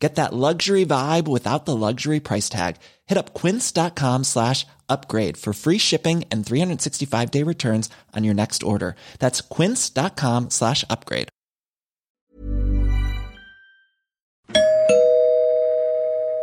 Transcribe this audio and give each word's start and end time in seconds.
Get 0.00 0.14
that 0.14 0.32
luxury 0.32 0.86
vibe 0.86 1.28
without 1.28 1.66
the 1.66 1.76
luxury 1.76 2.20
price 2.20 2.48
tag. 2.48 2.76
Hit 3.06 3.18
up 3.18 3.34
quince.com 3.34 4.24
slash 4.24 4.66
upgrade 4.88 5.36
for 5.36 5.52
free 5.52 5.78
shipping 5.78 6.24
and 6.32 6.44
365 6.44 7.30
day 7.30 7.44
returns 7.44 7.90
on 8.16 8.24
your 8.24 8.34
next 8.34 8.62
order. 8.62 8.96
That's 9.18 9.42
quince.com 9.42 10.50
slash 10.50 10.84
upgrade. 10.88 11.28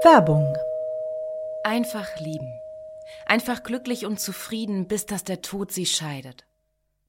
Werbung. 0.03 0.55
Einfach 1.63 2.07
lieben. 2.21 2.53
Einfach 3.25 3.63
glücklich 3.63 4.05
und 4.05 4.19
zufrieden, 4.19 4.87
bis 4.87 5.05
dass 5.05 5.23
der 5.23 5.41
Tod 5.41 5.71
sie 5.71 5.85
scheidet. 5.85 6.45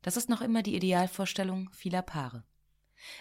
Das 0.03 0.17
ist 0.17 0.29
noch 0.29 0.41
immer 0.41 0.63
die 0.63 0.75
Idealvorstellung 0.75 1.69
vieler 1.73 2.03
Paare. 2.03 2.43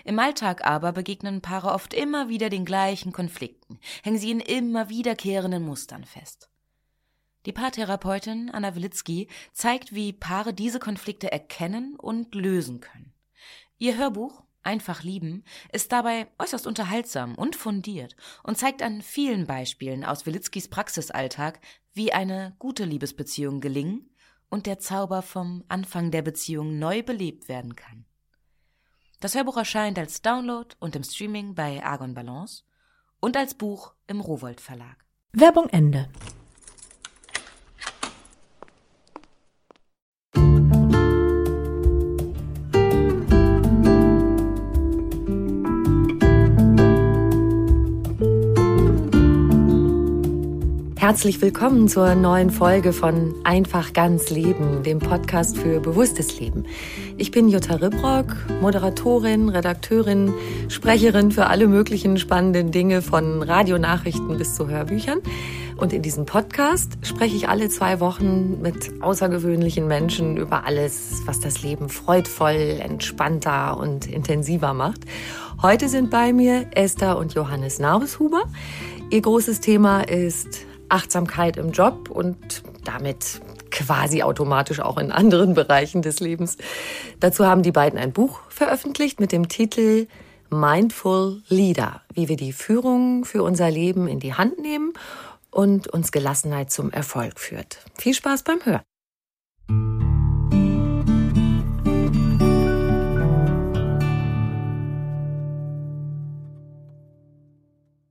Im 0.04 0.20
Alltag 0.20 0.66
aber 0.66 0.92
begegnen 0.92 1.42
Paare 1.42 1.72
oft 1.72 1.94
immer 1.94 2.30
wieder 2.30 2.50
den 2.50 2.66
gleichen 2.66 3.12
Konflikten, 3.12 3.80
hängen 4.04 4.18
sie 4.18 4.32
in 4.32 4.40
immer 4.40 4.90
wiederkehrenden 4.90 5.64
Mustern 5.64 6.04
fest. 6.04 6.50
Die 7.46 7.54
Paartherapeutin 7.54 8.50
Anna 8.52 8.76
Wilitzki 8.76 9.28
zeigt, 9.54 9.94
wie 9.94 10.12
Paare 10.14 10.54
diese 10.54 10.80
Konflikte 10.80 11.32
erkennen 11.32 11.96
und 11.96 12.36
lösen 12.36 12.82
können. 12.82 13.14
Ihr 13.78 13.98
Hörbuch 13.98 14.44
Einfach 14.68 15.02
lieben 15.02 15.46
ist 15.72 15.94
dabei 15.94 16.28
äußerst 16.40 16.68
unterhaltsam 16.68 17.36
und 17.36 17.56
fundiert 17.56 18.18
und 18.44 18.58
zeigt 18.58 18.82
an 18.82 19.02
vielen 19.02 19.48
Beispielen 19.48 20.04
aus 20.04 20.26
Wilitzkis 20.26 20.68
Praxisalltag, 20.68 21.62
wie 21.94 22.12
eine 22.12 22.54
gute 22.60 22.84
Liebesbeziehung 22.84 23.62
gelingen 23.62 24.10
und 24.50 24.66
der 24.66 24.78
Zauber 24.78 25.22
vom 25.22 25.64
Anfang 25.70 26.12
der 26.12 26.22
Beziehung 26.22 26.80
neu 26.80 27.02
belebt 27.02 27.48
werden 27.48 27.78
kann. 27.78 28.07
Das 29.20 29.34
Hörbuch 29.34 29.58
erscheint 29.58 29.98
als 29.98 30.22
Download 30.22 30.76
und 30.80 30.96
im 30.96 31.04
Streaming 31.04 31.56
bei 31.56 31.84
Argon 31.84 32.14
Balance 32.14 32.64
und 33.20 33.36
als 33.36 33.56
Buch 33.56 33.94
im 34.06 34.22
Rowold 34.22 34.62
Verlag. 34.62 35.04
Werbung 35.34 35.70
Ende. 35.70 36.08
Herzlich 50.98 51.40
willkommen 51.44 51.88
zur 51.88 52.16
neuen 52.16 52.50
Folge 52.50 52.92
von 52.92 53.36
Einfach 53.44 53.94
ganz 53.94 54.32
Leben, 54.32 54.82
dem 54.82 54.98
Podcast 54.98 55.56
für 55.56 55.80
bewusstes 55.80 56.40
Leben. 56.40 56.66
Ich 57.18 57.30
bin 57.30 57.50
Jutta 57.50 57.76
Ribrock, 57.76 58.36
Moderatorin, 58.62 59.50
Redakteurin, 59.50 60.34
Sprecherin 60.70 61.32
für 61.32 61.46
alle 61.46 61.68
möglichen 61.68 62.18
spannenden 62.18 62.72
Dinge 62.72 63.04
von 63.04 63.44
Radionachrichten 63.44 64.40
bis 64.40 64.56
zu 64.56 64.70
Hörbüchern. 64.70 65.20
Und 65.78 65.94
in 65.94 66.02
diesem 66.02 66.26
Podcast 66.26 66.98
spreche 67.04 67.36
ich 67.36 67.48
alle 67.48 67.70
zwei 67.70 68.00
Wochen 68.00 68.60
mit 68.64 69.00
außergewöhnlichen 69.00 69.88
Menschen 69.88 70.36
über 70.36 70.66
alles, 70.66 71.22
was 71.26 71.40
das 71.40 71.62
Leben 71.62 71.90
freudvoll, 71.90 72.80
entspannter 72.82 73.78
und 73.78 74.08
intensiver 74.08 74.74
macht. 74.74 75.02
Heute 75.62 75.90
sind 75.90 76.10
bei 76.10 76.34
mir 76.34 76.66
Esther 76.72 77.20
und 77.20 77.36
Johannes 77.36 77.78
Narbeshuber. 77.78 78.46
Ihr 79.12 79.22
großes 79.22 79.62
Thema 79.62 80.02
ist 80.02 80.67
Achtsamkeit 80.90 81.58
im 81.58 81.72
Job 81.72 82.10
und 82.10 82.64
damit 82.84 83.42
quasi 83.72 84.24
automatisch 84.24 84.80
auch 84.80 84.98
in 84.98 85.12
anderen 85.12 85.54
Bereichen 85.54 86.02
des 86.02 86.20
Lebens. 86.20 86.58
Dazu 87.20 87.46
haben 87.46 87.64
die 87.64 87.72
beiden 87.72 88.00
ein 88.00 88.14
Buch 88.14 88.40
veröffentlicht 88.50 89.20
mit 89.20 89.32
dem 89.32 89.48
Titel 89.48 90.08
Mindful 90.50 91.44
Leader, 91.50 92.02
wie 92.14 92.30
wir 92.30 92.38
die 92.38 92.54
Führung 92.54 93.26
für 93.26 93.44
unser 93.44 93.70
Leben 93.70 94.08
in 94.08 94.20
die 94.20 94.34
Hand 94.34 94.60
nehmen 94.60 94.94
und 95.52 95.88
uns 95.88 96.12
Gelassenheit 96.12 96.72
zum 96.72 96.92
Erfolg 96.92 97.40
führt. 97.40 97.80
Viel 97.98 98.14
Spaß 98.14 98.44
beim 98.44 98.64
Hören. 98.64 98.82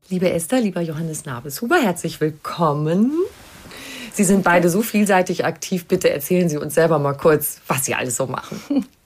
Liebe 0.08 0.30
Esther, 0.30 0.60
lieber 0.60 0.80
Johannes 0.82 1.24
Nabeshuber, 1.24 1.78
herzlich 1.78 2.20
willkommen. 2.20 3.10
Sie 4.12 4.22
sind 4.22 4.44
beide 4.44 4.70
so 4.70 4.82
vielseitig 4.82 5.44
aktiv. 5.44 5.86
Bitte 5.86 6.10
erzählen 6.10 6.48
Sie 6.48 6.58
uns 6.58 6.74
selber 6.74 7.00
mal 7.00 7.14
kurz, 7.14 7.60
was 7.66 7.84
Sie 7.84 7.94
alles 7.94 8.16
so 8.16 8.26
machen. 8.26 8.86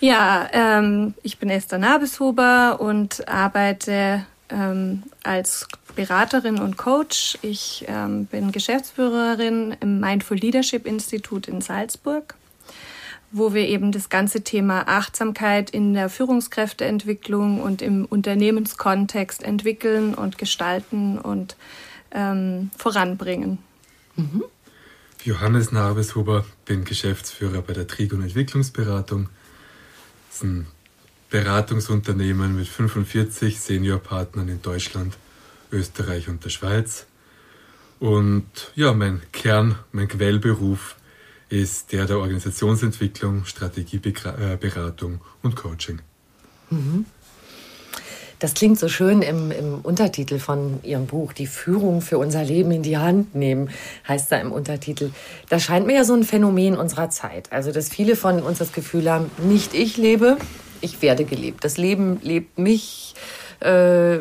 Ja, 0.00 0.48
ähm, 0.52 1.14
ich 1.24 1.38
bin 1.38 1.50
Esther 1.50 1.78
Nabeshuber 1.78 2.80
und 2.80 3.26
arbeite 3.26 4.24
ähm, 4.48 5.02
als 5.24 5.66
Beraterin 5.96 6.60
und 6.60 6.76
Coach. 6.76 7.36
Ich 7.42 7.84
ähm, 7.88 8.26
bin 8.26 8.52
Geschäftsführerin 8.52 9.74
im 9.80 9.98
Mindful 9.98 10.36
Leadership 10.36 10.86
Institut 10.86 11.48
in 11.48 11.60
Salzburg 11.60 12.36
wo 13.30 13.52
wir 13.52 13.68
eben 13.68 13.92
das 13.92 14.08
ganze 14.08 14.42
Thema 14.42 14.88
Achtsamkeit 14.88 15.70
in 15.70 15.94
der 15.94 16.08
Führungskräfteentwicklung 16.08 17.60
und 17.60 17.82
im 17.82 18.04
Unternehmenskontext 18.06 19.42
entwickeln 19.42 20.14
und 20.14 20.38
gestalten 20.38 21.18
und 21.18 21.56
ähm, 22.10 22.70
voranbringen. 22.76 23.58
Mhm. 24.16 24.44
Johannes 25.24 25.72
Narbeshuber, 25.72 26.46
bin 26.64 26.84
Geschäftsführer 26.84 27.60
bei 27.60 27.74
der 27.74 27.86
Trigon 27.86 28.22
Entwicklungsberatung. 28.22 29.28
Das 30.28 30.36
ist 30.36 30.44
ein 30.44 30.66
Beratungsunternehmen 31.28 32.56
mit 32.56 32.68
45 32.68 33.60
Seniorpartnern 33.60 34.48
in 34.48 34.62
Deutschland, 34.62 35.18
Österreich 35.70 36.28
und 36.28 36.44
der 36.44 36.50
Schweiz. 36.50 37.06
Und 38.00 38.46
ja, 38.74 38.94
mein 38.94 39.20
Kern, 39.32 39.78
mein 39.92 40.08
Quellberuf 40.08 40.96
ist 41.48 41.92
der 41.92 42.06
der 42.06 42.18
Organisationsentwicklung, 42.18 43.44
Strategieberatung 43.44 45.20
und 45.42 45.56
Coaching. 45.56 46.00
Mhm. 46.70 47.06
Das 48.38 48.54
klingt 48.54 48.78
so 48.78 48.88
schön 48.88 49.20
im, 49.22 49.50
im, 49.50 49.80
Untertitel 49.82 50.38
von 50.38 50.78
Ihrem 50.84 51.06
Buch. 51.06 51.32
Die 51.32 51.48
Führung 51.48 52.00
für 52.00 52.18
unser 52.18 52.44
Leben 52.44 52.70
in 52.70 52.84
die 52.84 52.96
Hand 52.96 53.34
nehmen, 53.34 53.70
heißt 54.06 54.30
da 54.30 54.36
im 54.36 54.52
Untertitel. 54.52 55.10
Das 55.48 55.64
scheint 55.64 55.86
mir 55.86 55.96
ja 55.96 56.04
so 56.04 56.14
ein 56.14 56.22
Phänomen 56.22 56.76
unserer 56.76 57.10
Zeit. 57.10 57.50
Also, 57.52 57.72
dass 57.72 57.88
viele 57.88 58.14
von 58.14 58.40
uns 58.40 58.58
das 58.58 58.72
Gefühl 58.72 59.10
haben, 59.10 59.28
nicht 59.38 59.74
ich 59.74 59.96
lebe, 59.96 60.36
ich 60.80 61.02
werde 61.02 61.24
gelebt. 61.24 61.64
Das 61.64 61.78
Leben 61.78 62.20
lebt 62.22 62.58
mich. 62.58 63.14
Äh, 63.60 64.18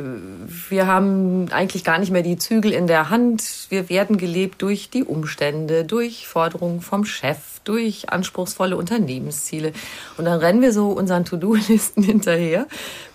wir 0.69 0.87
haben 0.87 1.51
eigentlich 1.51 1.83
gar 1.83 1.99
nicht 1.99 2.11
mehr 2.11 2.23
die 2.23 2.37
Zügel 2.37 2.73
in 2.73 2.87
der 2.87 3.09
Hand. 3.09 3.67
Wir 3.69 3.89
werden 3.89 4.17
gelebt 4.17 4.61
durch 4.61 4.89
die 4.89 5.03
Umstände, 5.03 5.85
durch 5.85 6.27
Forderungen 6.27 6.81
vom 6.81 7.05
Chef, 7.05 7.59
durch 7.63 8.09
anspruchsvolle 8.09 8.75
Unternehmensziele. 8.75 9.73
Und 10.17 10.25
dann 10.25 10.39
rennen 10.39 10.61
wir 10.61 10.73
so 10.73 10.89
unseren 10.89 11.25
To-Do-Listen 11.25 12.03
hinterher, 12.03 12.67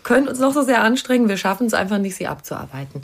können 0.05 0.29
uns 0.29 0.39
noch 0.39 0.53
so 0.53 0.63
sehr 0.63 0.83
anstrengen, 0.83 1.29
wir 1.29 1.37
schaffen 1.37 1.67
es 1.67 1.75
einfach 1.75 1.99
nicht, 1.99 2.17
sie 2.17 2.27
abzuarbeiten. 2.27 3.03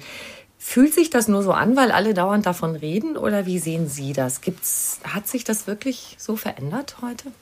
Fühlt 0.61 0.93
sich 0.93 1.09
das 1.09 1.29
nur 1.29 1.43
so 1.43 1.53
an, 1.53 1.77
weil 1.77 1.93
alle 1.93 2.15
dauernd 2.15 2.45
davon 2.45 2.75
reden? 2.75 3.17
Oder 3.17 3.47
wie 3.47 3.59
sehen 3.59 3.89
Sie 3.89 4.13
das? 4.13 4.41
Gibt's, 4.41 5.01
hat 5.05 5.29
sich 5.29 5.45
das 5.45 5.67
wirklich 5.69 6.17
so 6.19 6.37
verändert 6.37 6.97
heute? 7.01 7.33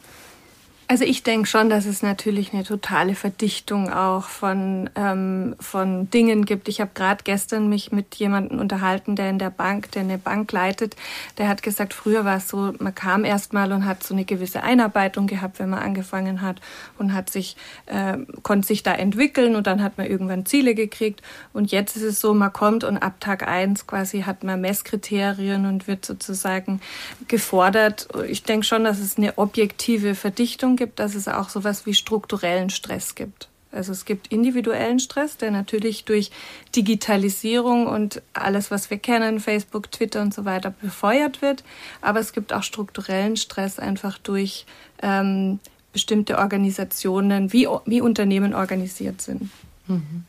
Also 0.88 1.02
ich 1.02 1.24
denke 1.24 1.48
schon, 1.48 1.68
dass 1.68 1.84
es 1.84 2.02
natürlich 2.02 2.52
eine 2.52 2.62
totale 2.62 3.16
Verdichtung 3.16 3.92
auch 3.92 4.26
von, 4.26 4.88
ähm, 4.94 5.56
von 5.58 6.08
Dingen 6.10 6.44
gibt. 6.44 6.68
Ich 6.68 6.80
habe 6.80 6.92
gerade 6.94 7.24
gestern 7.24 7.68
mich 7.68 7.90
mit 7.90 8.14
jemandem 8.14 8.60
unterhalten, 8.60 9.16
der 9.16 9.30
in 9.30 9.40
der 9.40 9.50
Bank, 9.50 9.90
der 9.92 10.02
eine 10.02 10.16
Bank 10.16 10.52
leitet. 10.52 10.94
Der 11.38 11.48
hat 11.48 11.64
gesagt, 11.64 11.92
früher 11.92 12.24
war 12.24 12.36
es 12.36 12.48
so, 12.48 12.72
man 12.78 12.94
kam 12.94 13.24
erst 13.24 13.52
mal 13.52 13.72
und 13.72 13.84
hat 13.84 14.04
so 14.04 14.14
eine 14.14 14.24
gewisse 14.24 14.62
Einarbeitung 14.62 15.26
gehabt, 15.26 15.58
wenn 15.58 15.70
man 15.70 15.80
angefangen 15.80 16.40
hat 16.40 16.60
und 16.98 17.12
hat 17.12 17.30
sich, 17.30 17.56
äh, 17.86 18.18
konnte 18.44 18.68
sich 18.68 18.84
da 18.84 18.94
entwickeln 18.94 19.56
und 19.56 19.66
dann 19.66 19.82
hat 19.82 19.98
man 19.98 20.06
irgendwann 20.06 20.46
Ziele 20.46 20.76
gekriegt. 20.76 21.20
Und 21.52 21.72
jetzt 21.72 21.96
ist 21.96 22.04
es 22.04 22.20
so, 22.20 22.32
man 22.32 22.52
kommt 22.52 22.84
und 22.84 22.98
ab 22.98 23.14
Tag 23.18 23.48
eins 23.48 23.88
quasi 23.88 24.22
hat 24.22 24.44
man 24.44 24.60
Messkriterien 24.60 25.66
und 25.66 25.88
wird 25.88 26.04
sozusagen 26.04 26.80
gefordert. 27.26 28.06
Ich 28.28 28.44
denke 28.44 28.64
schon, 28.64 28.84
dass 28.84 29.00
es 29.00 29.16
eine 29.16 29.36
objektive 29.36 30.14
Verdichtung 30.14 30.75
gibt, 30.76 30.98
dass 30.98 31.14
es 31.14 31.28
auch 31.28 31.48
sowas 31.48 31.86
wie 31.86 31.94
strukturellen 31.94 32.70
Stress 32.70 33.14
gibt. 33.14 33.48
Also 33.72 33.92
es 33.92 34.04
gibt 34.04 34.28
individuellen 34.28 34.98
Stress, 34.98 35.36
der 35.36 35.50
natürlich 35.50 36.04
durch 36.04 36.30
Digitalisierung 36.74 37.86
und 37.86 38.22
alles, 38.32 38.70
was 38.70 38.90
wir 38.90 38.98
kennen, 38.98 39.38
Facebook, 39.38 39.90
Twitter 39.92 40.22
und 40.22 40.32
so 40.32 40.44
weiter, 40.44 40.70
befeuert 40.70 41.42
wird. 41.42 41.62
Aber 42.00 42.20
es 42.20 42.32
gibt 42.32 42.52
auch 42.52 42.62
strukturellen 42.62 43.36
Stress 43.36 43.78
einfach 43.78 44.18
durch 44.18 44.66
ähm, 45.02 45.60
bestimmte 45.92 46.38
Organisationen, 46.38 47.52
wie, 47.52 47.68
wie 47.84 48.00
Unternehmen 48.00 48.54
organisiert 48.54 49.20
sind. 49.20 49.50
Mhm. 49.86 50.24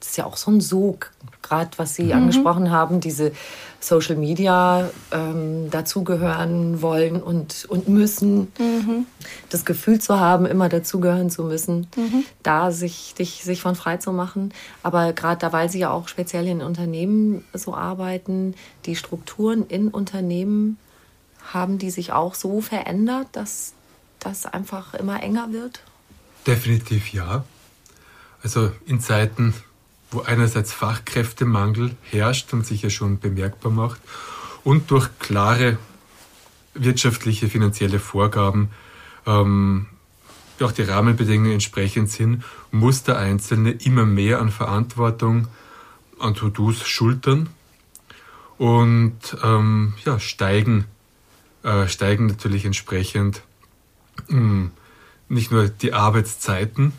Das 0.00 0.10
ist 0.10 0.16
ja 0.16 0.26
auch 0.26 0.36
so 0.36 0.50
ein 0.50 0.60
Sog, 0.60 1.10
gerade 1.42 1.70
was 1.76 1.94
Sie 1.94 2.04
mhm. 2.04 2.12
angesprochen 2.12 2.70
haben, 2.70 3.00
diese 3.00 3.32
Social 3.80 4.16
Media 4.16 4.90
ähm, 5.12 5.70
dazugehören 5.70 6.82
wollen 6.82 7.22
und, 7.22 7.64
und 7.68 7.88
müssen. 7.88 8.52
Mhm. 8.58 9.06
Das 9.50 9.64
Gefühl 9.64 10.00
zu 10.00 10.18
haben, 10.20 10.46
immer 10.46 10.68
dazugehören 10.68 11.30
zu 11.30 11.44
müssen, 11.44 11.88
mhm. 11.96 12.24
da 12.42 12.70
sich, 12.70 13.14
dich, 13.14 13.44
sich 13.44 13.60
von 13.60 13.74
frei 13.74 13.96
zu 13.96 14.12
machen. 14.12 14.52
Aber 14.82 15.12
gerade 15.12 15.40
da, 15.40 15.52
weil 15.52 15.70
Sie 15.70 15.80
ja 15.80 15.90
auch 15.90 16.08
speziell 16.08 16.46
in 16.46 16.62
Unternehmen 16.62 17.44
so 17.52 17.74
arbeiten, 17.74 18.54
die 18.86 18.96
Strukturen 18.96 19.66
in 19.66 19.88
Unternehmen 19.88 20.78
haben 21.52 21.78
die 21.78 21.90
sich 21.90 22.12
auch 22.12 22.34
so 22.34 22.60
verändert, 22.60 23.28
dass 23.32 23.72
das 24.18 24.46
einfach 24.46 24.94
immer 24.94 25.22
enger 25.22 25.52
wird? 25.52 25.82
Definitiv 26.46 27.12
ja. 27.12 27.44
Also 28.42 28.72
in 28.86 29.00
Zeiten 29.00 29.54
wo 30.10 30.20
einerseits 30.22 30.72
Fachkräftemangel 30.72 31.96
herrscht 32.10 32.52
und 32.52 32.66
sich 32.66 32.82
ja 32.82 32.90
schon 32.90 33.18
bemerkbar 33.18 33.72
macht 33.72 34.00
und 34.64 34.90
durch 34.90 35.08
klare 35.18 35.78
wirtschaftliche, 36.74 37.48
finanzielle 37.48 37.98
Vorgaben 37.98 38.70
ähm, 39.26 39.86
auch 40.60 40.72
die 40.72 40.82
Rahmenbedingungen 40.82 41.52
entsprechend 41.52 42.10
sind, 42.10 42.42
muss 42.70 43.04
der 43.04 43.18
Einzelne 43.18 43.70
immer 43.70 44.04
mehr 44.04 44.40
an 44.40 44.50
Verantwortung, 44.50 45.48
an 46.18 46.34
To-Dos 46.34 46.86
schultern 46.86 47.48
und 48.56 49.36
ähm, 49.42 49.94
ja, 50.04 50.18
steigen, 50.18 50.86
äh, 51.62 51.86
steigen 51.86 52.26
natürlich 52.26 52.64
entsprechend 52.64 53.42
mh, 54.28 54.38
hm, 54.38 54.70
nicht 55.28 55.52
nur 55.52 55.68
die 55.68 55.92
Arbeitszeiten, 55.92 56.92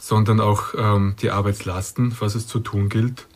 sondern 0.00 0.40
auch 0.40 0.74
ähm, 0.76 1.14
die 1.20 1.30
Arbeitslasten, 1.30 2.16
was 2.20 2.34
es 2.34 2.46
zu 2.46 2.58
tun 2.58 2.88
gilt. 2.88 3.26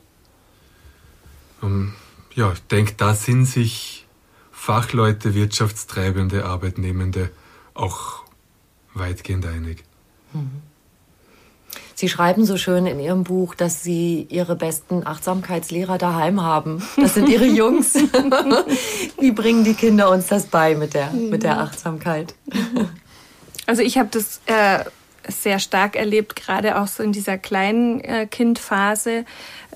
Ähm, 1.62 1.92
ja, 2.34 2.50
ich 2.52 2.62
denke, 2.62 2.94
da 2.96 3.14
sind 3.14 3.44
sich 3.44 4.06
Fachleute, 4.50 5.34
Wirtschaftstreibende, 5.34 6.46
Arbeitnehmende 6.46 7.30
auch 7.74 8.24
weitgehend 8.94 9.46
einig. 9.46 9.84
Mhm. 10.32 10.62
Sie 11.96 12.08
schreiben 12.08 12.44
so 12.44 12.56
schön 12.56 12.86
in 12.86 12.98
Ihrem 12.98 13.24
Buch, 13.24 13.54
dass 13.54 13.82
Sie 13.82 14.26
Ihre 14.28 14.56
besten 14.56 15.06
Achtsamkeitslehrer 15.06 15.98
daheim 15.98 16.42
haben. 16.42 16.82
Das 16.96 17.14
sind 17.14 17.28
Ihre 17.28 17.46
Jungs. 17.46 17.94
Wie 19.20 19.32
bringen 19.32 19.64
die 19.64 19.74
Kinder 19.74 20.10
uns 20.10 20.26
das 20.26 20.46
bei 20.46 20.74
mit 20.74 20.94
der, 20.94 21.10
mit 21.10 21.42
der 21.42 21.60
Achtsamkeit? 21.60 22.34
Also 23.66 23.82
ich 23.82 23.96
habe 23.98 24.08
das 24.10 24.40
äh, 24.46 24.84
sehr 25.28 25.58
stark 25.58 25.96
erlebt, 25.96 26.36
gerade 26.36 26.78
auch 26.78 26.86
so 26.86 27.02
in 27.02 27.12
dieser 27.12 27.38
kleinen 27.38 28.00
äh, 28.00 28.26
Kindphase, 28.26 29.24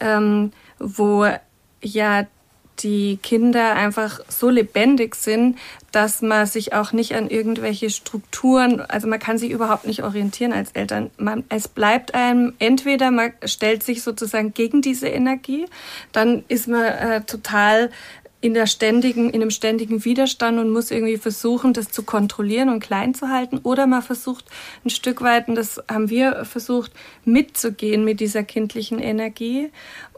ähm, 0.01 0.53
wo 0.79 1.27
ja 1.83 2.27
die 2.83 3.19
Kinder 3.23 3.75
einfach 3.75 4.21
so 4.29 4.51
lebendig 4.51 5.15
sind, 5.15 5.59
dass 5.93 6.23
man 6.23 6.47
sich 6.47 6.75
auch 6.75 6.93
nicht 6.93 7.15
an 7.15 7.29
irgendwelche 7.29 7.91
Strukturen, 7.91 8.81
also 8.83 9.09
man 9.09 9.19
kann 9.19 9.39
sich 9.39 9.51
überhaupt 9.51 9.87
nicht 9.87 10.03
orientieren 10.03 10.53
als 10.53 10.73
Eltern. 10.73 11.11
Man, 11.17 11.45
es 11.49 11.67
bleibt 11.67 12.15
einem, 12.15 12.53
entweder 12.59 13.11
man 13.11 13.33
stellt 13.45 13.83
sich 13.83 14.03
sozusagen 14.03 14.53
gegen 14.55 14.83
diese 14.83 15.09
Energie, 15.09 15.67
dann 16.13 16.45
ist 16.49 16.69
man 16.69 16.85
äh, 16.85 17.21
total 17.23 17.91
in 18.41 18.55
der 18.55 18.67
ständigen, 18.67 19.31
in 19.31 19.43
einem 19.43 19.51
ständigen 19.51 20.05
Widerstand 20.05 20.59
und 20.59 20.71
muss 20.71 20.91
irgendwie 20.91 21.17
versuchen, 21.17 21.73
das 21.73 21.91
zu 21.91 22.05
kontrollieren 22.05 22.69
und 22.69 22.81
klein 22.81 23.15
zu 23.15 23.29
halten. 23.29 23.59
Oder 23.59 23.87
man 23.87 24.03
versucht 24.03 24.45
ein 24.85 24.91
Stück 24.91 25.23
weit, 25.23 25.49
und 25.49 25.57
das 25.57 25.83
haben 25.91 26.09
wir 26.09 26.45
versucht, 26.45 26.93
mitzugehen 27.25 28.05
mit 28.05 28.21
dieser 28.21 28.45
kindlichen 28.45 29.01
Energie 29.01 29.71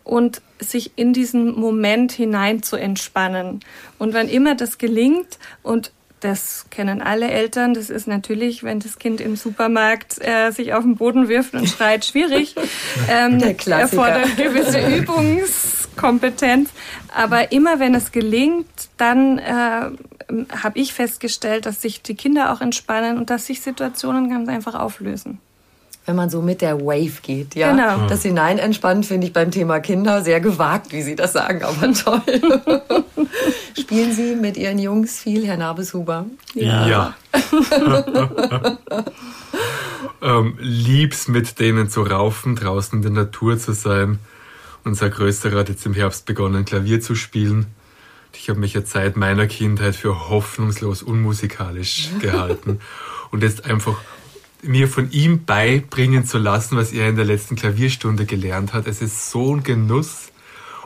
und 0.05 0.43
sich 0.59 0.93
in 0.97 1.13
diesen 1.13 1.59
Moment 1.59 2.13
hinein 2.13 2.63
zu 2.63 2.77
entspannen. 2.77 3.61
Und 3.99 4.13
wann 4.13 4.29
immer 4.29 4.55
das 4.55 4.77
gelingt 4.77 5.39
und 5.63 5.93
das 6.21 6.67
kennen 6.71 7.01
alle 7.01 7.31
Eltern. 7.31 7.75
Das 7.75 7.89
ist 7.89 8.07
natürlich, 8.07 8.63
wenn 8.63 8.79
das 8.81 8.99
Kind 8.99 9.21
im 9.21 9.37
Supermarkt 9.37 10.19
äh, 10.21 10.51
sich 10.51 10.75
auf 10.75 10.85
den 10.85 10.97
Boden 10.97 11.29
wirft 11.29 11.55
und 11.55 11.67
schreit, 11.69 12.05
schwierig. 12.05 12.55
Ähm, 13.09 13.39
Der 13.39 13.55
Klassiker. 13.55 14.09
Erfordert 14.09 14.37
gewisse 14.37 14.79
Übungskompetenz. 16.01 16.71
Aber 17.15 17.53
immer 17.53 17.79
wenn 17.79 17.95
es 17.95 18.13
gelingt, 18.13 18.67
dann 18.97 19.39
äh, 19.39 19.91
habe 20.63 20.79
ich 20.79 20.95
festgestellt, 20.95 21.67
dass 21.67 21.83
sich 21.83 22.03
die 22.03 22.15
Kinder 22.15 22.53
auch 22.53 22.61
entspannen 22.61 23.19
und 23.19 23.31
dass 23.31 23.47
sich 23.47 23.61
Situationen 23.61 24.31
ganz 24.31 24.49
einfach 24.49 24.75
auflösen 24.75 25.39
wenn 26.07 26.17
man 26.17 26.31
so 26.31 26.43
mit 26.43 26.61
der 26.61 26.81
Wave 26.81 27.21
geht. 27.23 27.55
Ja? 27.55 27.71
Genau. 27.71 28.09
Das 28.09 28.23
Hinein 28.23 28.59
entspannen 28.59 29.05
finde 29.05 29.29
ich 29.29 29.33
beim 29.33 29.53
Thema 29.53 29.79
Kinder 29.79 30.23
sehr 30.23 30.41
gewagt, 30.41 30.93
wie 30.93 31.03
Sie 31.03 31.15
das 31.15 31.35
sagen, 31.35 31.63
aber 31.63 31.93
toll. 31.95 32.23
Spielen 33.79 34.13
Sie 34.13 34.35
mit 34.35 34.57
Ihren 34.57 34.81
Jungs 34.81 35.21
viel, 35.21 35.47
Herr 35.47 35.57
Nabeshuber? 35.57 36.27
Ja. 36.55 36.87
ja. 36.89 37.15
ähm, 40.23 40.57
lieb's 40.59 41.29
mit 41.29 41.61
denen 41.61 41.89
zu 41.89 42.03
raufen, 42.03 42.57
draußen 42.57 42.99
in 42.99 43.03
der 43.03 43.25
Natur 43.25 43.59
zu 43.59 43.73
sein. 43.73 44.19
Unser 44.85 45.11
Größerer 45.11 45.59
hat 45.59 45.69
jetzt 45.69 45.85
im 45.87 45.95
Herbst 45.95 46.27
begonnen, 46.27 46.65
Klavier 46.65 47.01
zu 47.01 47.15
spielen. 47.15 47.67
Ich 48.33 48.49
habe 48.49 48.61
mich 48.61 48.75
jetzt 48.75 48.93
seit 48.93 49.17
meiner 49.17 49.47
Kindheit 49.47 49.97
für 49.97 50.29
hoffnungslos 50.29 51.03
unmusikalisch 51.03 52.11
gehalten 52.21 52.81
und 53.31 53.43
jetzt 53.43 53.65
einfach 53.65 53.99
mir 54.63 54.89
von 54.89 55.11
ihm 55.11 55.45
beibringen 55.45 56.25
zu 56.25 56.39
lassen, 56.39 56.77
was 56.77 56.93
er 56.93 57.09
in 57.09 57.17
der 57.17 57.25
letzten 57.25 57.57
Klavierstunde 57.57 58.27
gelernt 58.27 58.73
hat. 58.73 58.87
Es 58.87 59.01
ist 59.03 59.31
so 59.31 59.55
ein 59.55 59.63
Genuss 59.63 60.33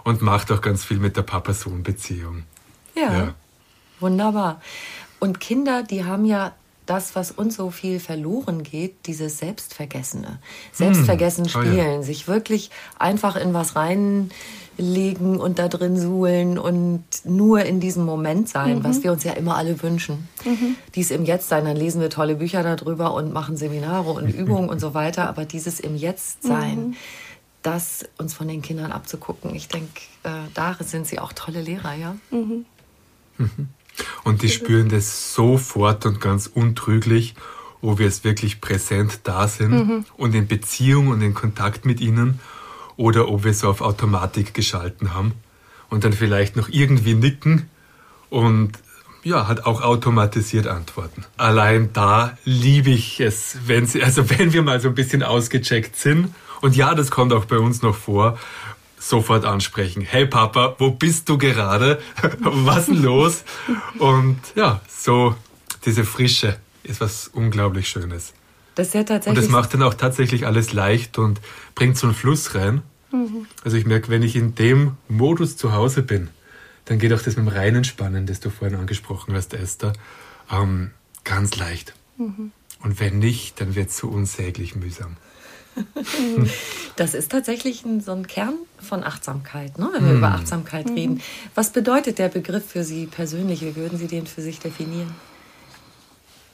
und 0.05 0.23
macht 0.23 0.53
auch 0.53 0.61
ganz 0.61 0.85
viel 0.85 0.99
mit 0.99 1.17
der 1.17 1.23
Papa-Sohn-Beziehung. 1.23 2.45
Ja, 2.95 3.13
ja, 3.13 3.35
wunderbar. 4.01 4.61
Und 5.19 5.41
Kinder, 5.41 5.83
die 5.83 6.05
haben 6.05 6.25
ja 6.25 6.55
das, 6.87 7.15
was 7.17 7.31
uns 7.31 7.57
so 7.57 7.71
viel 7.71 8.01
verloren 8.01 8.63
geht, 8.63 9.07
dieses 9.07 9.39
Selbstvergessene. 9.39 10.39
Selbstvergessen 10.73 11.45
hm. 11.45 11.51
spielen, 11.51 11.91
oh 11.91 11.97
ja. 11.97 12.03
sich 12.03 12.29
wirklich 12.29 12.71
einfach 12.99 13.37
in 13.37 13.55
was 13.55 13.77
rein 13.77 14.31
legen 14.77 15.39
und 15.39 15.59
da 15.59 15.69
drin 15.69 15.99
suhlen 15.99 16.59
und 16.59 17.05
nur 17.25 17.65
in 17.65 17.81
diesem 17.81 18.05
Moment 18.05 18.49
sein, 18.49 18.79
mhm. 18.79 18.85
was 18.85 19.03
wir 19.05 19.13
uns 19.13 19.23
ja 19.23 19.33
immer 19.33 19.57
alle 19.57 19.81
wünschen. 19.83 20.29
Mhm. 20.45 20.77
Dies 20.95 21.11
im 21.11 21.25
Jetzt 21.25 21.49
sein, 21.49 21.65
dann 21.65 21.77
lesen 21.77 22.01
wir 22.01 22.11
tolle 22.11 22.37
Bücher 22.37 22.63
darüber 22.63 23.15
und 23.15 23.33
machen 23.33 23.57
Seminare 23.57 24.11
und 24.11 24.29
Übungen 24.35 24.69
und 24.69 24.81
so 24.81 24.93
weiter, 24.95 25.29
aber 25.29 25.45
dieses 25.45 25.79
im 25.79 25.95
Jetzt 25.95 26.43
sein, 26.43 26.89
mhm. 26.89 26.97
das 27.63 28.05
uns 28.19 28.35
von 28.35 28.49
den 28.49 28.63
Kindern 28.63 28.91
abzugucken, 28.91 29.55
ich 29.55 29.69
denke, 29.69 30.01
äh, 30.25 30.31
da 30.55 30.77
sind 30.81 31.07
sie 31.07 31.21
auch 31.21 31.33
tolle 31.33 31.61
Lehrer, 31.61 31.95
ja. 31.95 32.17
Mhm. 32.31 32.65
Mhm. 33.39 33.69
Und 34.25 34.43
die 34.43 34.49
spüren 34.49 34.89
das 34.89 35.35
sofort 35.35 36.07
und 36.07 36.21
ganz 36.21 36.47
untrüglich, 36.47 37.35
wo 37.81 37.99
wir 37.99 38.07
es 38.07 38.25
wirklich 38.25 38.61
präsent 38.61 39.21
da 39.25 39.47
sind 39.47 39.73
mhm. 39.73 40.05
und 40.17 40.35
in 40.35 40.47
Beziehung 40.47 41.09
und 41.09 41.21
in 41.21 41.35
Kontakt 41.35 41.85
mit 41.85 42.01
ihnen 42.01 42.41
oder 42.97 43.29
ob 43.29 43.45
wir 43.45 43.55
so 43.55 43.69
auf 43.69 43.81
Automatik 43.81 44.55
geschalten 44.55 45.15
haben 45.15 45.33
und 45.91 46.05
dann 46.05 46.13
vielleicht 46.13 46.57
noch 46.57 46.69
irgendwie 46.69 47.15
nicken 47.15 47.69
und 48.31 48.73
ja, 49.23 49.49
hat 49.49 49.65
auch 49.65 49.81
automatisiert 49.81 50.67
antworten. 50.67 51.25
Allein 51.37 51.93
da 51.93 52.37
liebe 52.45 52.91
ich 52.91 53.21
es, 53.21 53.57
wenn 53.67 53.87
sie, 53.87 54.03
also 54.03 54.29
wenn 54.31 54.53
wir 54.53 54.63
mal 54.63 54.81
so 54.81 54.89
ein 54.89 54.95
bisschen 54.95 55.23
ausgecheckt 55.23 55.97
sind. 55.97 56.35
Und 56.61 56.77
ja, 56.77 56.95
das 56.95 57.11
kommt 57.11 57.33
auch 57.33 57.47
bei 57.47 57.59
uns 57.59 57.83
noch 57.83 57.95
vor, 57.95 58.39
sofort 59.05 59.45
ansprechen. 59.45 60.03
Hey 60.03 60.27
Papa, 60.27 60.77
wo 60.79 60.91
bist 60.91 61.29
du 61.29 61.39
gerade? 61.39 62.01
was 62.41 62.87
denn 62.87 63.03
los? 63.03 63.45
Und 63.99 64.39
ja, 64.55 64.81
so 64.89 65.35
diese 65.85 66.05
Frische 66.05 66.57
ist 66.83 67.01
was 67.01 67.29
unglaublich 67.29 67.89
Schönes. 67.89 68.33
Das 68.75 68.89
ist 68.89 68.95
ja 68.95 69.05
tatsächlich. 69.05 69.39
Und 69.39 69.45
das 69.45 69.51
macht 69.51 69.75
dann 69.75 69.83
auch 69.83 69.95
tatsächlich 69.95 70.47
alles 70.47 70.73
leicht 70.73 71.19
und 71.19 71.41
bringt 71.75 71.97
so 71.97 72.07
einen 72.07 72.17
Fluss 72.17 72.55
rein. 72.55 72.83
Mhm. 73.13 73.47
Also 73.63 73.77
ich 73.77 73.87
merke, 73.87 74.09
wenn 74.09 74.23
ich 74.23 74.37
in 74.37 74.55
dem 74.55 74.97
Modus 75.09 75.57
zu 75.57 75.73
Hause 75.73 76.03
bin, 76.03 76.31
dann 76.87 76.99
geht 76.99 77.13
auch 77.13 77.23
das 77.23 77.37
mit 77.37 77.47
dem 77.47 77.49
reinen 77.49 77.85
Spannen, 77.85 78.27
das 78.27 78.41
du 78.41 78.51
vorhin 78.51 78.77
angesprochen 78.77 79.35
hast, 79.35 79.55
Esther, 79.55 79.93
ähm, 80.51 80.91
ganz 81.23 81.57
leicht. 81.57 81.95
Mhm. 82.19 82.53
Und 82.81 83.01
wenn 83.01 83.19
nicht, 83.19 83.61
dann 83.61 83.75
wird 83.75 83.91
es 83.91 83.97
so 83.97 84.09
unsäglich 84.09 84.75
mühsam. 84.75 85.17
Das 86.97 87.15
ist 87.15 87.33
tatsächlich 87.33 87.85
ein, 87.85 88.01
so 88.01 88.13
ein 88.13 88.29
Kern 88.29 88.55
von 88.79 89.03
Achtsamkeit, 89.03 89.79
ne? 89.79 89.91
wenn 89.93 90.07
wir 90.07 90.13
mm. 90.15 90.19
über 90.19 90.29
Achtsamkeit 90.29 90.89
mm. 90.89 90.95
reden. 90.95 91.21
Was 91.57 91.71
bedeutet 91.71 92.21
der 92.21 92.29
Begriff 92.29 92.67
für 92.67 92.85
Sie 92.85 93.07
persönlich? 93.07 93.63
Wie 93.63 93.75
würden 93.75 93.99
Sie 93.99 94.07
den 94.07 94.29
für 94.29 94.43
sich 94.43 94.61
definieren? 94.61 95.13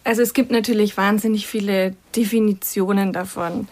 Also 0.02 0.22
es 0.22 0.32
gibt 0.32 0.50
natürlich 0.50 0.96
wahnsinnig 0.96 1.46
viele 1.46 1.94
Definitionen 2.16 3.12
davon. 3.12 3.68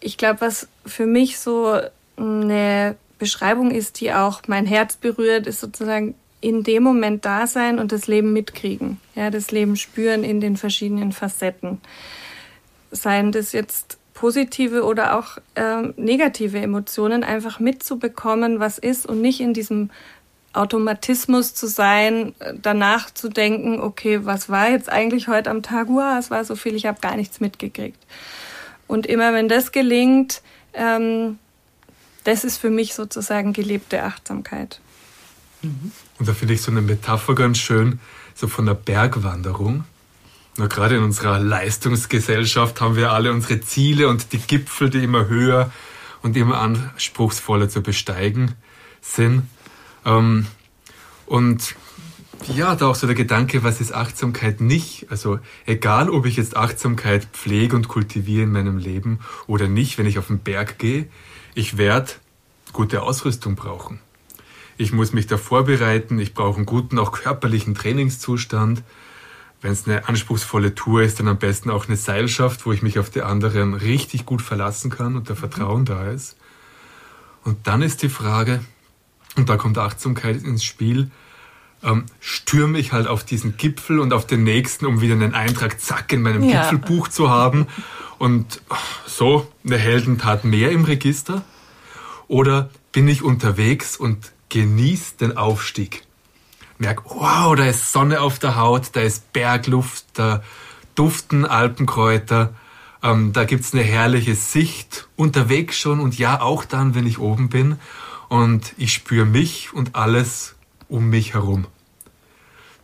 Ich 0.00 0.16
glaube, 0.16 0.40
was 0.40 0.66
für 0.84 1.06
mich 1.06 1.38
so 1.38 1.78
eine 2.16 2.96
Beschreibung 3.18 3.70
ist, 3.70 4.00
die 4.00 4.12
auch 4.12 4.42
mein 4.48 4.66
Herz 4.66 4.96
berührt, 4.96 5.46
ist 5.46 5.60
sozusagen 5.60 6.16
in 6.40 6.64
dem 6.64 6.82
Moment 6.82 7.24
da 7.24 7.46
sein 7.46 7.78
und 7.78 7.92
das 7.92 8.08
Leben 8.08 8.32
mitkriegen. 8.32 8.98
Ja, 9.14 9.30
das 9.30 9.52
Leben 9.52 9.76
spüren 9.76 10.24
in 10.24 10.40
den 10.40 10.56
verschiedenen 10.56 11.12
Facetten. 11.12 11.80
seien 12.90 13.30
das 13.30 13.52
jetzt 13.52 13.96
positive 14.22 14.84
oder 14.84 15.18
auch 15.18 15.38
äh, 15.56 15.82
negative 15.96 16.60
Emotionen, 16.60 17.24
einfach 17.24 17.58
mitzubekommen, 17.58 18.60
was 18.60 18.78
ist 18.78 19.04
und 19.04 19.20
nicht 19.20 19.40
in 19.40 19.52
diesem 19.52 19.90
Automatismus 20.52 21.54
zu 21.54 21.66
sein, 21.66 22.32
danach 22.54 23.12
zu 23.12 23.28
denken, 23.28 23.80
okay, 23.80 24.24
was 24.24 24.48
war 24.48 24.70
jetzt 24.70 24.88
eigentlich 24.88 25.26
heute 25.26 25.50
am 25.50 25.64
Tag? 25.64 25.88
Wow, 25.88 26.20
es 26.20 26.30
war 26.30 26.44
so 26.44 26.54
viel, 26.54 26.76
ich 26.76 26.86
habe 26.86 27.00
gar 27.00 27.16
nichts 27.16 27.40
mitgekriegt. 27.40 27.98
Und 28.86 29.06
immer 29.06 29.34
wenn 29.34 29.48
das 29.48 29.72
gelingt, 29.72 30.40
ähm, 30.72 31.40
das 32.22 32.44
ist 32.44 32.58
für 32.58 32.70
mich 32.70 32.94
sozusagen 32.94 33.52
gelebte 33.52 34.04
Achtsamkeit. 34.04 34.80
Mhm. 35.62 35.90
Und 36.20 36.28
da 36.28 36.32
finde 36.32 36.54
ich 36.54 36.62
so 36.62 36.70
eine 36.70 36.80
Metapher 36.80 37.34
ganz 37.34 37.58
schön, 37.58 37.98
so 38.36 38.46
von 38.46 38.66
der 38.66 38.74
Bergwanderung. 38.74 39.82
Na, 40.56 40.66
gerade 40.66 40.96
in 40.96 41.02
unserer 41.02 41.38
Leistungsgesellschaft 41.38 42.80
haben 42.80 42.94
wir 42.94 43.12
alle 43.12 43.32
unsere 43.32 43.60
Ziele 43.60 44.08
und 44.08 44.32
die 44.32 44.38
Gipfel, 44.38 44.90
die 44.90 45.02
immer 45.02 45.26
höher 45.26 45.72
und 46.20 46.36
immer 46.36 46.58
anspruchsvoller 46.60 47.68
zu 47.68 47.82
besteigen 47.82 48.54
sind. 49.00 49.44
Ähm, 50.04 50.46
und 51.26 51.74
ja, 52.48 52.74
da 52.74 52.88
auch 52.88 52.94
so 52.94 53.06
der 53.06 53.16
Gedanke, 53.16 53.62
was 53.62 53.80
ist 53.80 53.92
Achtsamkeit 53.94 54.60
nicht? 54.60 55.06
Also 55.10 55.38
egal, 55.64 56.10
ob 56.10 56.26
ich 56.26 56.36
jetzt 56.36 56.56
Achtsamkeit 56.56 57.26
pflege 57.32 57.76
und 57.76 57.88
kultiviere 57.88 58.42
in 58.42 58.52
meinem 58.52 58.78
Leben 58.78 59.20
oder 59.46 59.68
nicht, 59.68 59.96
wenn 59.96 60.06
ich 60.06 60.18
auf 60.18 60.26
den 60.26 60.40
Berg 60.40 60.78
gehe, 60.78 61.06
ich 61.54 61.78
werde 61.78 62.12
gute 62.72 63.02
Ausrüstung 63.02 63.54
brauchen. 63.54 64.00
Ich 64.76 64.92
muss 64.92 65.12
mich 65.12 65.26
da 65.26 65.36
vorbereiten, 65.36 66.18
ich 66.18 66.34
brauche 66.34 66.56
einen 66.56 66.66
guten, 66.66 66.98
auch 66.98 67.12
körperlichen 67.12 67.74
Trainingszustand. 67.74 68.82
Wenn 69.62 69.72
es 69.72 69.86
eine 69.86 70.08
anspruchsvolle 70.08 70.74
Tour 70.74 71.02
ist, 71.02 71.20
dann 71.20 71.28
am 71.28 71.38
besten 71.38 71.70
auch 71.70 71.86
eine 71.86 71.96
Seilschaft, 71.96 72.66
wo 72.66 72.72
ich 72.72 72.82
mich 72.82 72.98
auf 72.98 73.10
die 73.10 73.22
anderen 73.22 73.74
richtig 73.74 74.26
gut 74.26 74.42
verlassen 74.42 74.90
kann 74.90 75.16
und 75.16 75.28
der 75.28 75.36
Vertrauen 75.36 75.84
da 75.84 76.10
ist. 76.10 76.36
Und 77.44 77.66
dann 77.68 77.80
ist 77.80 78.02
die 78.02 78.08
Frage, 78.08 78.60
und 79.36 79.48
da 79.48 79.56
kommt 79.56 79.78
Achtsamkeit 79.78 80.42
ins 80.42 80.64
Spiel, 80.64 81.10
ähm, 81.84 82.04
stürme 82.20 82.78
ich 82.78 82.92
halt 82.92 83.06
auf 83.06 83.24
diesen 83.24 83.56
Gipfel 83.56 84.00
und 84.00 84.12
auf 84.12 84.26
den 84.26 84.42
nächsten, 84.44 84.84
um 84.84 85.00
wieder 85.00 85.14
einen 85.14 85.34
Eintrag 85.34 85.80
zack 85.80 86.12
in 86.12 86.22
meinem 86.22 86.42
ja. 86.42 86.62
Gipfelbuch 86.62 87.08
zu 87.08 87.30
haben 87.30 87.66
und 88.18 88.60
so 89.06 89.50
eine 89.64 89.78
Heldentat 89.78 90.44
mehr 90.44 90.70
im 90.72 90.84
Register? 90.84 91.44
Oder 92.26 92.70
bin 92.92 93.06
ich 93.08 93.22
unterwegs 93.22 93.96
und 93.96 94.32
genieße 94.48 95.16
den 95.18 95.36
Aufstieg? 95.36 96.02
Merk, 96.78 97.04
wow, 97.04 97.54
da 97.54 97.66
ist 97.66 97.92
Sonne 97.92 98.20
auf 98.20 98.38
der 98.38 98.56
Haut, 98.56 98.90
da 98.92 99.00
ist 99.00 99.32
Bergluft, 99.32 100.04
da 100.14 100.42
duften 100.94 101.44
Alpenkräuter, 101.44 102.54
ähm, 103.02 103.32
da 103.32 103.44
gibt's 103.44 103.72
eine 103.72 103.82
herrliche 103.82 104.34
Sicht 104.34 105.08
unterwegs 105.16 105.78
schon 105.78 106.00
und 106.00 106.18
ja, 106.18 106.40
auch 106.40 106.64
dann, 106.64 106.94
wenn 106.94 107.06
ich 107.06 107.18
oben 107.18 107.48
bin 107.48 107.78
und 108.28 108.74
ich 108.76 108.92
spüre 108.92 109.26
mich 109.26 109.72
und 109.72 109.94
alles 109.94 110.54
um 110.88 111.08
mich 111.10 111.34
herum. 111.34 111.66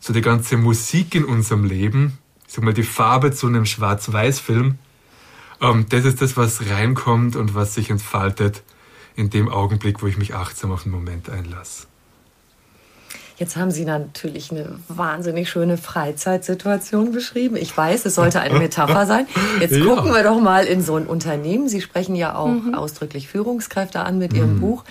So 0.00 0.12
die 0.12 0.20
ganze 0.20 0.56
Musik 0.56 1.14
in 1.14 1.24
unserem 1.24 1.64
Leben, 1.64 2.18
ich 2.46 2.54
sag 2.54 2.64
mal 2.64 2.74
die 2.74 2.82
Farbe 2.82 3.32
zu 3.32 3.46
einem 3.46 3.66
Schwarz-Weiß-Film, 3.66 4.78
ähm, 5.60 5.86
das 5.88 6.04
ist 6.04 6.22
das, 6.22 6.36
was 6.36 6.68
reinkommt 6.68 7.36
und 7.36 7.54
was 7.54 7.74
sich 7.74 7.90
entfaltet 7.90 8.62
in 9.16 9.30
dem 9.30 9.48
Augenblick, 9.48 10.02
wo 10.02 10.06
ich 10.06 10.16
mich 10.16 10.34
achtsam 10.34 10.70
auf 10.70 10.84
den 10.84 10.92
Moment 10.92 11.28
einlasse. 11.28 11.87
Jetzt 13.38 13.56
haben 13.56 13.70
Sie 13.70 13.84
natürlich 13.84 14.50
eine 14.50 14.80
wahnsinnig 14.88 15.48
schöne 15.48 15.76
Freizeitsituation 15.76 17.12
beschrieben. 17.12 17.54
Ich 17.56 17.76
weiß, 17.76 18.04
es 18.04 18.16
sollte 18.16 18.40
eine 18.40 18.58
Metapher 18.58 19.06
sein. 19.06 19.28
Jetzt 19.60 19.76
ja. 19.76 19.84
gucken 19.84 20.12
wir 20.12 20.24
doch 20.24 20.40
mal 20.40 20.64
in 20.64 20.82
so 20.82 20.96
ein 20.96 21.06
Unternehmen. 21.06 21.68
Sie 21.68 21.80
sprechen 21.80 22.16
ja 22.16 22.34
auch 22.34 22.48
mhm. 22.48 22.74
ausdrücklich 22.74 23.28
Führungskräfte 23.28 24.00
an 24.00 24.18
mit 24.18 24.32
Ihrem 24.32 24.56
mhm. 24.56 24.60
Buch. 24.60 24.84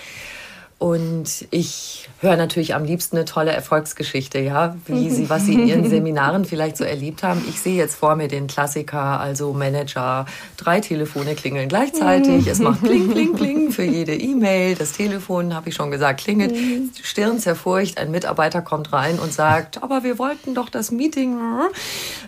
Und 0.79 1.47
ich 1.49 2.07
höre 2.19 2.35
natürlich 2.35 2.75
am 2.75 2.83
liebsten 2.83 3.17
eine 3.17 3.25
tolle 3.25 3.51
Erfolgsgeschichte, 3.51 4.37
ja, 4.37 4.75
wie 4.85 5.09
sie, 5.09 5.27
was 5.27 5.45
sie 5.45 5.55
in 5.55 5.67
ihren 5.67 5.85
Seminaren 5.89 6.45
vielleicht 6.45 6.77
so 6.77 6.83
erlebt 6.83 7.23
haben. 7.23 7.43
Ich 7.49 7.59
sehe 7.59 7.75
jetzt 7.75 7.95
vor 7.95 8.15
mir 8.15 8.27
den 8.27 8.45
Klassiker, 8.45 9.19
also 9.19 9.53
Manager, 9.53 10.27
drei 10.55 10.79
Telefone 10.79 11.33
klingeln 11.33 11.67
gleichzeitig, 11.67 12.45
es 12.45 12.59
macht 12.59 12.81
kling, 12.83 13.09
kling, 13.09 13.35
kling 13.35 13.71
für 13.71 13.85
jede 13.85 14.13
E-Mail, 14.13 14.75
das 14.75 14.91
Telefon, 14.91 15.55
habe 15.55 15.69
ich 15.69 15.75
schon 15.75 15.89
gesagt, 15.89 16.19
klingelt, 16.19 16.53
Stirn 17.01 17.39
zerfurcht, 17.39 17.97
ein 17.97 18.11
Mitarbeiter 18.11 18.61
kommt 18.61 18.93
rein 18.93 19.17
und 19.17 19.33
sagt, 19.33 19.81
aber 19.81 20.03
wir 20.03 20.19
wollten 20.19 20.53
doch 20.53 20.69
das 20.69 20.91
Meeting. 20.91 21.39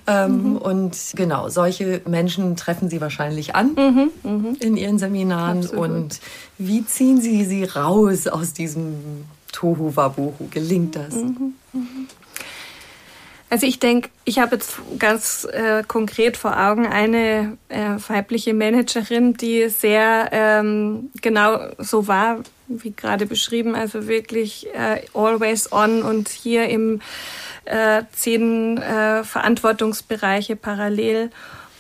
Ähm, 0.08 0.54
mhm. 0.54 0.58
Und 0.58 0.98
genau, 1.14 1.50
solche 1.50 2.02
Menschen 2.08 2.56
treffen 2.56 2.90
sie 2.90 3.00
wahrscheinlich 3.00 3.54
an 3.54 3.76
mhm, 3.76 4.12
mhm. 4.24 4.58
in 4.60 4.76
ihren 4.76 4.98
Seminaren 4.98 5.60
Absolut. 5.60 5.90
und 5.90 6.20
wie 6.62 6.86
ziehen 6.86 7.22
Sie 7.22 7.46
sie 7.46 7.64
raus 7.64 8.28
aus 8.40 8.54
diesem 8.54 9.26
Tohu 9.52 9.96
Wabohu? 9.96 10.48
Gelingt 10.50 10.96
das? 10.96 11.14
Mhm, 11.14 11.54
mhm. 11.74 12.08
Also 13.52 13.66
ich 13.66 13.80
denke, 13.80 14.10
ich 14.26 14.38
habe 14.38 14.56
jetzt 14.56 14.78
ganz 15.00 15.48
äh, 15.52 15.84
konkret 15.84 16.38
vor 16.38 16.60
Augen 16.60 16.86
eine 16.86 17.58
äh, 17.70 17.96
weibliche 18.08 18.54
Managerin, 18.54 19.34
die 19.34 19.70
sehr 19.70 20.30
ähm, 20.32 21.10
genau 21.22 21.60
so 21.80 22.08
war, 22.08 22.42
wie 22.68 22.92
gerade 22.92 23.26
beschrieben, 23.26 23.74
also 23.74 24.08
wirklich 24.08 24.68
äh, 24.76 25.02
always 25.16 25.72
on 25.72 26.04
und 26.04 26.30
hier 26.30 26.70
im 26.70 27.02
äh, 27.66 28.04
zehn 28.14 28.78
äh, 28.78 29.24
Verantwortungsbereiche 29.24 30.56
parallel 30.56 31.32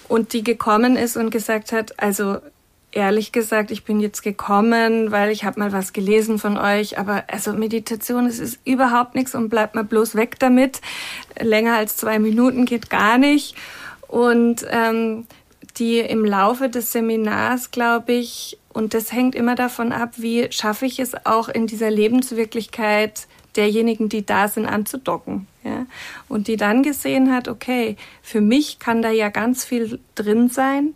und 0.08 0.34
die 0.34 0.44
gekommen 0.44 0.96
ist 0.96 1.18
und 1.18 1.30
gesagt 1.30 1.72
hat, 1.72 2.00
also 2.00 2.40
ehrlich 2.92 3.32
gesagt, 3.32 3.72
ich 3.72 3.84
bin 3.84 4.00
jetzt 4.00 4.22
gekommen, 4.22 5.12
weil 5.12 5.32
ich 5.32 5.44
habe 5.44 5.60
mal 5.60 5.72
was 5.72 5.94
gelesen 5.94 6.40
von 6.40 6.58
euch, 6.58 6.98
aber 6.98 7.24
also 7.28 7.54
Meditation, 7.54 8.26
es 8.26 8.40
ist 8.40 8.60
überhaupt 8.66 9.16
nichts 9.16 9.36
und 9.36 9.50
bleibt 9.50 9.76
mal 9.76 9.84
bloß 9.84 10.16
weg 10.16 10.40
damit. 10.40 10.82
Länger 11.40 11.76
als 11.76 11.98
zwei 11.98 12.20
Minuten 12.20 12.66
geht 12.66 12.90
gar 12.90 13.18
nicht. 13.18 13.56
Und 14.08 14.66
ähm, 14.70 15.28
die 15.78 16.00
im 16.00 16.26
Laufe 16.26 16.70
des 16.70 16.92
Seminars, 16.92 17.72
glaube 17.72 18.14
ich, 18.14 18.58
und 18.74 18.94
das 18.94 19.12
hängt 19.12 19.36
immer 19.36 19.56
davon 19.56 19.92
ab, 19.92 20.14
wie 20.18 20.52
schaffe 20.52 20.86
ich 20.86 21.00
es 21.00 21.26
auch 21.26 21.50
in 21.50 21.68
dieser 21.68 21.92
Lebenswirklichkeit 21.92 23.28
derjenigen, 23.56 24.10
die 24.10 24.26
da 24.26 24.48
sind, 24.48 24.66
anzudocken. 24.66 25.48
Ja? 25.64 25.86
Und 26.28 26.48
die 26.48 26.56
dann 26.56 26.84
gesehen 26.84 27.34
hat, 27.34 27.48
okay, 27.48 27.98
für 28.22 28.42
mich 28.42 28.80
kann 28.80 29.02
da 29.02 29.10
ja 29.10 29.30
ganz 29.30 29.66
viel 29.66 30.00
drin 30.16 30.50
sein 30.50 30.94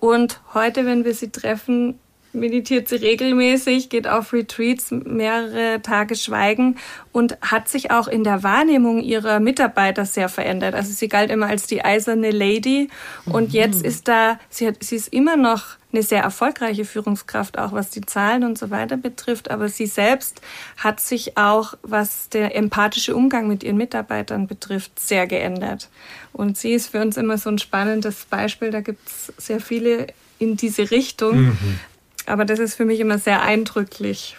und 0.00 0.40
heute, 0.54 0.86
wenn 0.86 1.04
wir 1.04 1.14
sie 1.14 1.30
treffen, 1.30 1.98
meditiert 2.32 2.88
sie 2.88 2.96
regelmäßig, 2.96 3.88
geht 3.88 4.06
auf 4.06 4.32
Retreats, 4.32 4.90
mehrere 4.90 5.82
Tage 5.82 6.14
schweigen 6.14 6.76
und 7.12 7.38
hat 7.40 7.68
sich 7.68 7.90
auch 7.90 8.08
in 8.08 8.24
der 8.24 8.42
Wahrnehmung 8.42 9.00
ihrer 9.00 9.40
Mitarbeiter 9.40 10.04
sehr 10.04 10.28
verändert. 10.28 10.74
Also 10.74 10.92
sie 10.92 11.08
galt 11.08 11.30
immer 11.30 11.46
als 11.46 11.66
die 11.66 11.84
eiserne 11.84 12.30
Lady 12.30 12.88
und 13.26 13.48
mhm. 13.48 13.54
jetzt 13.54 13.82
ist 13.82 14.08
da, 14.08 14.38
sie, 14.48 14.68
hat, 14.68 14.76
sie 14.80 14.96
ist 14.96 15.12
immer 15.12 15.36
noch 15.36 15.80
eine 15.92 16.02
sehr 16.02 16.22
erfolgreiche 16.22 16.84
Führungskraft, 16.84 17.58
auch 17.58 17.72
was 17.72 17.90
die 17.90 18.02
Zahlen 18.02 18.44
und 18.44 18.56
so 18.56 18.70
weiter 18.70 18.96
betrifft, 18.96 19.50
aber 19.50 19.68
sie 19.68 19.86
selbst 19.86 20.40
hat 20.76 21.00
sich 21.00 21.36
auch, 21.36 21.74
was 21.82 22.28
der 22.28 22.54
empathische 22.54 23.16
Umgang 23.16 23.48
mit 23.48 23.64
ihren 23.64 23.76
Mitarbeitern 23.76 24.46
betrifft, 24.46 25.00
sehr 25.00 25.26
geändert. 25.26 25.88
Und 26.32 26.56
sie 26.56 26.72
ist 26.72 26.88
für 26.88 27.00
uns 27.00 27.16
immer 27.16 27.38
so 27.38 27.50
ein 27.50 27.58
spannendes 27.58 28.24
Beispiel, 28.24 28.70
da 28.70 28.82
gibt 28.82 29.08
es 29.08 29.32
sehr 29.36 29.60
viele 29.60 30.06
in 30.38 30.56
diese 30.56 30.90
Richtung. 30.90 31.42
Mhm. 31.42 31.80
Aber 32.30 32.44
das 32.44 32.58
ist 32.58 32.74
für 32.74 32.84
mich 32.84 33.00
immer 33.00 33.18
sehr 33.18 33.42
eindrücklich. 33.42 34.36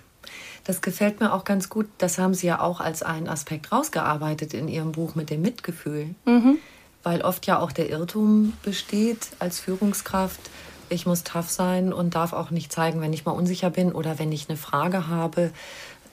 Das 0.64 0.82
gefällt 0.82 1.20
mir 1.20 1.34
auch 1.34 1.44
ganz 1.44 1.70
gut. 1.70 1.88
Das 1.98 2.18
haben 2.18 2.34
Sie 2.34 2.48
ja 2.48 2.62
auch 2.62 2.80
als 2.80 3.04
einen 3.04 3.28
Aspekt 3.28 3.72
rausgearbeitet 3.72 4.54
in 4.54 4.68
Ihrem 4.68 4.92
Buch 4.92 5.16
mit 5.16 5.30
dem 5.30 5.42
Mitgefühl. 5.42 6.16
Mhm. 6.26 6.58
Weil 7.04 7.22
oft 7.22 7.48
ja 7.48 7.60
auch 7.60 7.72
der 7.72 7.90
Irrtum 7.90 8.54
besteht 8.64 9.30
als 9.40 9.60
Führungskraft, 9.60 10.40
ich 10.90 11.06
muss 11.06 11.24
tough 11.24 11.50
sein 11.50 11.94
und 11.94 12.16
darf 12.16 12.34
auch 12.34 12.52
nicht 12.52 12.72
zeigen, 12.72 13.02
wenn 13.02 13.14
ich 13.14 13.26
mal 13.26 13.32
unsicher 13.32 13.70
bin 13.70 13.94
oder 13.94 14.20
wenn 14.20 14.32
ich 14.32 14.50
eine 14.50 14.58
Frage 14.58 15.08
habe, 15.08 15.52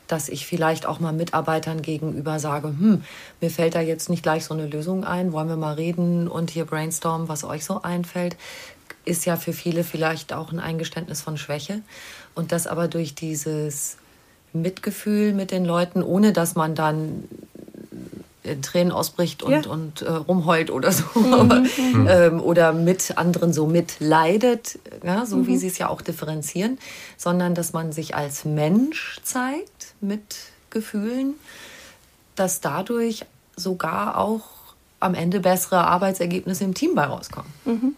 dass 0.07 0.29
ich 0.29 0.47
vielleicht 0.47 0.87
auch 0.87 1.01
mal 1.01 1.13
Mitarbeitern 1.13 1.83
gegenüber 1.83 2.39
sage, 2.39 2.69
hm, 2.69 3.03
mir 3.41 3.51
fällt 3.51 3.75
da 3.75 3.81
jetzt 3.81 4.09
nicht 4.09 4.23
gleich 4.23 4.45
so 4.45 4.55
eine 4.55 4.67
Lösung 4.67 5.05
ein, 5.05 5.33
wollen 5.33 5.49
wir 5.49 5.57
mal 5.57 5.75
reden 5.75 6.29
und 6.29 6.51
hier 6.51 6.65
brainstormen, 6.65 7.29
was 7.29 7.45
euch 7.45 7.65
so 7.65 7.83
einfällt 7.83 8.37
ist 9.09 9.25
ja 9.25 9.37
für 9.37 9.53
viele 9.53 9.85
vielleicht 9.85 10.33
auch 10.33 10.53
ein 10.53 10.61
Eingeständnis 10.61 11.23
von 11.23 11.37
Schwäche. 11.37 11.81
Und 12.35 12.53
das 12.53 12.67
aber 12.67 12.89
durch 12.89 13.15
dieses 13.15 13.97
Mitgefühl 14.53 15.33
mit 15.33 15.51
den 15.51 15.65
Leuten, 15.65 16.03
ohne 16.03 16.33
dass 16.33 16.55
man 16.55 16.75
dann 16.75 17.25
in 18.43 18.63
Tränen 18.63 18.93
ausbricht 18.93 19.43
und, 19.43 19.67
ja. 19.67 19.71
und 19.71 20.03
äh, 20.03 20.11
rumheult 20.11 20.71
oder 20.71 20.93
so. 20.93 21.05
Mhm. 21.19 21.69
Mhm. 21.77 22.09
ähm, 22.09 22.41
oder 22.41 22.73
mit 22.73 23.17
anderen 23.17 23.53
so 23.53 23.67
mitleidet, 23.67 24.79
ja, 25.05 25.27
so 25.27 25.37
mhm. 25.37 25.47
wie 25.47 25.57
sie 25.59 25.67
es 25.67 25.79
ja 25.79 25.89
auch 25.89 26.03
differenzieren, 26.03 26.79
sondern 27.17 27.55
dass 27.55 27.73
man 27.73 27.93
sich 27.93 28.15
als 28.15 28.45
Mensch 28.45 29.21
zeigt 29.23 29.95
mit 30.01 30.37
Gefühlen, 30.71 31.35
dass 32.37 32.61
dadurch 32.61 33.25
sogar 33.57 34.19
auch 34.19 34.43
am 35.01 35.15
Ende 35.15 35.41
bessere 35.41 35.85
Arbeitsergebnisse 35.87 36.65
im 36.65 36.75
Team 36.75 36.95
bei 36.95 37.05
rauskommen. 37.05 37.53
Mhm. 37.65 37.97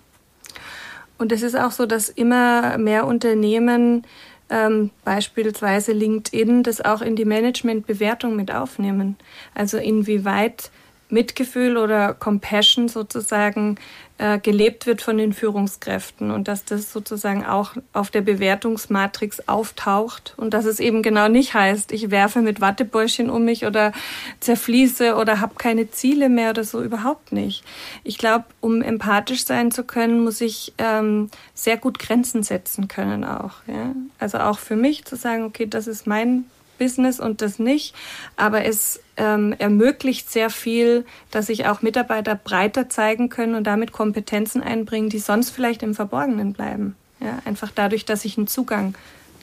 Und 1.20 1.32
es 1.32 1.42
ist 1.42 1.54
auch 1.54 1.70
so, 1.70 1.84
dass 1.84 2.08
immer 2.08 2.78
mehr 2.78 3.06
Unternehmen 3.06 4.04
ähm, 4.48 4.88
beispielsweise 5.04 5.92
LinkedIn 5.92 6.62
das 6.62 6.80
auch 6.80 7.02
in 7.02 7.14
die 7.14 7.26
Managementbewertung 7.26 8.34
mit 8.36 8.50
aufnehmen. 8.50 9.16
Also 9.54 9.76
inwieweit 9.76 10.70
Mitgefühl 11.12 11.76
oder 11.76 12.14
Compassion 12.14 12.88
sozusagen 12.88 13.76
äh, 14.20 14.38
gelebt 14.38 14.86
wird 14.86 15.00
von 15.00 15.16
den 15.16 15.32
Führungskräften 15.32 16.30
und 16.30 16.46
dass 16.46 16.66
das 16.66 16.92
sozusagen 16.92 17.46
auch 17.46 17.72
auf 17.94 18.10
der 18.10 18.20
Bewertungsmatrix 18.20 19.48
auftaucht 19.48 20.34
und 20.36 20.52
dass 20.52 20.66
es 20.66 20.78
eben 20.78 21.02
genau 21.02 21.28
nicht 21.28 21.54
heißt, 21.54 21.90
ich 21.92 22.10
werfe 22.10 22.42
mit 22.42 22.60
Wattebäuschen 22.60 23.30
um 23.30 23.46
mich 23.46 23.64
oder 23.64 23.92
zerfließe 24.40 25.14
oder 25.16 25.40
habe 25.40 25.54
keine 25.56 25.90
Ziele 25.90 26.28
mehr 26.28 26.50
oder 26.50 26.64
so 26.64 26.82
überhaupt 26.82 27.32
nicht. 27.32 27.64
Ich 28.04 28.18
glaube, 28.18 28.44
um 28.60 28.82
empathisch 28.82 29.46
sein 29.46 29.70
zu 29.70 29.84
können, 29.84 30.22
muss 30.22 30.42
ich 30.42 30.74
ähm, 30.76 31.30
sehr 31.54 31.78
gut 31.78 31.98
Grenzen 31.98 32.42
setzen 32.42 32.88
können 32.88 33.24
auch. 33.24 33.54
Ja? 33.66 33.94
Also 34.18 34.36
auch 34.38 34.58
für 34.58 34.76
mich 34.76 35.06
zu 35.06 35.16
sagen, 35.16 35.44
okay, 35.44 35.66
das 35.66 35.86
ist 35.86 36.06
mein 36.06 36.44
Business 36.80 37.20
und 37.20 37.42
das 37.42 37.60
nicht. 37.60 37.94
Aber 38.36 38.64
es 38.64 39.00
ähm, 39.16 39.54
ermöglicht 39.58 40.30
sehr 40.30 40.50
viel, 40.50 41.04
dass 41.30 41.46
sich 41.46 41.66
auch 41.66 41.82
Mitarbeiter 41.82 42.34
breiter 42.34 42.88
zeigen 42.88 43.28
können 43.28 43.54
und 43.54 43.64
damit 43.64 43.92
Kompetenzen 43.92 44.62
einbringen, 44.62 45.10
die 45.10 45.20
sonst 45.20 45.50
vielleicht 45.50 45.84
im 45.84 45.94
Verborgenen 45.94 46.54
bleiben. 46.54 46.96
Ja, 47.20 47.38
einfach 47.44 47.70
dadurch, 47.72 48.06
dass 48.06 48.24
ich 48.24 48.38
einen 48.38 48.46
Zugang 48.46 48.94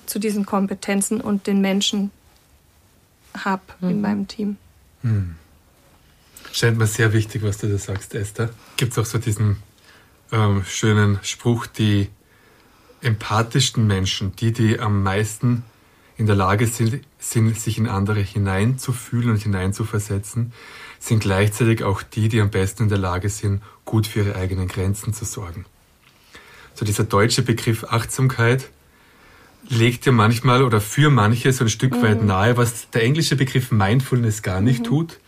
zu 0.07 0.19
diesen 0.19 0.45
Kompetenzen 0.45 1.21
und 1.21 1.45
den 1.47 1.61
Menschen 1.61 2.11
habe 3.37 3.61
mhm. 3.79 3.89
in 3.89 4.01
meinem 4.01 4.27
Team. 4.27 4.57
Mhm. 5.03 5.35
Scheint 6.51 6.77
mir 6.77 6.87
sehr 6.87 7.13
wichtig, 7.13 7.43
was 7.43 7.59
du 7.59 7.67
da 7.67 7.77
sagst, 7.77 8.15
Esther. 8.15 8.49
Gibt 8.77 8.93
es 8.93 8.97
auch 8.97 9.05
so 9.05 9.19
diesen 9.19 9.57
ähm, 10.31 10.63
schönen 10.65 11.19
Spruch, 11.21 11.67
die 11.67 12.09
empathischsten 13.01 13.85
Menschen, 13.85 14.35
die, 14.37 14.51
die 14.51 14.79
am 14.79 15.03
meisten 15.03 15.63
in 16.17 16.25
der 16.25 16.35
Lage 16.35 16.67
sind, 16.67 17.01
sind, 17.31 17.59
sich 17.59 17.77
in 17.77 17.87
andere 17.87 18.19
hineinzufühlen 18.19 19.31
und 19.31 19.41
hineinzuversetzen, 19.41 20.53
sind 20.99 21.19
gleichzeitig 21.19 21.83
auch 21.83 22.01
die, 22.01 22.29
die 22.29 22.41
am 22.41 22.49
besten 22.49 22.83
in 22.83 22.89
der 22.89 22.97
Lage 22.97 23.29
sind, 23.29 23.61
gut 23.85 24.07
für 24.07 24.19
ihre 24.19 24.35
eigenen 24.35 24.67
Grenzen 24.67 25.13
zu 25.13 25.25
sorgen. 25.25 25.65
So 26.73 26.85
dieser 26.85 27.03
deutsche 27.03 27.41
Begriff 27.41 27.83
Achtsamkeit 27.83 28.69
legt 29.69 30.05
ja 30.05 30.11
manchmal 30.11 30.63
oder 30.63 30.79
für 30.79 31.09
manche 31.09 31.51
so 31.51 31.65
ein 31.65 31.69
Stück 31.69 31.97
mhm. 31.97 32.01
weit 32.03 32.23
nahe, 32.23 32.57
was 32.57 32.89
der 32.91 33.03
englische 33.03 33.35
Begriff 33.35 33.71
Mindfulness 33.71 34.41
gar 34.41 34.61
nicht 34.61 34.79
mhm. 34.79 34.85
tut, 34.85 35.19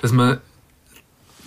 dass 0.00 0.12
man 0.12 0.40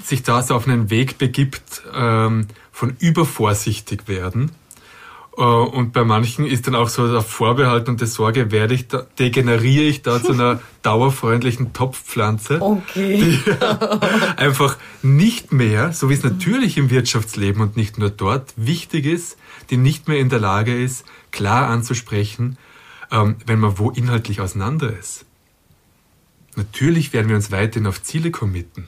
sich 0.04 0.24
da 0.24 0.42
so 0.42 0.56
auf 0.56 0.68
einen 0.68 0.90
Weg 0.90 1.18
begibt 1.18 1.84
ähm, 1.94 2.48
von 2.72 2.96
übervorsichtig 3.00 4.08
werden 4.08 4.52
und 5.46 5.92
bei 5.94 6.04
manchen 6.04 6.46
ist 6.46 6.68
dann 6.68 6.76
auch 6.76 6.90
so 6.90 7.12
der 7.12 7.22
Vorbehalt 7.22 7.90
und 7.90 8.00
die 8.00 8.06
Sorge, 8.06 8.52
werde 8.52 8.76
ich 8.76 8.88
da, 8.88 9.08
degeneriere 9.18 9.86
ich 9.86 10.04
da 10.04 10.22
zu 10.22 10.34
einer 10.34 10.62
dauerfreundlichen 10.84 11.74
Topfpflanze, 11.74 12.62
okay. 12.62 13.18
die 13.18 13.52
einfach 14.38 14.78
nicht 15.02 15.52
mehr, 15.52 15.94
so 15.94 16.10
wie 16.10 16.14
es 16.14 16.24
natürlich 16.24 16.78
im 16.78 16.90
Wirtschaftsleben 16.92 17.62
und 17.62 17.76
nicht 17.76 17.98
nur 17.98 18.12
dort 18.12 18.54
wichtig 18.56 19.06
ist, 19.06 19.38
die 19.72 19.78
nicht 19.78 20.08
mehr 20.08 20.20
in 20.20 20.30
der 20.30 20.40
Lage 20.40 20.80
ist, 20.80 21.06
klar 21.32 21.70
anzusprechen, 21.70 22.58
ähm, 23.12 23.38
wenn 23.46 23.60
man 23.60 23.80
wo 23.80 23.90
inhaltlich 23.90 24.42
auseinander 24.42 24.96
ist. 24.96 25.26
Natürlich 26.56 27.14
werden 27.14 27.30
wir 27.30 27.36
uns 27.36 27.52
weiterhin 27.52 27.88
auf 27.88 28.04
Ziele 28.04 28.30
committen, 28.30 28.88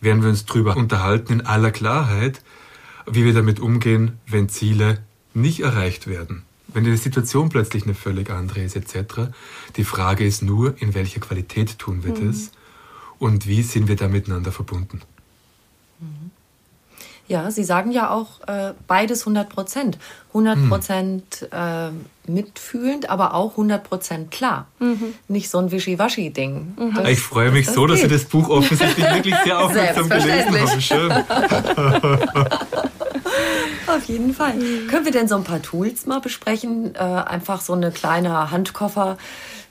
werden 0.00 0.22
wir 0.22 0.28
uns 0.28 0.44
darüber 0.44 0.76
unterhalten 0.76 1.32
in 1.32 1.46
aller 1.46 1.70
Klarheit, 1.70 2.42
wie 3.06 3.24
wir 3.24 3.32
damit 3.32 3.58
umgehen, 3.58 4.18
wenn 4.26 4.50
Ziele 4.50 4.98
nicht 5.40 5.60
erreicht 5.60 6.06
werden, 6.06 6.42
wenn 6.68 6.84
die 6.84 6.96
Situation 6.96 7.48
plötzlich 7.48 7.84
eine 7.84 7.94
völlig 7.94 8.30
andere 8.30 8.60
ist 8.60 8.76
etc. 8.76 9.30
Die 9.76 9.84
Frage 9.84 10.26
ist 10.26 10.42
nur, 10.42 10.80
in 10.80 10.94
welcher 10.94 11.20
Qualität 11.20 11.78
tun 11.78 12.04
wir 12.04 12.14
mhm. 12.14 12.28
das 12.28 12.50
und 13.18 13.46
wie 13.46 13.62
sind 13.62 13.88
wir 13.88 13.96
da 13.96 14.08
miteinander 14.08 14.52
verbunden. 14.52 15.00
Mhm. 16.00 16.30
Ja, 17.28 17.50
Sie 17.50 17.64
sagen 17.64 17.90
ja 17.92 18.10
auch 18.10 18.40
äh, 18.46 18.72
beides 18.86 19.20
100 19.20 19.50
Prozent. 19.50 19.98
100 20.28 20.68
Prozent 20.68 21.48
mhm. 21.52 21.58
äh, 22.26 22.30
mitfühlend, 22.30 23.10
aber 23.10 23.34
auch 23.34 23.52
100 23.52 23.84
Prozent 23.84 24.30
klar. 24.30 24.66
Mhm. 24.78 25.14
Nicht 25.28 25.50
so 25.50 25.58
ein 25.58 25.70
Wischiwaschi-Ding. 25.70 26.76
Mhm. 26.78 27.06
Ich 27.06 27.20
freue 27.20 27.50
mich 27.50 27.66
das 27.66 27.74
so, 27.74 27.82
geht. 27.82 27.90
dass 27.90 28.00
Sie 28.00 28.08
das 28.08 28.24
Buch 28.24 28.48
offensichtlich 28.48 29.06
wirklich 29.12 29.34
sehr 29.44 29.58
aufmerksam 29.62 30.08
gelesen 30.08 30.58
haben. 30.58 30.80
Schön. 30.80 31.12
Auf 33.86 34.04
jeden 34.04 34.34
Fall. 34.34 34.54
Können 34.88 35.04
wir 35.04 35.12
denn 35.12 35.28
so 35.28 35.36
ein 35.36 35.44
paar 35.44 35.62
Tools 35.62 36.06
mal 36.06 36.20
besprechen? 36.20 36.94
Äh, 36.94 36.98
einfach 36.98 37.60
so 37.60 37.72
eine 37.72 37.90
kleine 37.90 38.50
Handkoffer, 38.50 39.18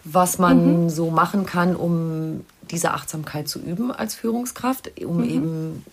was 0.03 0.39
man 0.39 0.83
mhm. 0.83 0.89
so 0.89 1.11
machen 1.11 1.45
kann, 1.45 1.75
um 1.75 2.45
diese 2.71 2.93
Achtsamkeit 2.93 3.47
zu 3.47 3.59
üben 3.59 3.91
als 3.91 4.15
Führungskraft, 4.15 4.91
um 5.03 5.17
mhm. 5.17 5.29
eben 5.29 5.85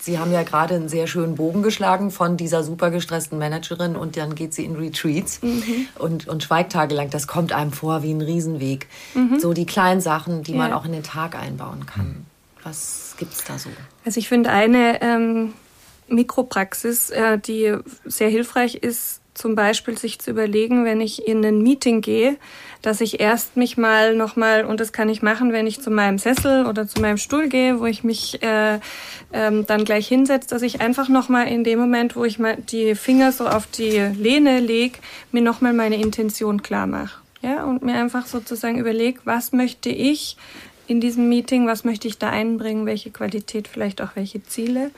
Sie 0.00 0.18
haben 0.18 0.32
ja 0.32 0.42
gerade 0.42 0.74
einen 0.74 0.88
sehr 0.88 1.06
schönen 1.06 1.36
Bogen 1.36 1.62
geschlagen 1.62 2.10
von 2.10 2.36
dieser 2.36 2.62
super 2.62 2.90
gestressten 2.90 3.38
Managerin 3.38 3.96
und 3.96 4.16
dann 4.16 4.34
geht 4.34 4.54
sie 4.54 4.64
in 4.64 4.76
Retreats 4.76 5.40
mhm. 5.42 5.86
und, 5.96 6.28
und 6.28 6.42
schweigt 6.42 6.72
tagelang. 6.72 7.10
Das 7.10 7.26
kommt 7.26 7.52
einem 7.52 7.72
vor 7.72 8.02
wie 8.02 8.12
ein 8.12 8.20
Riesenweg. 8.20 8.88
Mhm. 9.14 9.38
So 9.38 9.52
die 9.52 9.66
kleinen 9.66 10.00
Sachen, 10.00 10.42
die 10.42 10.52
ja. 10.52 10.58
man 10.58 10.72
auch 10.72 10.84
in 10.84 10.92
den 10.92 11.02
Tag 11.02 11.36
einbauen 11.36 11.86
kann. 11.86 12.26
Was 12.62 13.14
gibt 13.18 13.34
es 13.34 13.44
da 13.44 13.58
so? 13.58 13.70
Also 14.04 14.18
ich 14.18 14.28
finde 14.28 14.50
eine 14.50 15.00
ähm, 15.00 15.52
Mikropraxis, 16.08 17.10
äh, 17.10 17.38
die 17.38 17.74
sehr 18.04 18.28
hilfreich 18.28 18.76
ist, 18.76 19.20
zum 19.38 19.54
Beispiel 19.54 19.96
sich 19.96 20.18
zu 20.18 20.32
überlegen, 20.32 20.84
wenn 20.84 21.00
ich 21.00 21.26
in 21.26 21.44
ein 21.44 21.62
Meeting 21.62 22.00
gehe, 22.00 22.36
dass 22.82 23.00
ich 23.00 23.20
erst 23.20 23.56
mich 23.56 23.76
mal 23.76 24.16
nochmal, 24.16 24.64
und 24.64 24.80
das 24.80 24.92
kann 24.92 25.08
ich 25.08 25.22
machen, 25.22 25.52
wenn 25.52 25.66
ich 25.66 25.80
zu 25.80 25.90
meinem 25.90 26.18
Sessel 26.18 26.66
oder 26.66 26.88
zu 26.88 27.00
meinem 27.00 27.18
Stuhl 27.18 27.48
gehe, 27.48 27.78
wo 27.78 27.86
ich 27.86 28.02
mich 28.02 28.42
äh, 28.42 28.80
ähm, 29.32 29.64
dann 29.66 29.84
gleich 29.84 30.08
hinsetze, 30.08 30.48
dass 30.48 30.62
ich 30.62 30.80
einfach 30.80 31.08
nochmal 31.08 31.46
in 31.46 31.62
dem 31.62 31.78
Moment, 31.78 32.16
wo 32.16 32.24
ich 32.24 32.38
mal 32.38 32.56
die 32.56 32.96
Finger 32.96 33.30
so 33.30 33.46
auf 33.46 33.66
die 33.68 33.98
Lehne 34.18 34.58
lege, 34.58 34.98
mir 35.30 35.42
nochmal 35.42 35.72
meine 35.72 36.00
Intention 36.00 36.62
klar 36.62 36.86
mache. 36.86 37.20
Ja, 37.40 37.64
und 37.64 37.84
mir 37.84 37.94
einfach 37.94 38.26
sozusagen 38.26 38.78
überlege, 38.78 39.20
was 39.24 39.52
möchte 39.52 39.90
ich 39.90 40.36
in 40.88 41.00
diesem 41.00 41.28
Meeting, 41.28 41.68
was 41.68 41.84
möchte 41.84 42.08
ich 42.08 42.18
da 42.18 42.30
einbringen, 42.30 42.86
welche 42.86 43.10
Qualität, 43.10 43.68
vielleicht 43.68 44.00
auch 44.00 44.16
welche 44.16 44.42
Ziele. 44.42 44.90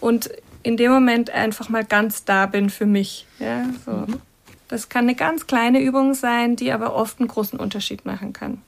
Und 0.00 0.30
in 0.62 0.76
dem 0.76 0.90
Moment 0.92 1.30
einfach 1.30 1.68
mal 1.68 1.84
ganz 1.84 2.24
da 2.24 2.46
bin 2.46 2.70
für 2.70 2.86
mich. 2.86 3.26
Ja, 3.38 3.64
so. 3.84 3.92
Mhm. 3.92 4.20
Das 4.68 4.90
kann 4.90 5.04
eine 5.04 5.14
ganz 5.14 5.46
kleine 5.46 5.80
Übung 5.80 6.12
sein, 6.14 6.54
die 6.54 6.72
aber 6.72 6.94
oft 6.94 7.20
einen 7.20 7.28
großen 7.28 7.58
Unterschied 7.58 8.04
machen 8.04 8.34
kann. 8.34 8.60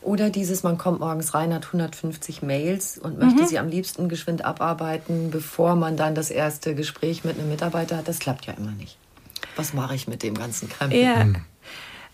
Oder 0.00 0.30
dieses, 0.30 0.62
man 0.62 0.78
kommt 0.78 1.00
morgens 1.00 1.34
rein, 1.34 1.52
hat 1.52 1.66
150 1.66 2.40
Mails 2.40 2.96
und 2.96 3.18
möchte 3.18 3.42
mhm. 3.42 3.46
sie 3.46 3.58
am 3.58 3.68
liebsten 3.68 4.08
geschwind 4.08 4.44
abarbeiten, 4.44 5.30
bevor 5.32 5.74
man 5.74 5.96
dann 5.96 6.14
das 6.14 6.30
erste 6.30 6.76
Gespräch 6.76 7.24
mit 7.24 7.38
einem 7.38 7.48
Mitarbeiter 7.48 7.96
hat. 7.96 8.08
Das 8.08 8.20
klappt 8.20 8.46
ja 8.46 8.54
immer 8.54 8.70
nicht. 8.70 8.98
Was 9.56 9.74
mache 9.74 9.96
ich 9.96 10.06
mit 10.06 10.22
dem 10.22 10.34
ganzen 10.34 10.68
Krempel? 10.68 11.00
Ja. 11.00 11.24
Mhm. 11.24 11.36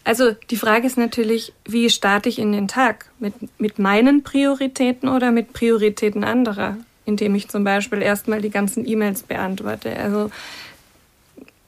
Also 0.05 0.33
die 0.33 0.57
Frage 0.57 0.87
ist 0.87 0.96
natürlich, 0.96 1.52
wie 1.66 1.90
starte 1.90 2.28
ich 2.28 2.38
in 2.38 2.52
den 2.52 2.66
Tag? 2.66 3.11
Mit, 3.18 3.35
mit 3.61 3.78
meinen 3.78 4.22
Prioritäten 4.22 5.09
oder 5.09 5.31
mit 5.31 5.52
Prioritäten 5.52 6.24
anderer? 6.24 6.78
Indem 7.12 7.35
ich 7.35 7.48
zum 7.48 7.64
Beispiel 7.64 8.03
erstmal 8.03 8.40
die 8.40 8.51
ganzen 8.51 8.87
E-Mails 8.87 9.22
beantworte. 9.22 9.96
Also 9.96 10.31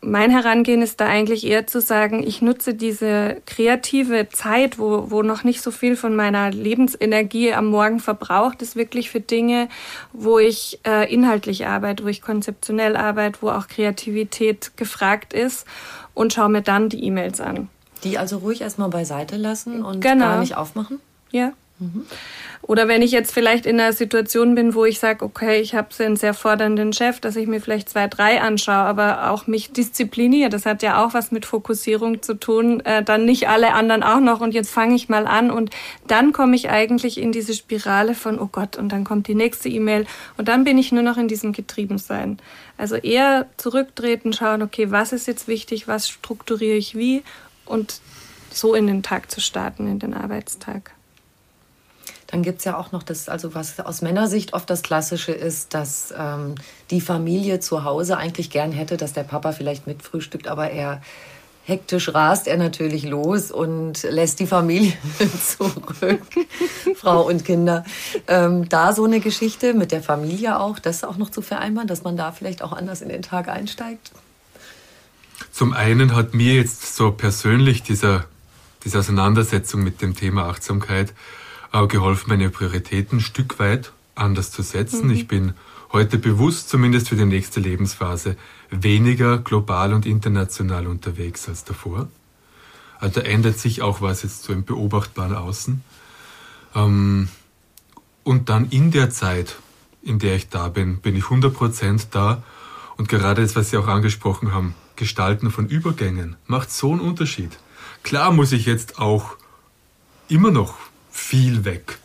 mein 0.04 0.30
Herangehen 0.30 0.82
ist 0.82 1.00
da 1.00 1.06
eigentlich 1.06 1.46
eher 1.46 1.66
zu 1.66 1.80
sagen, 1.80 2.22
ich 2.26 2.42
nutze 2.42 2.74
diese 2.74 3.40
kreative 3.46 4.28
Zeit, 4.28 4.78
wo, 4.78 5.10
wo 5.10 5.22
noch 5.22 5.44
nicht 5.44 5.62
so 5.62 5.70
viel 5.70 5.96
von 5.96 6.14
meiner 6.14 6.50
Lebensenergie 6.50 7.52
am 7.52 7.66
Morgen 7.66 8.00
verbraucht 8.00 8.62
ist, 8.62 8.76
wirklich 8.76 9.10
für 9.10 9.20
Dinge, 9.20 9.68
wo 10.12 10.38
ich 10.38 10.78
äh, 10.86 11.12
inhaltlich 11.12 11.66
arbeite, 11.66 12.04
wo 12.04 12.08
ich 12.08 12.22
konzeptionell 12.22 12.96
arbeite, 12.96 13.38
wo 13.40 13.50
auch 13.50 13.68
Kreativität 13.68 14.76
gefragt 14.76 15.32
ist 15.32 15.66
und 16.12 16.32
schaue 16.32 16.50
mir 16.50 16.62
dann 16.62 16.88
die 16.88 17.02
E-Mails 17.04 17.40
an. 17.40 17.68
Die 18.04 18.18
also 18.18 18.38
ruhig 18.38 18.60
erstmal 18.60 18.90
beiseite 18.90 19.36
lassen 19.36 19.82
und 19.84 20.00
genau. 20.00 20.26
gar 20.26 20.40
nicht 20.40 20.56
aufmachen? 20.56 21.00
Ja. 21.30 21.52
Mhm. 21.78 22.04
Oder 22.66 22.88
wenn 22.88 23.02
ich 23.02 23.10
jetzt 23.10 23.32
vielleicht 23.32 23.66
in 23.66 23.78
einer 23.78 23.92
Situation 23.92 24.54
bin, 24.54 24.74
wo 24.74 24.86
ich 24.86 24.98
sage, 24.98 25.22
okay, 25.22 25.60
ich 25.60 25.74
habe 25.74 25.88
einen 25.98 26.16
sehr 26.16 26.32
fordernden 26.32 26.94
Chef, 26.94 27.20
dass 27.20 27.36
ich 27.36 27.46
mir 27.46 27.60
vielleicht 27.60 27.90
zwei, 27.90 28.08
drei 28.08 28.40
anschaue, 28.40 28.74
aber 28.74 29.30
auch 29.30 29.46
mich 29.46 29.72
diszipliniere. 29.72 30.48
Das 30.48 30.64
hat 30.64 30.82
ja 30.82 31.04
auch 31.04 31.12
was 31.12 31.30
mit 31.30 31.44
Fokussierung 31.44 32.22
zu 32.22 32.34
tun. 32.34 32.80
Äh, 32.80 33.02
dann 33.02 33.26
nicht 33.26 33.48
alle 33.48 33.74
anderen 33.74 34.02
auch 34.02 34.20
noch 34.20 34.40
und 34.40 34.54
jetzt 34.54 34.70
fange 34.70 34.94
ich 34.94 35.10
mal 35.10 35.26
an 35.26 35.50
und 35.50 35.70
dann 36.06 36.32
komme 36.32 36.56
ich 36.56 36.70
eigentlich 36.70 37.18
in 37.18 37.32
diese 37.32 37.52
Spirale 37.52 38.14
von, 38.14 38.38
oh 38.38 38.48
Gott, 38.50 38.76
und 38.78 38.90
dann 38.90 39.04
kommt 39.04 39.28
die 39.28 39.34
nächste 39.34 39.68
E-Mail 39.68 40.06
und 40.38 40.48
dann 40.48 40.64
bin 40.64 40.78
ich 40.78 40.90
nur 40.90 41.02
noch 41.02 41.18
in 41.18 41.28
diesem 41.28 41.52
Getriebensein. 41.52 42.38
Also 42.78 42.96
eher 42.96 43.46
zurücktreten, 43.58 44.32
schauen, 44.32 44.62
okay, 44.62 44.90
was 44.90 45.12
ist 45.12 45.26
jetzt 45.26 45.48
wichtig, 45.48 45.86
was 45.86 46.08
strukturiere 46.08 46.76
ich 46.76 46.96
wie 46.96 47.24
und 47.66 48.00
so 48.50 48.74
in 48.74 48.86
den 48.86 49.02
Tag 49.02 49.30
zu 49.30 49.42
starten, 49.42 49.86
in 49.86 49.98
den 49.98 50.14
Arbeitstag. 50.14 50.92
Dann 52.26 52.42
gibt 52.42 52.60
es 52.60 52.64
ja 52.64 52.78
auch 52.78 52.92
noch 52.92 53.02
das, 53.02 53.28
also 53.28 53.54
was 53.54 53.78
aus 53.80 54.02
Männersicht 54.02 54.54
oft 54.54 54.68
das 54.70 54.82
Klassische 54.82 55.32
ist, 55.32 55.74
dass 55.74 56.12
ähm, 56.16 56.54
die 56.90 57.00
Familie 57.00 57.60
zu 57.60 57.84
Hause 57.84 58.16
eigentlich 58.16 58.50
gern 58.50 58.72
hätte, 58.72 58.96
dass 58.96 59.12
der 59.12 59.24
Papa 59.24 59.52
vielleicht 59.52 59.86
mitfrühstückt, 59.86 60.48
aber 60.48 60.70
er 60.70 61.02
hektisch 61.64 62.12
rast 62.14 62.46
er 62.46 62.58
natürlich 62.58 63.04
los 63.04 63.50
und 63.50 64.02
lässt 64.02 64.38
die 64.40 64.46
Familie 64.46 64.92
zurück, 65.44 66.26
Frau 66.94 67.26
und 67.26 67.44
Kinder. 67.44 67.84
Ähm, 68.28 68.68
da 68.68 68.92
so 68.92 69.04
eine 69.04 69.20
Geschichte 69.20 69.74
mit 69.74 69.90
der 69.90 70.02
Familie 70.02 70.60
auch, 70.60 70.78
das 70.78 71.04
auch 71.04 71.16
noch 71.16 71.30
zu 71.30 71.42
vereinbaren, 71.42 71.88
dass 71.88 72.04
man 72.04 72.16
da 72.16 72.32
vielleicht 72.32 72.62
auch 72.62 72.72
anders 72.72 73.00
in 73.00 73.08
den 73.08 73.22
Tag 73.22 73.48
einsteigt? 73.48 74.12
Zum 75.50 75.72
einen 75.72 76.14
hat 76.14 76.34
mir 76.34 76.54
jetzt 76.54 76.96
so 76.96 77.10
persönlich 77.12 77.82
dieser, 77.82 78.26
diese 78.84 78.98
Auseinandersetzung 78.98 79.82
mit 79.82 80.02
dem 80.02 80.14
Thema 80.14 80.48
Achtsamkeit 80.48 81.12
äh, 81.74 81.86
geholfen, 81.88 82.30
meine 82.30 82.50
Prioritäten 82.50 83.18
ein 83.18 83.20
Stück 83.20 83.58
weit 83.58 83.92
anders 84.14 84.52
zu 84.52 84.62
setzen. 84.62 85.08
Mhm. 85.08 85.12
Ich 85.12 85.28
bin 85.28 85.54
heute 85.92 86.18
bewusst, 86.18 86.68
zumindest 86.68 87.08
für 87.08 87.16
die 87.16 87.24
nächste 87.24 87.60
Lebensphase, 87.60 88.36
weniger 88.70 89.38
global 89.38 89.92
und 89.92 90.06
international 90.06 90.86
unterwegs 90.86 91.48
als 91.48 91.64
davor. 91.64 92.08
Also 93.00 93.20
da 93.20 93.26
ändert 93.26 93.58
sich 93.58 93.82
auch 93.82 94.00
was 94.00 94.22
jetzt 94.22 94.44
so 94.44 94.52
im 94.52 94.64
beobachtbaren 94.64 95.34
Außen. 95.34 95.82
Ähm, 96.76 97.28
und 98.22 98.48
dann 98.48 98.70
in 98.70 98.90
der 98.92 99.10
Zeit, 99.10 99.56
in 100.00 100.18
der 100.18 100.36
ich 100.36 100.48
da 100.48 100.68
bin, 100.68 100.98
bin 100.98 101.16
ich 101.16 101.24
100% 101.24 102.06
da. 102.12 102.42
Und 102.96 103.08
gerade 103.08 103.42
das, 103.42 103.56
was 103.56 103.70
Sie 103.70 103.76
auch 103.76 103.88
angesprochen 103.88 104.52
haben, 104.52 104.74
Gestalten 104.94 105.50
von 105.50 105.66
Übergängen, 105.66 106.36
macht 106.46 106.70
so 106.70 106.92
einen 106.92 107.00
Unterschied. 107.00 107.58
Klar 108.04 108.32
muss 108.32 108.52
ich 108.52 108.64
jetzt 108.64 108.98
auch 109.00 109.36
immer 110.28 110.52
noch 110.52 110.76
viel 111.14 111.64
weg. 111.64 111.98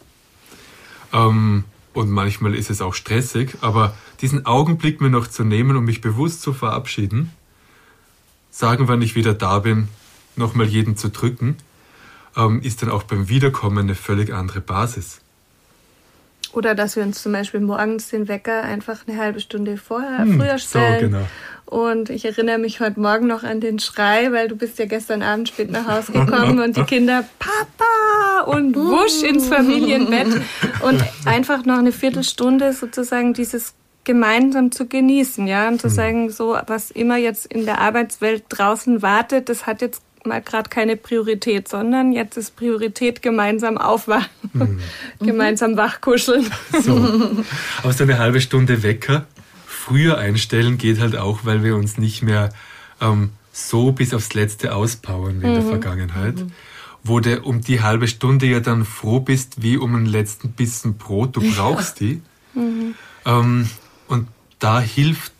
Ähm, 1.11 1.65
und 1.93 2.09
manchmal 2.09 2.55
ist 2.55 2.69
es 2.69 2.81
auch 2.81 2.93
stressig, 2.93 3.57
aber 3.61 3.93
diesen 4.21 4.45
Augenblick 4.45 5.01
mir 5.01 5.09
noch 5.09 5.27
zu 5.27 5.43
nehmen 5.43 5.75
und 5.75 5.83
mich 5.83 5.99
bewusst 5.99 6.41
zu 6.41 6.53
verabschieden, 6.53 7.31
sagen, 8.51 8.87
wann 8.87 9.01
ich 9.01 9.15
wieder 9.15 9.33
da 9.33 9.59
bin, 9.59 9.89
nochmal 10.35 10.67
jeden 10.67 10.95
zu 10.95 11.09
drücken, 11.09 11.57
ähm, 12.37 12.61
ist 12.61 12.81
dann 12.81 12.91
auch 12.91 13.03
beim 13.03 13.27
Wiederkommen 13.27 13.79
eine 13.79 13.95
völlig 13.95 14.33
andere 14.33 14.61
Basis. 14.61 15.19
Oder 16.51 16.73
dass 16.73 16.95
wir 16.95 17.03
uns 17.03 17.21
zum 17.21 17.31
Beispiel 17.31 17.59
morgens 17.59 18.09
den 18.09 18.27
Wecker 18.27 18.63
einfach 18.63 19.07
eine 19.07 19.17
halbe 19.19 19.39
Stunde 19.39 19.77
vorher, 19.77 20.19
hm, 20.19 20.39
früher 20.39 20.57
stellen. 20.57 20.99
So, 20.99 21.07
genau. 21.07 21.27
Und 21.69 22.09
ich 22.09 22.25
erinnere 22.25 22.57
mich 22.57 22.79
heute 22.79 22.99
Morgen 22.99 23.27
noch 23.27 23.43
an 23.43 23.61
den 23.61 23.77
Schrei, 23.77 24.31
weil 24.31 24.47
du 24.47 24.55
bist 24.55 24.79
ja 24.79 24.85
gestern 24.85 25.21
Abend 25.21 25.49
spät 25.49 25.69
nach 25.69 25.87
Hause 25.87 26.13
gekommen 26.13 26.59
und 26.59 26.75
die 26.75 26.81
Kinder 26.81 27.23
Papa 27.37 28.51
und 28.51 28.75
wusch 28.75 29.21
ins 29.21 29.49
Familienbett 29.49 30.41
und 30.81 31.03
einfach 31.25 31.65
noch 31.65 31.77
eine 31.77 31.91
Viertelstunde 31.91 32.73
sozusagen 32.73 33.35
dieses 33.35 33.75
gemeinsam 34.03 34.71
zu 34.71 34.87
genießen, 34.87 35.45
ja, 35.45 35.67
und 35.67 35.79
zu 35.79 35.89
hm. 35.89 35.93
sagen, 35.93 36.29
so 36.31 36.57
was 36.65 36.89
immer 36.89 37.17
jetzt 37.17 37.45
in 37.45 37.65
der 37.65 37.79
Arbeitswelt 37.81 38.45
draußen 38.49 39.03
wartet, 39.03 39.47
das 39.47 39.67
hat 39.67 39.81
jetzt 39.81 40.01
mal 40.25 40.41
gerade 40.41 40.71
keine 40.71 40.95
Priorität, 40.95 41.67
sondern 41.67 42.13
jetzt 42.13 42.35
ist 42.35 42.55
Priorität 42.55 43.21
gemeinsam 43.21 43.77
aufwachen, 43.77 44.27
mhm. 44.53 44.79
gemeinsam 45.19 45.77
wachkuscheln. 45.77 46.49
So. 46.81 46.95
Aber 47.83 47.93
so 47.93 48.03
eine 48.05 48.17
halbe 48.17 48.41
Stunde 48.41 48.81
Wecker 48.81 49.27
früher 49.79 50.17
einstellen 50.17 50.77
geht 50.77 50.99
halt 50.99 51.15
auch, 51.15 51.45
weil 51.45 51.63
wir 51.63 51.75
uns 51.75 51.97
nicht 51.97 52.21
mehr 52.21 52.49
ähm, 53.01 53.31
so 53.51 53.91
bis 53.91 54.13
aufs 54.13 54.33
Letzte 54.33 54.75
auspowern 54.75 55.41
wie 55.41 55.47
in 55.47 55.53
der 55.53 55.63
mhm. 55.63 55.69
Vergangenheit. 55.69 56.35
Mhm. 56.35 56.51
Wo 57.03 57.21
du 57.21 57.41
um 57.41 57.61
die 57.61 57.81
halbe 57.81 58.07
Stunde 58.07 58.45
ja 58.45 58.59
dann 58.59 58.83
froh 58.83 59.21
bist, 59.21 59.61
wie 59.61 59.77
um 59.77 59.95
einen 59.95 60.05
letzten 60.05 60.51
Bissen 60.51 60.97
Brot, 60.97 61.35
du 61.35 61.41
brauchst 61.55 62.01
ja. 62.01 62.07
die. 62.07 62.21
Mhm. 62.53 62.95
Ähm, 63.25 63.69
und 64.07 64.27
da 64.59 64.81
hilft 64.81 65.31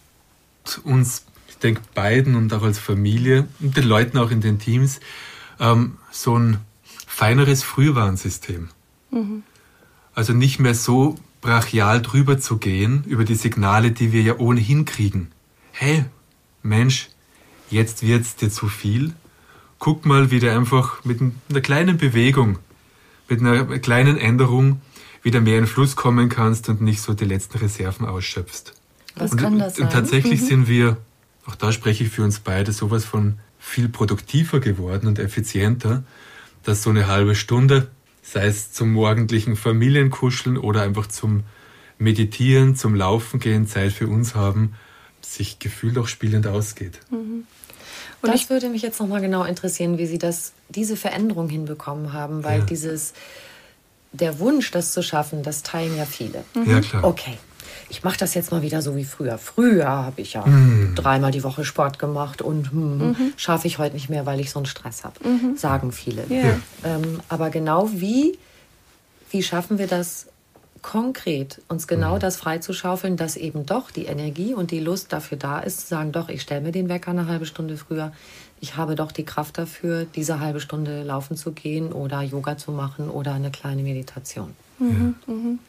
uns 0.83 1.25
denke, 1.63 1.81
beiden 1.93 2.35
und 2.35 2.53
auch 2.53 2.63
als 2.63 2.79
Familie 2.79 3.47
und 3.59 3.75
den 3.75 3.83
Leuten 3.83 4.17
auch 4.17 4.31
in 4.31 4.39
den 4.39 4.59
Teams 4.59 5.01
ähm, 5.59 5.97
so 6.11 6.37
ein 6.37 6.59
feineres 7.05 7.63
Frühwarnsystem. 7.63 8.69
Mhm. 9.11 9.43
Also 10.13 10.33
nicht 10.33 10.59
mehr 10.59 10.75
so 10.75 11.17
brachial 11.41 12.01
drüber 12.01 12.39
zu 12.39 12.57
gehen 12.57 13.03
über 13.05 13.23
die 13.23 13.35
Signale, 13.35 13.91
die 13.91 14.11
wir 14.11 14.21
ja 14.21 14.37
ohnehin 14.37 14.85
kriegen. 14.85 15.31
Hey, 15.71 16.05
Mensch, 16.63 17.09
jetzt 17.69 18.05
wird's 18.05 18.35
dir 18.35 18.49
zu 18.49 18.67
viel. 18.67 19.13
Guck 19.77 20.05
mal, 20.05 20.31
wie 20.31 20.39
du 20.39 20.51
einfach 20.51 21.03
mit 21.05 21.21
einer 21.21 21.61
kleinen 21.61 21.97
Bewegung, 21.97 22.59
mit 23.29 23.39
einer 23.39 23.65
kleinen 23.79 24.17
Änderung 24.17 24.81
wieder 25.21 25.39
mehr 25.39 25.59
in 25.59 25.67
Fluss 25.67 25.95
kommen 25.95 26.29
kannst 26.29 26.69
und 26.69 26.81
nicht 26.81 27.01
so 27.01 27.13
die 27.13 27.25
letzten 27.25 27.59
Reserven 27.59 28.05
ausschöpfst. 28.05 28.73
Was 29.15 29.31
und, 29.31 29.37
kann 29.37 29.59
das 29.59 29.75
sein? 29.75 29.85
Und 29.85 29.93
tatsächlich 29.93 30.41
mhm. 30.41 30.45
sind 30.45 30.67
wir 30.67 30.97
auch 31.49 31.55
da 31.55 31.71
spreche 31.71 32.03
ich 32.03 32.11
für 32.11 32.23
uns 32.23 32.39
beide, 32.39 32.71
sowas 32.71 33.05
von 33.05 33.39
viel 33.57 33.89
produktiver 33.89 34.59
geworden 34.59 35.07
und 35.07 35.17
effizienter, 35.17 36.03
dass 36.63 36.83
so 36.83 36.91
eine 36.91 37.07
halbe 37.07 37.33
Stunde, 37.33 37.89
sei 38.31 38.45
es 38.45 38.71
zum 38.71 38.93
morgendlichen 38.93 39.55
Familienkuscheln 39.55 40.57
oder 40.57 40.81
einfach 40.81 41.07
zum 41.07 41.43
Meditieren, 41.97 42.75
zum 42.75 42.95
Laufen 42.95 43.39
gehen, 43.39 43.67
Zeit 43.67 43.91
für 43.91 44.07
uns 44.07 44.35
haben, 44.35 44.75
sich 45.21 45.59
gefühlt 45.59 45.97
auch 45.97 46.07
spielend 46.07 46.47
ausgeht. 46.47 46.99
Mhm. 47.09 47.45
Und 48.21 48.33
das 48.33 48.49
würde 48.49 48.69
mich 48.69 48.81
jetzt 48.81 48.99
nochmal 48.99 49.21
genau 49.21 49.43
interessieren, 49.43 49.97
wie 49.97 50.05
Sie 50.05 50.17
das, 50.17 50.53
diese 50.67 50.97
Veränderung 50.97 51.49
hinbekommen 51.49 52.13
haben, 52.13 52.43
weil 52.43 52.59
ja. 52.59 52.65
dieses, 52.65 53.13
der 54.11 54.39
Wunsch, 54.39 54.71
das 54.71 54.93
zu 54.93 55.01
schaffen, 55.01 55.41
das 55.41 55.63
teilen 55.63 55.95
ja 55.97 56.05
viele. 56.05 56.43
Mhm. 56.53 56.69
Ja, 56.69 56.81
klar. 56.81 57.03
Okay 57.05 57.37
ich 57.89 58.03
mache 58.03 58.17
das 58.17 58.33
jetzt 58.33 58.51
mal 58.51 58.61
wieder 58.61 58.81
so 58.81 58.95
wie 58.95 59.03
früher. 59.03 59.37
Früher 59.37 59.87
habe 59.87 60.21
ich 60.21 60.33
ja 60.33 60.45
mm. 60.45 60.93
dreimal 60.95 61.31
die 61.31 61.43
Woche 61.43 61.65
Sport 61.65 61.99
gemacht 61.99 62.41
und 62.41 62.71
hm, 62.71 62.97
mhm. 62.97 63.33
schaffe 63.35 63.67
ich 63.67 63.79
heute 63.79 63.95
nicht 63.95 64.09
mehr, 64.09 64.25
weil 64.25 64.39
ich 64.39 64.51
so 64.51 64.59
einen 64.59 64.67
Stress 64.67 65.03
habe, 65.03 65.27
mhm. 65.27 65.57
sagen 65.57 65.91
viele. 65.91 66.23
Yeah. 66.29 66.59
Ähm, 66.83 67.19
aber 67.29 67.49
genau 67.49 67.89
wie, 67.91 68.37
wie 69.31 69.43
schaffen 69.43 69.79
wir 69.79 69.87
das 69.87 70.27
konkret, 70.81 71.61
uns 71.67 71.87
genau 71.87 72.15
mhm. 72.15 72.19
das 72.19 72.37
freizuschaufeln, 72.37 73.17
dass 73.17 73.35
eben 73.35 73.65
doch 73.65 73.91
die 73.91 74.05
Energie 74.05 74.53
und 74.53 74.71
die 74.71 74.79
Lust 74.79 75.11
dafür 75.11 75.37
da 75.37 75.59
ist, 75.59 75.81
zu 75.81 75.87
sagen, 75.87 76.11
doch, 76.11 76.29
ich 76.29 76.41
stelle 76.41 76.61
mir 76.61 76.71
den 76.71 76.89
Wecker 76.89 77.11
eine 77.11 77.27
halbe 77.27 77.45
Stunde 77.45 77.75
früher. 77.75 78.13
Ich 78.61 78.75
habe 78.75 78.95
doch 78.95 79.11
die 79.11 79.25
Kraft 79.25 79.57
dafür, 79.57 80.05
diese 80.05 80.39
halbe 80.39 80.59
Stunde 80.59 81.03
laufen 81.03 81.37
zu 81.37 81.51
gehen 81.51 81.91
oder 81.91 82.21
Yoga 82.21 82.57
zu 82.57 82.71
machen 82.71 83.09
oder 83.09 83.33
eine 83.33 83.51
kleine 83.51 83.83
Meditation. 83.83 84.53
Mhm. 84.79 85.15
Ja. 85.27 85.33
Mhm. 85.33 85.59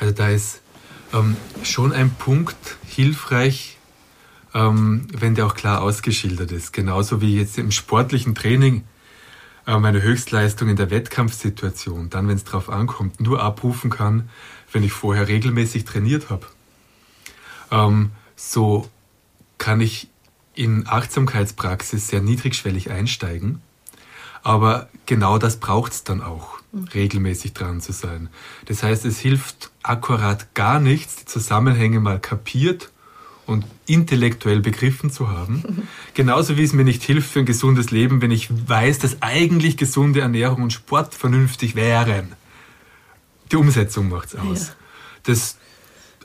Also 0.00 0.14
da 0.14 0.28
ist 0.30 0.61
ähm, 1.12 1.36
schon 1.62 1.92
ein 1.92 2.10
Punkt 2.10 2.76
hilfreich, 2.86 3.78
ähm, 4.54 5.06
wenn 5.12 5.34
der 5.34 5.46
auch 5.46 5.54
klar 5.54 5.82
ausgeschildert 5.82 6.52
ist. 6.52 6.72
Genauso 6.72 7.20
wie 7.20 7.36
jetzt 7.36 7.58
im 7.58 7.70
sportlichen 7.70 8.34
Training 8.34 8.84
äh, 9.66 9.78
meine 9.78 10.02
Höchstleistung 10.02 10.68
in 10.68 10.76
der 10.76 10.90
Wettkampfsituation, 10.90 12.10
dann, 12.10 12.28
wenn 12.28 12.36
es 12.36 12.44
darauf 12.44 12.68
ankommt, 12.68 13.20
nur 13.20 13.42
abrufen 13.42 13.90
kann, 13.90 14.28
wenn 14.72 14.82
ich 14.82 14.92
vorher 14.92 15.28
regelmäßig 15.28 15.84
trainiert 15.84 16.30
habe. 16.30 16.46
Ähm, 17.70 18.10
so 18.36 18.88
kann 19.58 19.80
ich 19.80 20.08
in 20.54 20.86
Achtsamkeitspraxis 20.86 22.08
sehr 22.08 22.20
niedrigschwellig 22.20 22.90
einsteigen. 22.90 23.62
Aber 24.42 24.88
genau 25.06 25.38
das 25.38 25.58
braucht 25.58 25.92
es 25.92 26.04
dann 26.04 26.20
auch 26.20 26.61
regelmäßig 26.94 27.52
dran 27.52 27.80
zu 27.80 27.92
sein. 27.92 28.28
Das 28.66 28.82
heißt, 28.82 29.04
es 29.04 29.18
hilft 29.18 29.70
akkurat 29.82 30.54
gar 30.54 30.80
nichts, 30.80 31.16
die 31.16 31.24
Zusammenhänge 31.26 32.00
mal 32.00 32.18
kapiert 32.18 32.90
und 33.46 33.66
intellektuell 33.86 34.60
begriffen 34.60 35.10
zu 35.10 35.28
haben. 35.28 35.86
Genauso 36.14 36.56
wie 36.56 36.62
es 36.62 36.72
mir 36.72 36.84
nicht 36.84 37.02
hilft 37.02 37.30
für 37.30 37.40
ein 37.40 37.46
gesundes 37.46 37.90
Leben, 37.90 38.22
wenn 38.22 38.30
ich 38.30 38.48
weiß, 38.68 39.00
dass 39.00 39.20
eigentlich 39.20 39.76
gesunde 39.76 40.20
Ernährung 40.20 40.62
und 40.62 40.72
Sport 40.72 41.14
vernünftig 41.14 41.74
wären. 41.74 42.32
Die 43.50 43.56
Umsetzung 43.56 44.08
macht 44.08 44.28
es 44.28 44.36
aus. 44.36 44.68
Ja. 44.68 44.74
Das 45.24 45.58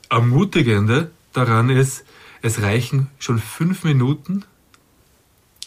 Ermutigende 0.10 1.12
daran 1.34 1.70
ist, 1.70 2.06
es 2.42 2.62
reichen 2.62 3.08
schon 3.20 3.40
fünf 3.40 3.84
Minuten 3.84 4.46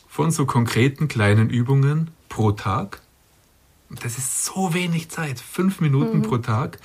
von 0.09 0.31
so 0.31 0.47
konkreten 0.47 1.09
kleinen 1.09 1.51
Übungen 1.51 2.11
pro 2.29 2.53
Tag 2.53 3.03
das 4.03 4.19
ist 4.19 4.45
so 4.45 4.73
wenig 4.73 5.11
Zeit, 5.11 5.41
fünf 5.41 5.81
Minuten 5.81 6.19
mhm. 6.19 6.23
pro 6.23 6.39
Tag, 6.39 6.79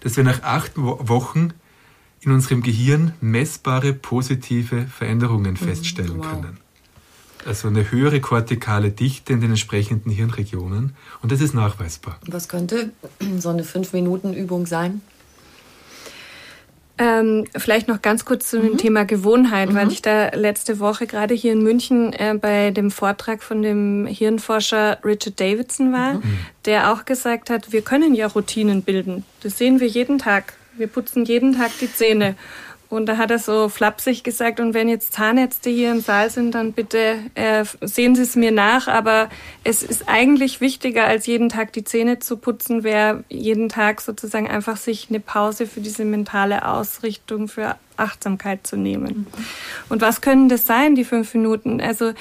dass 0.00 0.16
wir 0.16 0.24
nach 0.24 0.42
acht 0.42 0.72
Wochen 0.76 1.52
in 2.20 2.30
unserem 2.30 2.62
Gehirn 2.62 3.14
messbare 3.20 3.92
positive 3.92 4.86
Veränderungen 4.86 5.52
mhm. 5.52 5.56
feststellen 5.56 6.18
wow. 6.18 6.30
können. 6.30 6.58
Also 7.44 7.66
eine 7.66 7.90
höhere 7.90 8.20
kortikale 8.20 8.92
Dichte 8.92 9.32
in 9.32 9.40
den 9.40 9.50
entsprechenden 9.50 10.10
Hirnregionen 10.10 10.94
und 11.22 11.32
das 11.32 11.40
ist 11.40 11.54
nachweisbar. 11.54 12.18
Was 12.28 12.48
könnte 12.48 12.92
so 13.38 13.48
eine 13.48 13.64
fünf 13.64 13.92
Minuten 13.92 14.32
Übung 14.32 14.66
sein? 14.66 15.00
Ähm, 17.02 17.46
vielleicht 17.56 17.88
noch 17.88 18.00
ganz 18.00 18.24
kurz 18.24 18.48
zu 18.48 18.60
dem 18.60 18.74
mhm. 18.74 18.78
Thema 18.78 19.04
Gewohnheit, 19.04 19.70
mhm. 19.70 19.74
weil 19.74 19.90
ich 19.90 20.02
da 20.02 20.28
letzte 20.28 20.78
Woche 20.78 21.08
gerade 21.08 21.34
hier 21.34 21.52
in 21.52 21.60
München 21.60 22.12
äh, 22.12 22.34
bei 22.40 22.70
dem 22.70 22.92
Vortrag 22.92 23.42
von 23.42 23.60
dem 23.60 24.06
Hirnforscher 24.06 24.98
Richard 25.04 25.40
Davidson 25.40 25.92
war, 25.92 26.14
mhm. 26.14 26.22
der 26.64 26.92
auch 26.92 27.04
gesagt 27.04 27.50
hat, 27.50 27.72
wir 27.72 27.82
können 27.82 28.14
ja 28.14 28.28
Routinen 28.28 28.82
bilden. 28.82 29.24
Das 29.42 29.58
sehen 29.58 29.80
wir 29.80 29.88
jeden 29.88 30.18
Tag. 30.18 30.52
Wir 30.76 30.86
putzen 30.86 31.24
jeden 31.24 31.56
Tag 31.56 31.72
die 31.80 31.92
Zähne. 31.92 32.36
Und 32.92 33.06
da 33.06 33.16
hat 33.16 33.30
er 33.30 33.38
so 33.38 33.70
flapsig 33.70 34.22
gesagt, 34.22 34.60
und 34.60 34.74
wenn 34.74 34.86
jetzt 34.86 35.14
Zahnärzte 35.14 35.70
hier 35.70 35.92
im 35.92 36.02
Saal 36.02 36.28
sind, 36.28 36.54
dann 36.54 36.74
bitte 36.74 37.20
äh, 37.34 37.64
sehen 37.80 38.14
Sie 38.14 38.20
es 38.20 38.36
mir 38.36 38.52
nach. 38.52 38.86
Aber 38.86 39.30
es 39.64 39.82
ist 39.82 40.10
eigentlich 40.10 40.60
wichtiger, 40.60 41.04
als 41.04 41.24
jeden 41.24 41.48
Tag 41.48 41.72
die 41.72 41.84
Zähne 41.84 42.18
zu 42.18 42.36
putzen, 42.36 42.84
wäre 42.84 43.24
jeden 43.30 43.70
Tag 43.70 44.02
sozusagen 44.02 44.46
einfach 44.46 44.76
sich 44.76 45.06
eine 45.08 45.20
Pause 45.20 45.66
für 45.66 45.80
diese 45.80 46.04
mentale 46.04 46.68
Ausrichtung, 46.68 47.48
für 47.48 47.76
Achtsamkeit 47.96 48.66
zu 48.66 48.76
nehmen. 48.76 49.26
Mhm. 49.38 49.44
Und 49.88 50.02
was 50.02 50.20
können 50.20 50.50
das 50.50 50.66
sein, 50.66 50.94
die 50.94 51.04
fünf 51.04 51.32
Minuten? 51.32 51.80
Also 51.80 52.12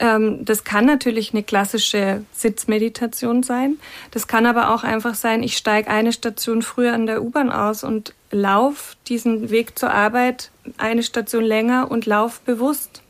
das 0.00 0.62
kann 0.62 0.86
natürlich 0.86 1.32
eine 1.32 1.42
klassische 1.42 2.24
Sitzmeditation 2.32 3.42
sein. 3.42 3.78
Das 4.12 4.28
kann 4.28 4.46
aber 4.46 4.72
auch 4.72 4.84
einfach 4.84 5.14
sein, 5.14 5.42
ich 5.42 5.56
steige 5.56 5.90
eine 5.90 6.12
Station 6.12 6.62
früher 6.62 6.92
an 6.92 7.06
der 7.06 7.22
U-Bahn 7.22 7.50
aus 7.50 7.82
und 7.82 8.14
lauf 8.30 8.96
diesen 9.08 9.50
Weg 9.50 9.78
zur 9.78 9.92
Arbeit 9.92 10.50
eine 10.76 11.02
Station 11.02 11.42
länger 11.44 11.90
und 11.90 12.06
lauf 12.06 12.40
bewusst. 12.40 13.02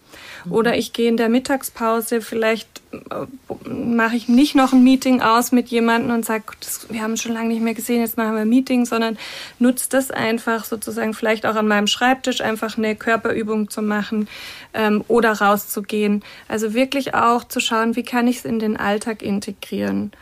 Oder 0.50 0.76
ich 0.76 0.92
gehe 0.92 1.08
in 1.08 1.16
der 1.16 1.28
Mittagspause, 1.28 2.20
vielleicht 2.20 2.68
äh, 2.92 3.68
mache 3.68 4.16
ich 4.16 4.28
nicht 4.28 4.54
noch 4.54 4.72
ein 4.72 4.84
Meeting 4.84 5.20
aus 5.20 5.52
mit 5.52 5.68
jemandem 5.68 6.14
und 6.14 6.24
sage, 6.24 6.44
wir 6.88 7.02
haben 7.02 7.16
schon 7.16 7.32
lange 7.32 7.48
nicht 7.48 7.62
mehr 7.62 7.74
gesehen, 7.74 8.00
jetzt 8.00 8.16
machen 8.16 8.34
wir 8.34 8.42
ein 8.42 8.48
Meeting, 8.48 8.86
sondern 8.86 9.18
nutze 9.58 9.88
das 9.90 10.10
einfach 10.10 10.64
sozusagen 10.64 11.14
vielleicht 11.14 11.46
auch 11.46 11.56
an 11.56 11.68
meinem 11.68 11.86
Schreibtisch 11.86 12.40
einfach 12.40 12.78
eine 12.78 12.96
Körperübung 12.96 13.70
zu 13.70 13.82
machen 13.82 14.28
ähm, 14.74 15.04
oder 15.08 15.32
rauszugehen. 15.32 16.22
Also 16.48 16.74
wirklich 16.74 17.14
auch 17.14 17.44
zu 17.44 17.60
schauen, 17.60 17.96
wie 17.96 18.04
kann 18.04 18.28
ich 18.28 18.38
es 18.38 18.44
in 18.44 18.58
den 18.58 18.76
Alltag 18.76 19.22
integrieren. 19.22 20.12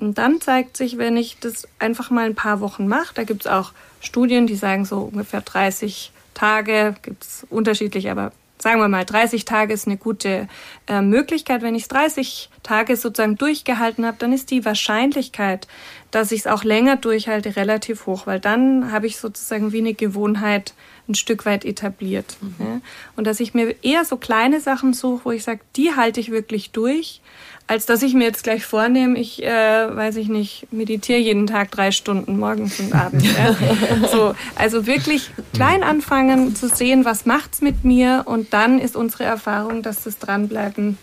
Und 0.00 0.18
dann 0.18 0.40
zeigt 0.40 0.76
sich, 0.76 0.98
wenn 0.98 1.16
ich 1.16 1.38
das 1.40 1.68
einfach 1.78 2.10
mal 2.10 2.26
ein 2.26 2.34
paar 2.34 2.60
Wochen 2.60 2.88
mache, 2.88 3.14
da 3.14 3.24
gibt 3.24 3.46
es 3.46 3.50
auch 3.50 3.72
Studien, 4.00 4.46
die 4.46 4.56
sagen 4.56 4.84
so 4.84 4.98
ungefähr 4.98 5.40
30 5.40 6.12
Tage, 6.34 6.94
gibt 7.02 7.22
es 7.22 7.46
unterschiedlich, 7.48 8.10
aber 8.10 8.32
sagen 8.64 8.80
wir 8.80 8.88
mal, 8.88 9.04
30 9.04 9.44
Tage 9.44 9.74
ist 9.74 9.86
eine 9.86 9.98
gute 9.98 10.48
äh, 10.86 11.02
Möglichkeit. 11.02 11.60
Wenn 11.60 11.74
ich 11.74 11.82
es 11.82 11.88
30 11.88 12.48
Tage 12.62 12.96
sozusagen 12.96 13.36
durchgehalten 13.36 14.06
habe, 14.06 14.16
dann 14.18 14.32
ist 14.32 14.50
die 14.50 14.64
Wahrscheinlichkeit, 14.64 15.68
dass 16.10 16.32
ich 16.32 16.40
es 16.40 16.46
auch 16.46 16.64
länger 16.64 16.96
durchhalte, 16.96 17.56
relativ 17.56 18.06
hoch, 18.06 18.26
weil 18.26 18.40
dann 18.40 18.90
habe 18.90 19.06
ich 19.06 19.18
sozusagen 19.18 19.72
wie 19.72 19.80
eine 19.80 19.92
Gewohnheit 19.92 20.72
ein 21.06 21.14
Stück 21.14 21.44
weit 21.44 21.66
etabliert. 21.66 22.38
Mhm. 22.40 22.54
Ja? 22.58 22.80
Und 23.16 23.26
dass 23.26 23.38
ich 23.38 23.52
mir 23.52 23.76
eher 23.84 24.06
so 24.06 24.16
kleine 24.16 24.60
Sachen 24.60 24.94
suche, 24.94 25.26
wo 25.26 25.30
ich 25.32 25.44
sage, 25.44 25.60
die 25.76 25.94
halte 25.94 26.18
ich 26.20 26.30
wirklich 26.30 26.70
durch 26.70 27.20
als 27.66 27.86
dass 27.86 28.02
ich 28.02 28.14
mir 28.14 28.24
jetzt 28.24 28.44
gleich 28.44 28.64
vornehme, 28.66 29.18
ich, 29.18 29.42
äh, 29.42 29.48
weiß 29.96 30.16
ich 30.16 30.28
nicht, 30.28 30.70
meditiere 30.70 31.18
jeden 31.18 31.46
Tag 31.46 31.70
drei 31.70 31.92
Stunden 31.92 32.38
morgens 32.38 32.78
und 32.78 32.92
abends. 32.92 33.24
Ja. 33.24 34.08
so, 34.12 34.34
also 34.54 34.86
wirklich 34.86 35.30
klein 35.54 35.82
anfangen 35.82 36.54
zu 36.54 36.68
sehen, 36.68 37.04
was 37.04 37.24
macht's 37.24 37.62
mit 37.62 37.84
mir 37.84 38.24
und 38.26 38.52
dann 38.52 38.78
ist 38.78 38.96
unsere 38.96 39.24
Erfahrung, 39.24 39.82
dass 39.82 40.04
das 40.04 40.18
Dranbleiben 40.18 40.98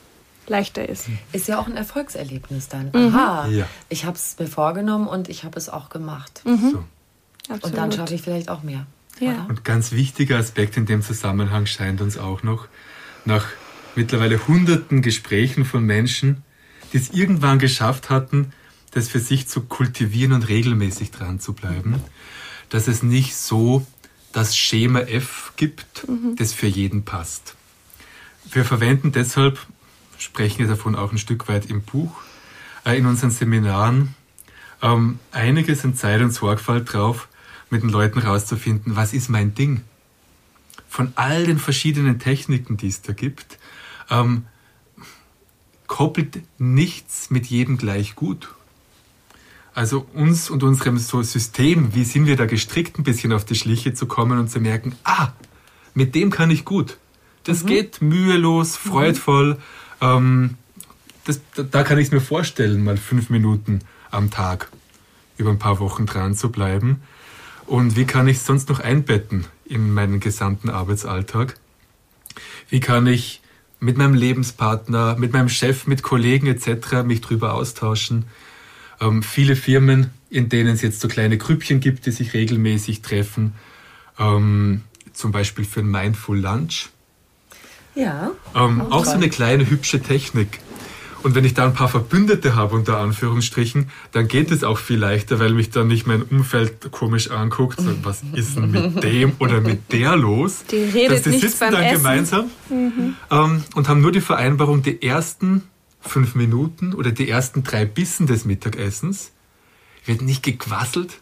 leichter 0.48 0.88
ist. 0.88 1.08
Ist 1.32 1.48
ja 1.48 1.60
auch 1.60 1.68
ein 1.68 1.78
Erfolgserlebnis 1.78 2.68
dann. 2.68 2.92
Mhm. 2.94 3.16
Aha, 3.16 3.48
ja. 3.48 3.66
ich 3.90 4.06
habe 4.06 4.18
es 4.18 4.36
mir 4.38 4.48
vorgenommen 4.48 5.08
und 5.08 5.30
ich 5.30 5.44
habe 5.44 5.58
es 5.58 5.70
auch 5.70 5.90
gemacht. 5.90 6.42
Mhm. 6.46 6.72
So. 6.72 6.84
Und 7.50 7.76
dann 7.76 7.92
schaffe 7.92 8.14
ich 8.14 8.22
vielleicht 8.22 8.50
auch 8.50 8.62
mehr. 8.62 8.86
Ja. 9.20 9.46
Und 9.50 9.66
ganz 9.66 9.92
wichtiger 9.92 10.38
Aspekt 10.38 10.78
in 10.78 10.86
dem 10.86 11.02
Zusammenhang 11.02 11.66
scheint 11.66 12.02
uns 12.02 12.18
auch 12.18 12.44
noch, 12.44 12.68
nach 13.26 13.48
mittlerweile 13.96 14.48
hunderten 14.48 15.02
Gesprächen 15.02 15.66
von 15.66 15.84
Menschen, 15.84 16.44
die 16.92 16.98
es 16.98 17.12
irgendwann 17.12 17.60
geschafft 17.60 18.10
hatten, 18.10 18.54
das 18.92 19.08
für 19.08 19.20
sich 19.20 19.48
zu 19.48 19.62
kultivieren 19.62 20.34
und 20.34 20.48
regelmäßig 20.50 21.12
dran 21.12 21.40
zu 21.40 21.54
bleiben, 21.54 22.02
dass 22.70 22.88
es 22.88 23.04
nicht 23.04 23.36
so 23.36 23.86
das 24.34 24.56
Schema 24.56 25.02
F 25.02 25.54
gibt, 25.56 26.08
mhm. 26.08 26.36
das 26.36 26.54
für 26.54 26.68
jeden 26.68 27.04
passt. 27.04 27.56
Wir 28.52 28.66
verwenden 28.66 29.12
deshalb, 29.12 29.60
sprechen 30.18 30.60
wir 30.60 30.68
davon 30.68 30.96
auch 30.96 31.12
ein 31.12 31.18
Stück 31.18 31.48
weit 31.48 31.68
im 31.68 31.82
Buch, 31.82 32.14
äh, 32.86 32.98
in 32.98 33.06
unseren 33.06 33.32
Seminaren 33.32 34.16
ähm, 34.82 35.20
einiges 35.32 35.86
an 35.86 35.96
Zeit 35.96 36.22
und 36.22 36.32
Sorgfalt 36.32 36.92
drauf, 36.92 37.28
mit 37.70 37.84
den 37.84 37.90
Leuten 37.90 38.20
rauszufinden, 38.20 38.96
was 38.96 39.14
ist 39.14 39.30
mein 39.30 39.54
Ding. 39.54 39.82
Von 40.90 41.14
all 41.16 41.46
den 41.46 41.58
verschiedenen 41.58 42.20
Techniken, 42.20 42.76
die 42.76 42.88
es 42.88 43.02
da 43.02 43.14
gibt, 43.14 43.58
ähm, 44.10 44.46
koppelt 45.92 46.40
nichts 46.58 47.32
mit 47.32 47.48
jedem 47.48 47.78
gleich 47.78 48.16
gut. 48.16 48.48
Also 49.74 50.08
uns 50.14 50.50
und 50.50 50.64
unserem 50.64 50.98
so 50.98 51.22
System, 51.22 51.94
wie 51.94 52.06
sind 52.06 52.28
wir 52.28 52.38
da 52.38 52.46
gestrickt, 52.46 52.98
ein 52.98 53.04
bisschen 53.04 53.34
auf 53.34 53.44
die 53.44 53.56
Schliche 53.56 53.94
zu 53.94 54.06
kommen 54.06 54.40
und 54.40 54.50
zu 54.50 54.62
merken, 54.62 54.96
ah, 55.04 55.34
mit 55.94 56.16
dem 56.16 56.30
kann 56.30 56.50
ich 56.50 56.64
gut. 56.64 56.98
Das 57.44 57.64
mhm. 57.64 57.68
geht 57.68 58.02
mühelos, 58.02 58.80
mhm. 58.86 58.90
freudvoll. 58.90 59.54
Mhm. 59.56 59.60
Ähm, 60.00 60.58
das, 61.26 61.42
da 61.56 61.84
kann 61.84 61.98
ich 61.98 62.08
es 62.08 62.14
mir 62.14 62.22
vorstellen, 62.22 62.86
mal 62.86 62.96
fünf 62.96 63.30
Minuten 63.30 63.82
am 64.12 64.32
Tag 64.32 64.70
über 65.36 65.50
ein 65.50 65.60
paar 65.60 65.82
Wochen 65.82 66.06
dran 66.06 66.36
zu 66.36 66.54
bleiben. 66.54 67.02
Und 67.66 67.98
wie 67.98 68.06
kann 68.06 68.30
ich 68.30 68.38
es 68.38 68.46
sonst 68.46 68.70
noch 68.70 68.80
einbetten 68.80 69.46
in 69.66 69.94
meinen 69.94 70.22
gesamten 70.22 70.70
Arbeitsalltag? 70.70 71.56
Wie 72.70 72.80
kann 72.80 73.08
ich 73.08 73.41
mit 73.82 73.98
meinem 73.98 74.14
Lebenspartner, 74.14 75.18
mit 75.18 75.34
meinem 75.34 75.50
Chef, 75.50 75.88
mit 75.88 76.04
Kollegen 76.04 76.48
etc. 76.48 77.04
mich 77.04 77.20
drüber 77.20 77.56
austauschen. 77.56 78.26
Ähm, 79.02 79.24
viele 79.24 79.56
Firmen, 79.56 80.12
in 80.30 80.48
denen 80.48 80.70
es 80.70 80.82
jetzt 80.82 81.02
so 81.02 81.08
kleine 81.08 81.38
Grüppchen 81.38 81.80
gibt, 81.80 82.06
die 82.06 82.12
sich 82.12 82.34
regelmäßig 82.34 83.02
treffen, 83.02 83.54
ähm, 84.20 84.84
zum 85.14 85.32
Beispiel 85.32 85.66
für 85.66 85.82
ein 85.82 85.90
Mindful 85.90 86.40
Lunch. 86.40 86.90
Ja. 87.96 88.32
Ähm, 88.56 88.82
auch, 88.82 88.92
auch 88.92 89.06
so 89.06 89.12
eine 89.12 89.30
kleine 89.30 89.70
hübsche 89.70 90.00
Technik. 90.00 90.60
Und 91.24 91.36
wenn 91.36 91.46
ich 91.46 91.54
da 91.54 91.66
ein 91.66 91.74
paar 91.74 91.90
Verbündete 91.90 92.56
habe, 92.56 92.76
unter 92.76 92.98
Anführungsstrichen, 92.98 93.90
dann 94.12 94.28
geht 94.28 94.52
es 94.52 94.64
auch 94.64 94.78
viel 94.78 94.98
leichter, 94.98 95.40
weil 95.40 95.54
mich 95.54 95.70
dann 95.70 95.88
nicht 95.88 96.08
mein 96.08 96.24
Umfeld 96.24 96.92
komisch 96.92 97.30
anguckt. 97.30 97.80
So, 97.80 97.92
was 98.04 98.22
ist 98.34 98.58
denn 98.58 98.72
mit 98.72 99.04
dem 99.04 99.34
oder 99.40 99.62
mit 99.62 99.92
der 99.92 100.16
los? 100.16 100.64
Die 100.72 100.78
redet 100.78 101.26
die 101.26 101.32
sitzen 101.32 101.72
dann 101.72 101.84
Essen. 101.84 101.98
gemeinsam 101.98 102.52
mhm. 102.70 103.16
ähm, 103.30 103.64
und 103.76 103.88
haben 103.88 104.02
nur 104.02 104.12
die 104.12 104.22
Vereinbarung, 104.22 104.82
die 104.82 105.02
ersten 105.02 105.64
fünf 106.02 106.36
Minuten 106.36 106.94
oder 106.94 107.12
die 107.12 107.30
ersten 107.30 107.64
drei 107.64 107.86
Bissen 107.86 108.26
des 108.26 108.46
Mittagessens 108.46 109.32
wird 110.06 110.22
nicht 110.22 110.42
gequasselt. 110.42 111.20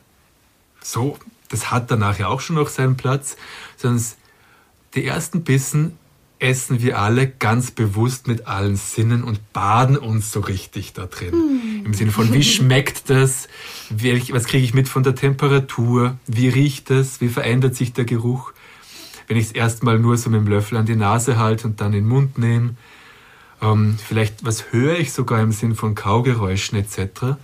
So, 0.82 1.18
das 1.50 1.72
hat 1.72 1.92
danach 1.92 2.18
ja 2.18 2.28
auch 2.28 2.40
schon 2.40 2.56
noch 2.56 2.70
seinen 2.70 2.96
Platz, 2.96 3.36
sondern 3.76 4.04
die 4.96 5.06
ersten 5.06 5.44
Bissen 5.44 5.98
essen 6.40 6.82
wir 6.82 7.00
alle 7.00 7.28
ganz 7.28 7.72
bewusst 7.72 8.28
mit 8.28 8.48
allen 8.48 8.78
Sinnen 8.78 9.24
und 9.24 9.54
baden 9.54 9.98
uns 9.98 10.32
so 10.32 10.40
richtig 10.40 10.94
da 10.94 11.06
drin. 11.06 11.36
Mm. 11.36 11.86
Im 11.86 11.94
Sinne 11.94 12.12
von, 12.12 12.34
wie 12.34 12.44
schmeckt 12.44 13.10
das? 13.10 13.50
Was 13.90 14.46
kriege 14.46 14.64
ich 14.64 14.74
mit 14.74 14.88
von 14.88 15.04
der 15.04 15.16
Temperatur? 15.16 16.18
Wie 16.28 16.48
riecht 16.48 16.92
es? 16.92 17.20
Wie 17.20 17.28
verändert 17.28 17.76
sich 17.76 17.92
der 17.92 18.06
Geruch? 18.06 18.54
Wenn 19.28 19.38
ich 19.38 19.48
es 19.48 19.52
erstmal 19.52 20.00
nur 20.00 20.18
so 20.18 20.30
mit 20.30 20.40
dem 20.40 20.48
Löffel 20.48 20.78
an 20.78 20.86
die 20.86 20.96
Nase 20.96 21.38
halte 21.38 21.68
und 21.68 21.82
dann 21.82 21.94
in 21.94 22.04
den 22.04 22.08
Mund 22.08 22.38
nehme. 22.38 22.76
Ähm, 23.62 23.98
vielleicht, 24.04 24.46
was 24.46 24.72
höre 24.72 24.98
ich 24.98 25.12
sogar 25.12 25.42
im 25.42 25.52
Sinn 25.52 25.76
von 25.76 25.94
Kaugeräuschen 25.94 26.80
etc. 26.80 27.38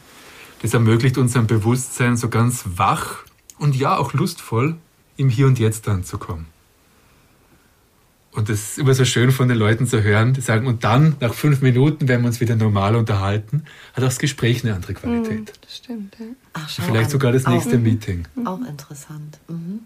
Das 0.61 0.73
ermöglicht 0.73 1.17
unserem 1.17 1.47
Bewusstsein 1.47 2.15
so 2.15 2.29
ganz 2.29 2.63
wach 2.75 3.17
und 3.59 3.75
ja 3.75 3.97
auch 3.97 4.13
lustvoll 4.13 4.77
im 5.17 5.29
Hier 5.29 5.47
und 5.47 5.59
Jetzt 5.59 5.87
anzukommen. 5.89 6.54
Und 8.35 8.49
das 8.49 8.71
ist 8.71 8.79
immer 8.79 8.93
so 8.93 9.05
schön 9.05 9.31
von 9.31 9.47
den 9.47 9.57
Leuten 9.57 9.87
zu 9.87 10.03
hören, 10.03 10.33
die 10.33 10.41
sagen, 10.41 10.67
und 10.67 10.83
dann, 10.83 11.15
nach 11.21 11.33
fünf 11.33 11.61
Minuten, 11.61 12.07
wenn 12.07 12.21
wir 12.21 12.27
uns 12.27 12.41
wieder 12.41 12.55
normal 12.55 12.95
unterhalten, 12.95 13.63
hat 13.93 14.03
auch 14.03 14.07
das 14.07 14.19
Gespräch 14.19 14.63
eine 14.63 14.75
andere 14.75 14.93
Qualität. 14.93 15.39
Mm, 15.39 15.61
das 15.61 15.77
stimmt, 15.77 16.15
ja. 16.19 16.25
Ach, 16.53 16.69
Vielleicht 16.69 17.05
an. 17.05 17.11
sogar 17.11 17.31
das 17.31 17.47
nächste 17.47 17.77
auch, 17.77 17.81
Meeting. 17.81 18.27
Mhm. 18.35 18.47
Auch 18.47 18.59
interessant. 18.59 19.39
Mhm. 19.47 19.79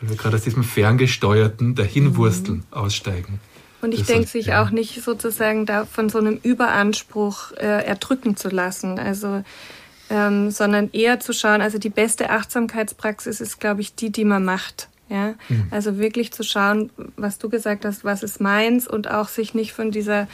Weil 0.00 0.10
wir 0.10 0.16
gerade 0.16 0.36
aus 0.36 0.44
diesem 0.44 0.62
ferngesteuerten 0.62 1.74
Dahinwursteln 1.74 2.58
mhm. 2.58 2.64
aussteigen. 2.70 3.40
Und 3.82 3.94
ich 3.94 4.04
denke, 4.04 4.28
sich 4.28 4.46
ja. 4.46 4.62
auch 4.62 4.70
nicht 4.70 5.02
sozusagen 5.02 5.66
da 5.66 5.86
von 5.86 6.08
so 6.08 6.18
einem 6.18 6.38
Überanspruch 6.42 7.52
äh, 7.52 7.84
erdrücken 7.84 8.36
zu 8.36 8.50
lassen. 8.50 8.98
Also 8.98 9.42
ähm, 10.10 10.50
sondern 10.50 10.90
eher 10.92 11.20
zu 11.20 11.32
schauen, 11.32 11.62
also 11.62 11.78
die 11.78 11.88
beste 11.88 12.30
Achtsamkeitspraxis 12.30 13.40
ist, 13.40 13.60
glaube 13.60 13.80
ich, 13.80 13.94
die, 13.94 14.10
die 14.10 14.24
man 14.24 14.44
macht. 14.44 14.88
Ja, 15.10 15.34
mhm. 15.48 15.66
also 15.72 15.98
wirklich 15.98 16.32
zu 16.32 16.44
schauen, 16.44 16.90
was 17.16 17.38
du 17.38 17.48
gesagt 17.48 17.84
hast, 17.84 18.04
was 18.04 18.22
ist 18.22 18.40
meins 18.40 18.86
und 18.86 19.10
auch 19.10 19.28
sich 19.28 19.54
nicht 19.54 19.72
von 19.72 19.90
dieser 19.90 20.28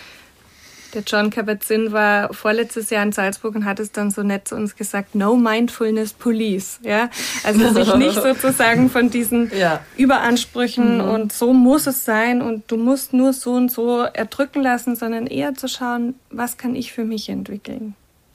Der 0.93 1.03
John 1.03 1.31
Kabat-Zinn 1.31 1.93
war 1.93 2.33
vorletztes 2.35 2.91
Jahr 2.91 3.03
in 3.03 3.11
Salzburg 3.11 3.55
und 3.55 3.65
hat 3.65 3.81
es 3.81 3.91
dann 3.91 4.11
so 4.11 4.23
nett 4.23 4.47
zu 4.49 4.55
uns 4.55 4.77
gesagt, 4.77 5.15
no 5.15 5.35
mindfulness 5.35 6.13
police. 6.13 6.79
Ja? 6.83 7.09
Also 7.43 7.73
sich 7.75 7.95
nicht 7.95 8.23
sozusagen 8.23 8.91
von 8.91 9.09
diesen 9.09 9.51
ja. 9.57 9.81
Überansprüchen 9.97 10.99
mhm. 10.99 11.09
und 11.09 11.33
so 11.33 11.55
muss 11.55 11.87
es 11.87 12.05
sein 12.05 12.43
und 12.43 12.71
du 12.71 12.77
musst 12.77 13.15
nur 13.15 13.33
so 13.33 13.55
und 13.55 13.73
so 13.73 14.03
erdrücken 14.03 14.63
lassen, 14.63 14.95
sondern 14.95 15.27
eher 15.27 15.55
zu 15.55 15.69
schauen, 15.69 16.15
was 16.31 16.59
kann 16.59 16.75
ich 16.75 16.93
für 16.93 17.05
mich 17.05 17.31
entwickeln. 17.31 17.95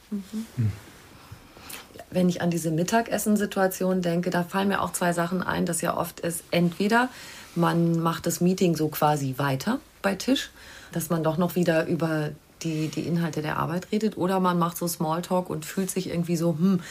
Mhm. 0.09 0.71
Wenn 2.11 2.29
ich 2.29 2.41
an 2.41 2.51
diese 2.51 2.71
Mittagessen-Situation 2.71 4.01
denke, 4.01 4.29
da 4.29 4.43
fallen 4.43 4.67
mir 4.67 4.81
auch 4.81 4.91
zwei 4.91 5.13
Sachen 5.13 5.41
ein, 5.41 5.65
dass 5.65 5.81
ja 5.81 5.95
oft 5.97 6.19
ist, 6.19 6.43
entweder 6.51 7.09
man 7.55 7.99
macht 7.99 8.25
das 8.25 8.41
Meeting 8.41 8.75
so 8.75 8.89
quasi 8.89 9.35
weiter 9.37 9.79
bei 10.01 10.15
Tisch, 10.15 10.51
dass 10.91 11.09
man 11.09 11.23
doch 11.23 11.37
noch 11.37 11.55
wieder 11.55 11.85
über 11.87 12.31
die, 12.63 12.89
die 12.89 13.01
Inhalte 13.01 13.41
der 13.41 13.57
Arbeit 13.57 13.87
redet 13.91 14.17
oder 14.17 14.39
man 14.39 14.59
macht 14.59 14.77
so 14.77 14.87
Smalltalk 14.87 15.49
und 15.49 15.65
fühlt 15.65 15.89
sich 15.89 16.09
irgendwie 16.09 16.35
so, 16.35 16.51
hm, 16.51 16.81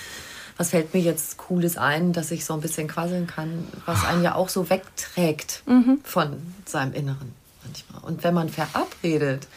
was 0.57 0.71
fällt 0.71 0.93
mir 0.93 1.01
jetzt 1.01 1.39
Cooles 1.39 1.79
ein, 1.79 2.13
dass 2.13 2.31
ich 2.31 2.45
so 2.45 2.55
ein 2.55 2.61
bisschen 2.61 2.89
quasseln 2.89 3.27
kann, 3.27 3.67
was 3.87 4.05
einen 4.05 4.23
ja 4.23 4.35
auch 4.35 4.49
so 4.49 4.69
wegträgt 4.69 5.63
mhm. 5.67 6.01
von 6.03 6.37
seinem 6.67 6.93
Inneren 6.93 7.33
manchmal. 7.65 8.03
Und 8.03 8.25
wenn 8.25 8.35
man 8.35 8.49
verabredet, 8.49 9.49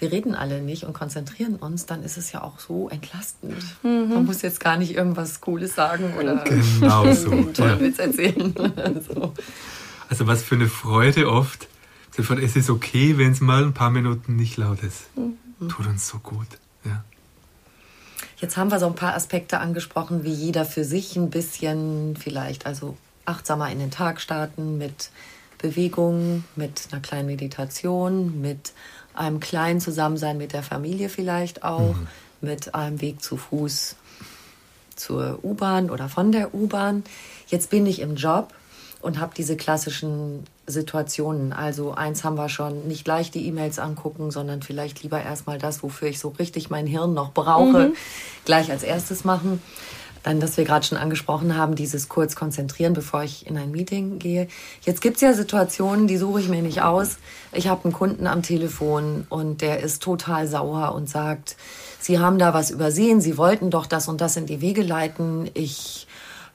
wir 0.00 0.10
reden 0.10 0.34
alle 0.34 0.62
nicht 0.62 0.84
und 0.84 0.94
konzentrieren 0.94 1.56
uns, 1.56 1.86
dann 1.86 2.02
ist 2.02 2.16
es 2.16 2.32
ja 2.32 2.42
auch 2.42 2.58
so 2.58 2.88
entlastend. 2.88 3.62
Mhm. 3.82 4.08
Man 4.08 4.24
muss 4.24 4.42
jetzt 4.42 4.58
gar 4.58 4.76
nicht 4.76 4.94
irgendwas 4.94 5.40
Cooles 5.40 5.74
sagen 5.74 6.14
oder 6.18 6.42
genau 6.44 7.12
so. 7.12 7.30
einen 7.30 7.54
tollen. 7.54 7.80
Witz 7.80 7.98
erzählen. 7.98 8.54
so. 9.06 9.34
Also 10.08 10.26
was 10.26 10.42
für 10.42 10.56
eine 10.56 10.68
Freude 10.68 11.30
oft. 11.30 11.68
Es 12.16 12.56
ist 12.56 12.68
okay, 12.68 13.16
wenn 13.18 13.32
es 13.32 13.40
mal 13.40 13.62
ein 13.62 13.72
paar 13.72 13.90
Minuten 13.90 14.36
nicht 14.36 14.56
laut 14.56 14.82
ist. 14.82 15.16
Mhm. 15.16 15.68
Tut 15.68 15.86
uns 15.86 16.08
so 16.08 16.18
gut. 16.18 16.48
Ja. 16.84 17.04
Jetzt 18.38 18.56
haben 18.56 18.70
wir 18.70 18.78
so 18.78 18.86
ein 18.86 18.94
paar 18.94 19.14
Aspekte 19.14 19.58
angesprochen, 19.58 20.24
wie 20.24 20.32
jeder 20.32 20.64
für 20.64 20.84
sich 20.84 21.16
ein 21.16 21.30
bisschen 21.30 22.16
vielleicht, 22.16 22.66
also 22.66 22.96
achtsamer 23.26 23.70
in 23.70 23.78
den 23.78 23.90
Tag 23.90 24.20
starten 24.20 24.78
mit 24.78 25.10
Bewegung, 25.60 26.44
mit 26.56 26.88
einer 26.90 27.00
kleinen 27.00 27.26
Meditation, 27.26 28.40
mit 28.40 28.72
einem 29.14 29.40
kleinen 29.40 29.80
Zusammensein 29.80 30.38
mit 30.38 30.52
der 30.52 30.62
Familie 30.62 31.08
vielleicht 31.08 31.62
auch, 31.62 31.94
mhm. 31.94 32.06
mit 32.40 32.74
einem 32.74 33.00
Weg 33.00 33.22
zu 33.22 33.36
Fuß 33.36 33.96
zur 34.96 35.38
U-Bahn 35.42 35.90
oder 35.90 36.08
von 36.08 36.32
der 36.32 36.54
U-Bahn. 36.54 37.04
Jetzt 37.48 37.70
bin 37.70 37.86
ich 37.86 38.00
im 38.00 38.16
Job 38.16 38.52
und 39.00 39.18
habe 39.18 39.32
diese 39.36 39.56
klassischen 39.56 40.44
Situationen. 40.66 41.52
Also 41.52 41.92
eins 41.92 42.22
haben 42.22 42.36
wir 42.36 42.48
schon, 42.48 42.86
nicht 42.86 43.04
gleich 43.04 43.30
die 43.30 43.46
E-Mails 43.46 43.78
angucken, 43.78 44.30
sondern 44.30 44.62
vielleicht 44.62 45.02
lieber 45.02 45.22
erstmal 45.22 45.58
das, 45.58 45.82
wofür 45.82 46.08
ich 46.08 46.18
so 46.18 46.28
richtig 46.28 46.70
mein 46.70 46.86
Hirn 46.86 47.14
noch 47.14 47.32
brauche, 47.32 47.88
mhm. 47.88 47.94
gleich 48.44 48.70
als 48.70 48.82
erstes 48.82 49.24
machen. 49.24 49.62
Dann, 50.22 50.38
dass 50.38 50.56
wir 50.56 50.64
gerade 50.64 50.84
schon 50.84 50.98
angesprochen 50.98 51.56
haben, 51.56 51.74
dieses 51.74 52.08
kurz 52.08 52.36
konzentrieren, 52.36 52.92
bevor 52.92 53.22
ich 53.22 53.46
in 53.46 53.56
ein 53.56 53.70
Meeting 53.70 54.18
gehe. 54.18 54.48
Jetzt 54.82 55.00
gibt's 55.00 55.22
ja 55.22 55.32
Situationen, 55.32 56.06
die 56.06 56.18
suche 56.18 56.40
ich 56.40 56.48
mir 56.48 56.62
nicht 56.62 56.82
aus. 56.82 57.16
Ich 57.52 57.68
habe 57.68 57.84
einen 57.84 57.92
Kunden 57.94 58.26
am 58.26 58.42
Telefon 58.42 59.26
und 59.30 59.62
der 59.62 59.80
ist 59.80 60.02
total 60.02 60.46
sauer 60.46 60.94
und 60.94 61.08
sagt, 61.08 61.56
Sie 61.98 62.18
haben 62.18 62.38
da 62.38 62.52
was 62.54 62.70
übersehen, 62.70 63.20
Sie 63.20 63.38
wollten 63.38 63.70
doch 63.70 63.86
das 63.86 64.08
und 64.08 64.20
das 64.20 64.36
in 64.36 64.46
die 64.46 64.60
Wege 64.60 64.82
leiten. 64.82 65.50
Ich 65.54 66.06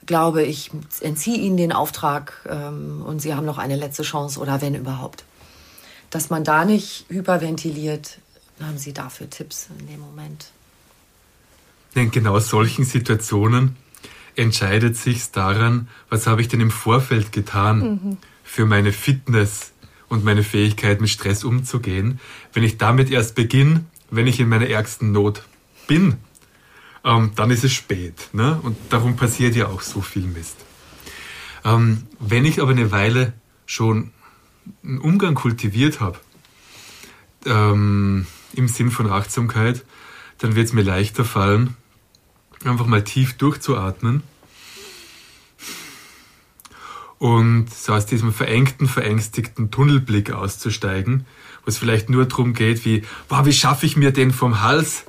glaube, 0.06 0.42
ich 0.42 0.70
entziehe 1.00 1.38
Ihnen 1.38 1.56
den 1.56 1.72
Auftrag 1.72 2.46
ähm, 2.48 3.02
und 3.04 3.20
Sie 3.20 3.34
haben 3.34 3.46
noch 3.46 3.58
eine 3.58 3.76
letzte 3.76 4.04
Chance 4.04 4.40
oder 4.40 4.60
wenn 4.60 4.74
überhaupt. 4.74 5.24
Dass 6.10 6.30
man 6.30 6.44
da 6.44 6.64
nicht 6.64 7.06
hyperventiliert, 7.08 8.18
haben 8.60 8.78
Sie 8.78 8.92
dafür 8.92 9.28
Tipps 9.28 9.68
in 9.78 9.86
dem 9.86 10.00
Moment? 10.00 10.46
In 11.96 12.10
genau 12.10 12.38
solchen 12.40 12.84
Situationen 12.84 13.74
entscheidet 14.34 14.98
sich 14.98 15.30
daran, 15.30 15.88
was 16.10 16.26
habe 16.26 16.42
ich 16.42 16.48
denn 16.48 16.60
im 16.60 16.70
Vorfeld 16.70 17.32
getan 17.32 17.78
mhm. 17.78 18.16
für 18.44 18.66
meine 18.66 18.92
Fitness 18.92 19.72
und 20.08 20.22
meine 20.22 20.42
Fähigkeit, 20.42 21.00
mit 21.00 21.08
Stress 21.08 21.42
umzugehen. 21.42 22.20
Wenn 22.52 22.64
ich 22.64 22.76
damit 22.76 23.10
erst 23.10 23.34
beginne, 23.34 23.84
wenn 24.10 24.26
ich 24.26 24.38
in 24.38 24.48
meiner 24.48 24.68
ärgsten 24.68 25.10
Not 25.12 25.44
bin, 25.86 26.16
ähm, 27.02 27.30
dann 27.34 27.50
ist 27.50 27.64
es 27.64 27.72
spät. 27.72 28.28
Ne? 28.34 28.60
Und 28.62 28.76
darum 28.90 29.16
passiert 29.16 29.56
ja 29.56 29.68
auch 29.68 29.80
so 29.80 30.02
viel 30.02 30.24
Mist. 30.24 30.56
Ähm, 31.64 32.02
wenn 32.20 32.44
ich 32.44 32.60
aber 32.60 32.72
eine 32.72 32.92
Weile 32.92 33.32
schon 33.64 34.10
einen 34.84 34.98
Umgang 34.98 35.34
kultiviert 35.34 36.00
habe, 36.00 36.18
ähm, 37.46 38.26
im 38.52 38.68
Sinn 38.68 38.90
von 38.90 39.10
Achtsamkeit, 39.10 39.84
dann 40.38 40.56
wird 40.56 40.66
es 40.66 40.72
mir 40.74 40.82
leichter 40.82 41.24
fallen, 41.24 41.74
einfach 42.66 42.86
mal 42.86 43.04
tief 43.04 43.36
durchzuatmen 43.36 44.22
und 47.18 47.72
so 47.72 47.94
aus 47.94 48.06
diesem 48.06 48.32
verengten, 48.32 48.88
verängstigten 48.88 49.70
Tunnelblick 49.70 50.32
auszusteigen, 50.32 51.26
wo 51.64 51.68
es 51.68 51.78
vielleicht 51.78 52.10
nur 52.10 52.26
darum 52.26 52.52
geht, 52.52 52.84
wie, 52.84 53.02
wow, 53.28 53.44
wie 53.46 53.52
schaffe 53.52 53.86
ich 53.86 53.96
mir 53.96 54.12
den 54.12 54.32
vom 54.32 54.62
Hals? 54.62 55.04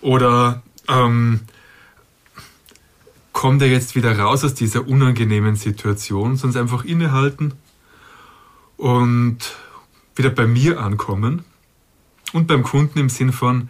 Oder 0.00 0.62
ähm, 0.86 1.40
kommt 3.32 3.62
er 3.62 3.68
jetzt 3.68 3.96
wieder 3.96 4.16
raus 4.18 4.44
aus 4.44 4.54
dieser 4.54 4.86
unangenehmen 4.86 5.56
Situation, 5.56 6.36
sonst 6.36 6.56
einfach 6.56 6.84
innehalten 6.84 7.54
und 8.76 9.56
wieder 10.14 10.30
bei 10.30 10.46
mir 10.46 10.80
ankommen 10.80 11.44
und 12.32 12.46
beim 12.46 12.62
Kunden 12.62 12.98
im 12.98 13.08
Sinn 13.08 13.32
von 13.32 13.68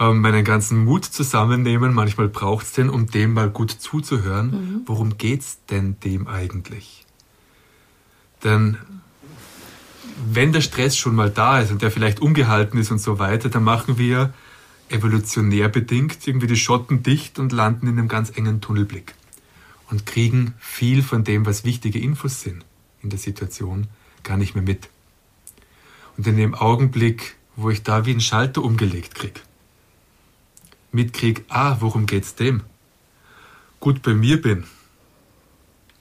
ähm, 0.00 0.20
meinen 0.20 0.44
ganzen 0.44 0.84
Mut 0.84 1.04
zusammennehmen. 1.04 1.92
Manchmal 1.92 2.28
braucht 2.28 2.66
es 2.66 2.72
den, 2.72 2.88
um 2.88 3.06
dem 3.06 3.34
mal 3.34 3.50
gut 3.50 3.70
zuzuhören. 3.70 4.50
Mhm. 4.50 4.82
Worum 4.86 5.14
es 5.20 5.58
denn 5.66 5.98
dem 6.00 6.28
eigentlich? 6.28 7.04
Denn 8.44 8.78
wenn 10.32 10.52
der 10.52 10.60
Stress 10.60 10.96
schon 10.96 11.14
mal 11.14 11.30
da 11.30 11.60
ist 11.60 11.70
und 11.70 11.82
der 11.82 11.90
vielleicht 11.90 12.20
ungehalten 12.20 12.78
ist 12.78 12.90
und 12.90 13.00
so 13.00 13.18
weiter, 13.18 13.48
dann 13.48 13.64
machen 13.64 13.98
wir 13.98 14.32
evolutionär 14.88 15.68
bedingt 15.68 16.26
irgendwie 16.26 16.46
die 16.46 16.56
Schotten 16.56 17.02
dicht 17.02 17.38
und 17.38 17.52
landen 17.52 17.86
in 17.86 17.98
einem 17.98 18.08
ganz 18.08 18.30
engen 18.36 18.60
Tunnelblick 18.60 19.14
und 19.90 20.06
kriegen 20.06 20.54
viel 20.58 21.02
von 21.02 21.24
dem, 21.24 21.46
was 21.46 21.64
wichtige 21.64 21.98
Infos 21.98 22.40
sind 22.40 22.64
in 23.02 23.10
der 23.10 23.18
Situation, 23.18 23.86
gar 24.22 24.36
nicht 24.36 24.54
mehr 24.54 24.64
mit. 24.64 24.88
Und 26.16 26.26
in 26.26 26.36
dem 26.36 26.54
Augenblick, 26.54 27.36
wo 27.54 27.70
ich 27.70 27.82
da 27.82 28.06
wie 28.06 28.10
einen 28.10 28.20
Schalter 28.20 28.62
umgelegt 28.62 29.14
krieg, 29.14 29.42
mitkrieg, 30.92 31.44
ah, 31.48 31.76
worum 31.80 32.06
geht's 32.06 32.34
dem? 32.34 32.62
Gut 33.80 34.02
bei 34.02 34.14
mir 34.14 34.40
bin 34.40 34.64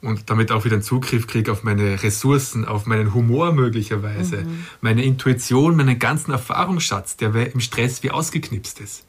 und 0.02 0.30
damit 0.30 0.52
auch 0.52 0.66
wieder 0.66 0.76
einen 0.76 0.84
Zugriff 0.84 1.28
kriege 1.28 1.52
auf 1.52 1.64
meine 1.64 2.02
Ressourcen, 2.04 2.66
auf 2.66 2.86
meinen 2.86 3.14
Humor 3.14 3.52
möglicherweise, 3.52 4.38
mhm. 4.38 4.66
meine 4.82 5.04
Intuition, 5.04 5.76
meinen 5.76 6.00
ganzen 6.00 6.32
Erfahrungsschatz, 6.32 7.18
der 7.18 7.34
im 7.54 7.60
Stress 7.60 8.04
wie 8.04 8.12
ausgeknipst 8.12 8.80
ist. 8.80 9.06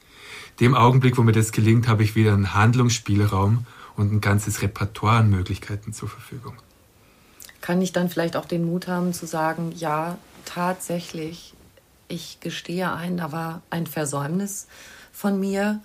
Dem 0.59 0.75
Augenblick, 0.75 1.17
wo 1.17 1.23
mir 1.23 1.31
das 1.31 1.51
gelingt, 1.51 1.87
habe 1.87 2.03
ich 2.03 2.15
wieder 2.15 2.33
einen 2.33 2.53
Handlungsspielraum 2.53 3.65
und 3.95 4.11
ein 4.11 4.21
ganzes 4.21 4.61
Repertoire 4.61 5.17
an 5.17 5.29
Möglichkeiten 5.29 5.93
zur 5.93 6.09
Verfügung. 6.09 6.55
Kann 7.61 7.81
ich 7.81 7.93
dann 7.93 8.09
vielleicht 8.09 8.35
auch 8.35 8.45
den 8.45 8.65
Mut 8.65 8.87
haben 8.87 9.13
zu 9.13 9.25
sagen, 9.25 9.71
ja, 9.75 10.17
tatsächlich, 10.45 11.53
ich 12.07 12.39
gestehe 12.39 12.91
ein, 12.91 13.17
da 13.17 13.31
war 13.31 13.61
ein 13.69 13.85
Versäumnis 13.85 14.67
von 15.19 15.39
mir. 15.39 15.81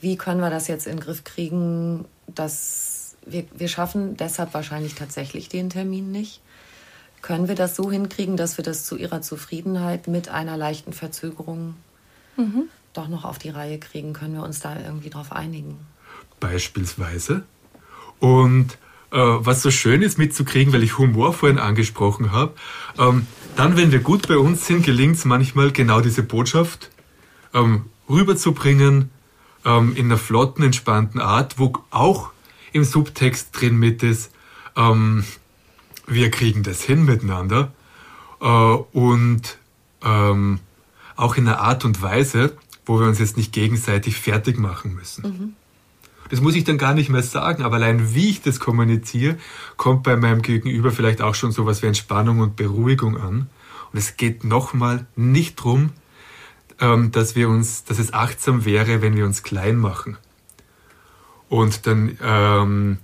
Wie 0.00 0.16
können 0.16 0.40
wir 0.40 0.50
das 0.50 0.68
jetzt 0.68 0.86
in 0.86 0.96
den 0.96 1.00
Griff 1.00 1.24
kriegen, 1.24 2.04
dass 2.26 3.16
wir, 3.26 3.44
wir 3.56 3.68
schaffen 3.68 4.16
deshalb 4.16 4.52
wahrscheinlich 4.52 4.94
tatsächlich 4.94 5.48
den 5.48 5.70
Termin 5.70 6.12
nicht. 6.12 6.40
Können 7.22 7.48
wir 7.48 7.54
das 7.54 7.74
so 7.74 7.90
hinkriegen, 7.90 8.36
dass 8.36 8.58
wir 8.58 8.64
das 8.64 8.84
zu 8.84 8.96
Ihrer 8.96 9.22
Zufriedenheit 9.22 10.08
mit 10.08 10.28
einer 10.28 10.58
leichten 10.58 10.92
Verzögerung 10.92 11.74
mhm. 12.36 12.64
doch 12.92 13.08
noch 13.08 13.24
auf 13.24 13.38
die 13.38 13.48
Reihe 13.48 13.78
kriegen? 13.78 14.12
Können 14.12 14.34
wir 14.34 14.42
uns 14.42 14.60
da 14.60 14.76
irgendwie 14.78 15.08
drauf 15.08 15.32
einigen? 15.32 15.78
Beispielsweise. 16.38 17.44
Und 18.18 18.72
äh, 19.10 19.16
was 19.16 19.62
so 19.62 19.70
schön 19.70 20.02
ist 20.02 20.18
mitzukriegen, 20.18 20.74
weil 20.74 20.82
ich 20.82 20.98
Humor 20.98 21.32
vorhin 21.32 21.58
angesprochen 21.58 22.32
habe, 22.32 22.52
ähm, 22.98 23.26
dann, 23.56 23.78
wenn 23.78 23.90
wir 23.90 24.00
gut 24.00 24.28
bei 24.28 24.36
uns 24.36 24.66
sind, 24.66 24.84
gelingt 24.84 25.16
es 25.16 25.24
manchmal 25.24 25.72
genau 25.72 26.02
diese 26.02 26.22
Botschaft 26.22 26.90
ähm, 27.54 27.86
rüberzubringen 28.08 29.10
ähm, 29.64 29.94
in 29.96 30.06
einer 30.06 30.18
flotten, 30.18 30.62
entspannten 30.62 31.20
Art, 31.20 31.58
wo 31.58 31.72
auch 31.90 32.30
im 32.72 32.84
Subtext 32.84 33.48
drin 33.52 33.76
mit 33.76 34.02
ist, 34.02 34.32
ähm, 34.76 35.24
wir 36.06 36.30
kriegen 36.30 36.62
das 36.62 36.82
hin 36.82 37.04
miteinander 37.04 37.72
äh, 38.40 38.44
und 38.44 39.58
ähm, 40.02 40.60
auch 41.16 41.36
in 41.36 41.48
einer 41.48 41.60
Art 41.60 41.84
und 41.84 42.02
Weise, 42.02 42.56
wo 42.84 43.00
wir 43.00 43.06
uns 43.06 43.18
jetzt 43.18 43.36
nicht 43.36 43.52
gegenseitig 43.52 44.16
fertig 44.16 44.58
machen 44.58 44.94
müssen. 44.94 45.22
Mhm. 45.22 45.52
Das 46.30 46.40
muss 46.40 46.54
ich 46.54 46.64
dann 46.64 46.78
gar 46.78 46.94
nicht 46.94 47.10
mehr 47.10 47.22
sagen, 47.22 47.62
aber 47.62 47.76
allein 47.76 48.14
wie 48.14 48.30
ich 48.30 48.42
das 48.42 48.58
kommuniziere, 48.58 49.36
kommt 49.76 50.02
bei 50.02 50.16
meinem 50.16 50.42
Gegenüber 50.42 50.90
vielleicht 50.90 51.22
auch 51.22 51.34
schon 51.34 51.52
sowas 51.52 51.82
wie 51.82 51.86
Entspannung 51.86 52.40
und 52.40 52.56
Beruhigung 52.56 53.16
an. 53.18 53.48
Und 53.92 53.98
es 53.98 54.16
geht 54.16 54.42
nochmal 54.42 55.06
nicht 55.16 55.56
drum, 55.56 55.90
dass 56.78 57.36
wir 57.36 57.48
uns, 57.48 57.84
dass 57.84 57.98
es 57.98 58.12
achtsam 58.12 58.64
wäre, 58.64 59.00
wenn 59.00 59.16
wir 59.16 59.24
uns 59.24 59.42
klein 59.42 59.76
machen 59.76 60.16
und 61.48 61.86
dann 61.86 62.18
ähm, 62.22 62.98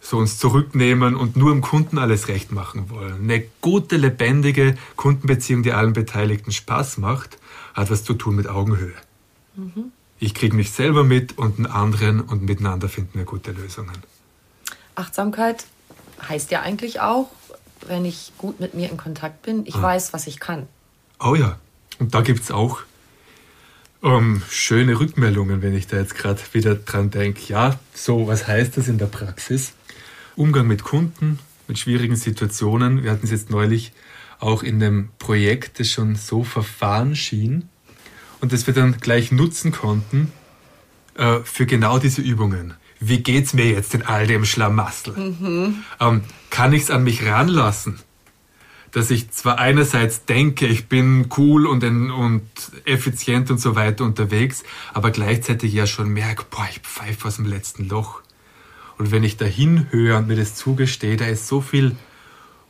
so 0.00 0.18
uns 0.18 0.38
zurücknehmen 0.38 1.16
und 1.16 1.36
nur 1.36 1.50
dem 1.50 1.62
Kunden 1.62 1.96
alles 1.98 2.28
recht 2.28 2.52
machen 2.52 2.90
wollen. 2.90 3.22
Eine 3.22 3.44
gute, 3.62 3.96
lebendige 3.96 4.76
Kundenbeziehung, 4.96 5.62
die 5.62 5.72
allen 5.72 5.94
Beteiligten 5.94 6.52
Spaß 6.52 6.98
macht, 6.98 7.38
hat 7.72 7.90
was 7.90 8.04
zu 8.04 8.12
tun 8.12 8.36
mit 8.36 8.46
Augenhöhe. 8.46 8.92
Mhm. 9.56 9.92
Ich 10.18 10.34
kriege 10.34 10.54
mich 10.54 10.72
selber 10.72 11.04
mit 11.04 11.38
und 11.38 11.56
einen 11.56 11.66
anderen 11.66 12.20
und 12.20 12.42
miteinander 12.42 12.88
finden 12.88 13.18
wir 13.18 13.24
gute 13.24 13.52
Lösungen. 13.52 13.96
Achtsamkeit 14.94 15.64
heißt 16.28 16.50
ja 16.50 16.60
eigentlich 16.60 17.00
auch, 17.00 17.30
wenn 17.86 18.04
ich 18.04 18.32
gut 18.38 18.60
mit 18.60 18.74
mir 18.74 18.90
in 18.90 18.96
Kontakt 18.96 19.42
bin, 19.42 19.66
ich 19.66 19.76
ah. 19.76 19.82
weiß, 19.82 20.12
was 20.12 20.26
ich 20.26 20.40
kann. 20.40 20.66
Oh 21.18 21.34
ja, 21.34 21.58
und 21.98 22.14
da 22.14 22.20
gibt 22.20 22.42
es 22.42 22.50
auch 22.50 22.80
ähm, 24.04 24.42
schöne 24.50 25.00
Rückmeldungen, 25.00 25.62
wenn 25.62 25.74
ich 25.74 25.86
da 25.86 25.96
jetzt 25.96 26.14
gerade 26.14 26.40
wieder 26.52 26.74
dran 26.74 27.10
denke. 27.10 27.40
Ja, 27.48 27.78
so, 27.94 28.26
was 28.26 28.46
heißt 28.46 28.76
das 28.76 28.86
in 28.86 28.98
der 28.98 29.06
Praxis? 29.06 29.72
Umgang 30.36 30.66
mit 30.66 30.84
Kunden, 30.84 31.38
mit 31.66 31.78
schwierigen 31.78 32.16
Situationen. 32.16 33.02
Wir 33.02 33.10
hatten 33.10 33.24
es 33.24 33.30
jetzt 33.30 33.50
neulich 33.50 33.92
auch 34.40 34.62
in 34.62 34.82
einem 34.82 35.08
Projekt, 35.18 35.80
das 35.80 35.90
schon 35.90 36.16
so 36.16 36.44
verfahren 36.44 37.16
schien 37.16 37.68
und 38.40 38.52
das 38.52 38.66
wir 38.66 38.74
dann 38.74 38.98
gleich 38.98 39.32
nutzen 39.32 39.72
konnten 39.72 40.30
äh, 41.16 41.38
für 41.44 41.64
genau 41.64 41.98
diese 41.98 42.20
Übungen. 42.20 42.74
Wie 43.00 43.22
geht's 43.22 43.54
mir 43.54 43.66
jetzt 43.66 43.94
in 43.94 44.02
all 44.02 44.26
dem 44.26 44.44
Schlamassel? 44.44 45.14
Mhm. 45.14 45.84
Ähm, 45.98 46.22
kann 46.50 46.72
ich 46.72 46.82
es 46.82 46.90
an 46.90 47.04
mich 47.04 47.24
ranlassen? 47.24 47.98
Dass 48.94 49.10
ich 49.10 49.32
zwar 49.32 49.58
einerseits 49.58 50.24
denke, 50.24 50.66
ich 50.66 50.86
bin 50.86 51.26
cool 51.36 51.66
und, 51.66 51.82
und 51.82 52.42
effizient 52.84 53.50
und 53.50 53.58
so 53.58 53.74
weiter 53.74 54.04
unterwegs, 54.04 54.62
aber 54.92 55.10
gleichzeitig 55.10 55.72
ja 55.72 55.88
schon 55.88 56.10
merke, 56.10 56.44
boah, 56.48 56.64
ich 56.70 56.78
pfeife 56.78 57.26
aus 57.26 57.36
dem 57.36 57.46
letzten 57.46 57.88
Loch. 57.88 58.20
Und 58.96 59.10
wenn 59.10 59.24
ich 59.24 59.36
dahin 59.36 59.88
höre 59.90 60.18
und 60.18 60.28
mir 60.28 60.36
das 60.36 60.54
zugestehe, 60.54 61.16
da 61.16 61.26
ist 61.26 61.48
so 61.48 61.60
viel 61.60 61.96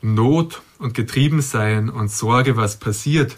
Not 0.00 0.62
und 0.78 0.94
Getriebensein 0.94 1.90
und 1.90 2.10
Sorge, 2.10 2.56
was 2.56 2.78
passiert. 2.78 3.36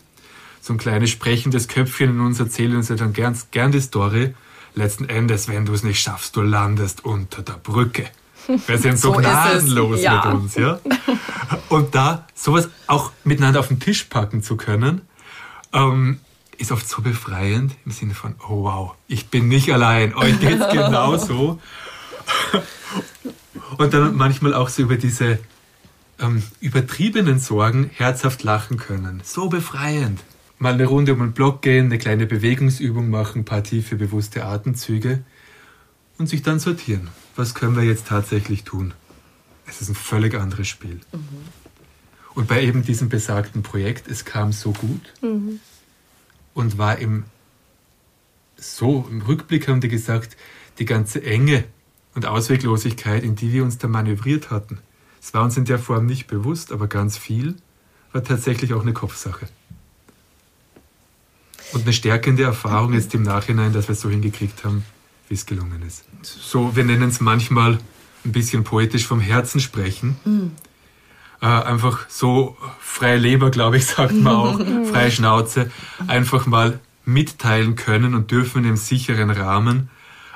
So 0.61 0.73
ein 0.73 0.79
kleines 0.79 1.11
sprechendes 1.11 1.67
Köpfchen 1.67 2.11
in 2.11 2.21
uns 2.21 2.39
erzählt 2.39 2.73
uns 2.73 2.89
ja 2.89 2.95
dann 2.95 3.13
gern, 3.13 3.37
gern 3.51 3.73
die 3.73 3.81
Story. 3.81 4.33
Letzten 4.77 5.07
Endes, 5.07 5.49
wenn 5.49 5.67
du 5.67 5.73
es 5.73 5.83
nicht 5.83 6.01
schaffst, 6.01 6.37
du 6.37 6.43
landest 6.43 7.05
unter 7.05 7.43
der 7.43 7.55
Brücke. 7.55 8.05
Wir 8.49 8.79
sind 8.79 8.99
so, 8.99 9.13
so 9.13 9.19
gnadenlos 9.19 10.03
ja. 10.03 10.25
mit 10.25 10.35
uns, 10.35 10.55
ja. 10.55 10.79
Und 11.69 11.95
da 11.95 12.27
sowas 12.35 12.69
auch 12.87 13.13
miteinander 13.25 13.61
auf 13.61 13.69
den 13.69 13.81
Tisch 13.81 14.05
packen 14.05 14.43
zu 14.43 14.57
können, 14.57 15.03
ähm, 15.73 16.21
ist 16.59 16.73
oft 16.73 16.89
so 16.89 17.03
befreiend 17.03 17.75
im 17.85 17.93
Sinne 17.93 18.15
von, 18.15 18.35
oh 18.49 18.65
wow, 18.65 18.95
ich 19.09 19.29
bin 19.29 19.49
nicht 19.49 19.73
allein, 19.73 20.15
euch 20.15 20.39
geht's 20.41 20.69
genauso. 20.73 21.61
Und 23.79 23.93
dann 23.93 24.17
manchmal 24.17 24.55
auch 24.55 24.69
so 24.69 24.83
über 24.83 24.97
diese 24.97 25.39
ähm, 26.19 26.43
übertriebenen 26.61 27.39
Sorgen 27.39 27.91
herzhaft 27.95 28.43
lachen 28.43 28.79
können. 28.79 29.21
So 29.25 29.49
befreiend. 29.49 30.21
Mal 30.59 30.73
eine 30.73 30.87
Runde 30.87 31.13
um 31.13 31.19
den 31.19 31.33
Block 31.33 31.61
gehen, 31.61 31.87
eine 31.87 31.99
kleine 31.99 32.25
Bewegungsübung 32.27 33.11
machen, 33.11 33.43
ein 33.43 33.45
paar 33.45 33.63
tiefe, 33.63 33.97
bewusste 33.97 34.45
Atemzüge 34.47 35.23
und 36.17 36.29
sich 36.29 36.43
dann 36.43 36.59
sortieren 36.59 37.11
was 37.37 37.55
können 37.55 37.77
wir 37.77 37.85
jetzt 37.85 38.07
tatsächlich 38.07 38.65
tun? 38.65 38.95
Es 39.67 39.81
ist 39.81 39.89
ein 39.89 39.95
völlig 39.95 40.35
anderes 40.35 40.69
Spiel. 40.69 41.01
Mhm. 41.13 41.21
Und 42.35 42.49
bei 42.49 42.63
eben 42.63 42.83
diesem 42.83 43.09
besagten 43.09 43.63
Projekt, 43.63 44.09
es 44.09 44.25
kam 44.25 44.53
so 44.53 44.73
gut 44.73 45.13
mhm. 45.23 45.61
und 46.55 46.79
war 46.79 46.99
im 46.99 47.25
so 48.59 49.07
im 49.11 49.23
Rückblick 49.23 49.69
haben 49.69 49.81
die 49.81 49.89
gesagt, 49.89 50.37
die 50.79 50.87
ganze 50.87 51.23
Enge 51.23 51.65
und 52.15 52.27
Ausweglosigkeit, 52.27 53.23
in 53.23 53.37
die 53.37 53.53
wir 53.53 53.63
uns 53.63 53.79
da 53.79 53.89
manövriert 53.89 54.51
hatten, 54.51 54.79
es 55.21 55.35
war 55.35 55.43
uns 55.43 55.57
in 55.57 55.65
der 55.65 55.79
Form 55.79 56.07
nicht 56.07 56.27
bewusst, 56.27 56.73
aber 56.73 56.87
ganz 56.87 57.19
viel 57.19 57.57
war 58.13 58.23
tatsächlich 58.23 58.73
auch 58.75 58.83
eine 58.83 58.93
Kopfsache. 58.93 59.49
Und 61.73 61.83
eine 61.83 61.93
stärkende 61.93 62.45
Erfahrung 62.45 62.93
jetzt 62.93 63.13
im 63.15 63.23
Nachhinein, 63.23 63.73
dass 63.73 63.89
wir 63.89 63.95
es 63.95 64.01
so 64.01 64.09
hingekriegt 64.09 64.65
haben, 64.65 64.85
wie 65.29 65.35
es 65.35 65.47
gelungen 65.47 65.83
ist. 65.83 66.05
So, 66.23 66.77
wir 66.77 66.85
nennen 66.85 67.09
es 67.09 67.21
manchmal 67.21 67.79
ein 68.25 68.33
bisschen 68.33 68.65
poetisch 68.65 69.07
vom 69.07 69.21
Herzen 69.21 69.61
sprechen. 69.61 70.17
Mhm. 70.25 70.53
Äh, 71.41 71.47
einfach 71.47 72.09
so 72.09 72.57
freie 72.81 73.19
Leber, 73.19 73.51
glaube 73.51 73.77
ich, 73.77 73.87
sagt 73.87 74.15
man 74.15 74.35
auch, 74.35 74.59
freie 74.91 75.11
Schnauze, 75.11 75.71
einfach 76.07 76.47
mal 76.47 76.81
mitteilen 77.05 77.77
können 77.77 78.15
und 78.15 78.31
dürfen 78.31 78.65
im 78.65 78.77
sicheren 78.77 79.31
Rahmen, 79.31 79.91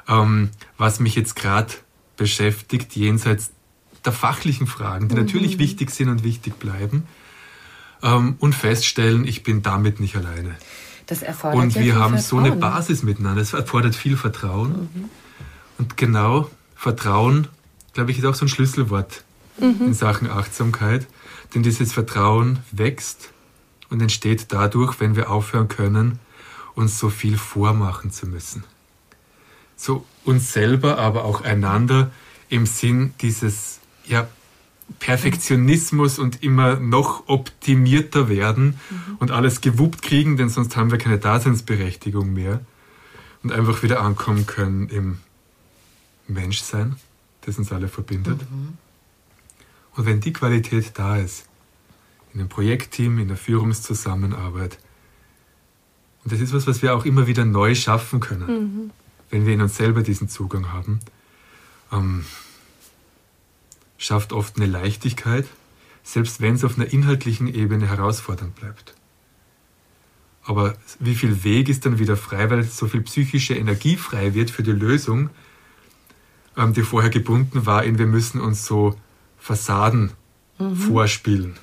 ähm, 0.08 0.50
was 0.78 1.00
mich 1.00 1.14
jetzt 1.14 1.36
gerade 1.36 1.72
beschäftigt, 2.16 2.94
jenseits 2.96 3.50
der 4.04 4.12
fachlichen 4.12 4.66
Fragen, 4.66 5.08
die 5.08 5.14
mhm. 5.14 5.22
natürlich 5.22 5.58
wichtig 5.58 5.90
sind 5.90 6.08
und 6.08 6.22
wichtig 6.22 6.58
bleiben, 6.58 7.04
ähm, 8.02 8.36
und 8.38 8.54
feststellen, 8.54 9.26
ich 9.26 9.42
bin 9.42 9.62
damit 9.62 10.00
nicht 10.00 10.16
alleine. 10.16 10.56
Das 11.10 11.22
erfordert 11.22 11.60
Und 11.60 11.74
ja 11.74 11.82
wir 11.82 11.94
haben 11.96 12.16
Vertrauen. 12.16 12.22
so 12.22 12.38
eine 12.38 12.52
Basis 12.52 13.02
miteinander. 13.02 13.42
Es 13.42 13.52
erfordert 13.52 13.96
viel 13.96 14.16
Vertrauen. 14.16 14.88
Mhm. 14.94 15.10
Und 15.76 15.96
genau 15.96 16.48
Vertrauen, 16.76 17.48
glaube 17.94 18.12
ich, 18.12 18.18
ist 18.18 18.24
auch 18.24 18.36
so 18.36 18.44
ein 18.44 18.48
Schlüsselwort 18.48 19.24
mhm. 19.58 19.86
in 19.86 19.94
Sachen 19.94 20.30
Achtsamkeit. 20.30 21.08
Denn 21.52 21.64
dieses 21.64 21.92
Vertrauen 21.92 22.60
wächst 22.70 23.32
und 23.88 24.00
entsteht 24.00 24.52
dadurch, 24.52 25.00
wenn 25.00 25.16
wir 25.16 25.30
aufhören 25.30 25.66
können, 25.66 26.20
uns 26.76 27.00
so 27.00 27.10
viel 27.10 27.36
vormachen 27.36 28.12
zu 28.12 28.28
müssen. 28.28 28.62
So 29.74 30.06
uns 30.24 30.52
selber, 30.52 30.98
aber 30.98 31.24
auch 31.24 31.40
einander 31.42 32.12
im 32.48 32.66
Sinn 32.66 33.14
dieses 33.20 33.80
ja, 34.04 34.28
Perfektionismus 34.98 36.18
und 36.18 36.42
immer 36.42 36.76
noch 36.76 37.28
optimierter 37.28 38.28
werden 38.28 38.78
mhm. 38.90 39.16
und 39.18 39.30
alles 39.30 39.60
gewuppt 39.60 40.02
kriegen, 40.02 40.36
denn 40.36 40.48
sonst 40.48 40.76
haben 40.76 40.90
wir 40.90 40.98
keine 40.98 41.18
Daseinsberechtigung 41.18 42.32
mehr 42.32 42.60
und 43.42 43.52
einfach 43.52 43.82
wieder 43.82 44.00
ankommen 44.02 44.46
können 44.46 44.88
im 44.88 45.18
Menschsein, 46.26 46.96
das 47.42 47.58
uns 47.58 47.72
alle 47.72 47.88
verbindet. 47.88 48.40
Mhm. 48.50 48.76
Und 49.96 50.06
wenn 50.06 50.20
die 50.20 50.32
Qualität 50.32 50.92
da 50.94 51.16
ist, 51.16 51.46
in 52.32 52.40
einem 52.40 52.48
Projektteam, 52.48 53.18
in 53.18 53.28
der 53.28 53.36
Führungszusammenarbeit, 53.36 54.78
und 56.22 56.32
das 56.32 56.40
ist 56.40 56.52
was, 56.52 56.66
was 56.66 56.82
wir 56.82 56.94
auch 56.94 57.04
immer 57.04 57.26
wieder 57.26 57.44
neu 57.44 57.74
schaffen 57.74 58.20
können, 58.20 58.46
mhm. 58.46 58.90
wenn 59.30 59.46
wir 59.46 59.54
in 59.54 59.62
uns 59.62 59.76
selber 59.76 60.02
diesen 60.02 60.28
Zugang 60.28 60.72
haben, 60.72 61.00
ähm, 61.92 62.24
schafft 64.00 64.32
oft 64.32 64.56
eine 64.56 64.66
Leichtigkeit, 64.66 65.46
selbst 66.02 66.40
wenn 66.40 66.54
es 66.54 66.64
auf 66.64 66.76
einer 66.76 66.92
inhaltlichen 66.92 67.46
Ebene 67.46 67.86
herausfordernd 67.86 68.56
bleibt. 68.56 68.94
Aber 70.42 70.74
wie 70.98 71.14
viel 71.14 71.44
Weg 71.44 71.68
ist 71.68 71.84
dann 71.84 71.98
wieder 71.98 72.16
frei, 72.16 72.50
weil 72.50 72.64
so 72.64 72.88
viel 72.88 73.02
psychische 73.02 73.54
Energie 73.54 73.96
frei 73.96 74.34
wird 74.34 74.50
für 74.50 74.62
die 74.62 74.72
Lösung, 74.72 75.28
ähm, 76.56 76.72
die 76.72 76.82
vorher 76.82 77.10
gebunden 77.10 77.66
war 77.66 77.84
in 77.84 77.98
wir 77.98 78.06
müssen 78.06 78.40
uns 78.40 78.64
so 78.64 78.98
Fassaden 79.38 80.12
mhm. 80.58 80.74
vorspielen. 80.74 81.58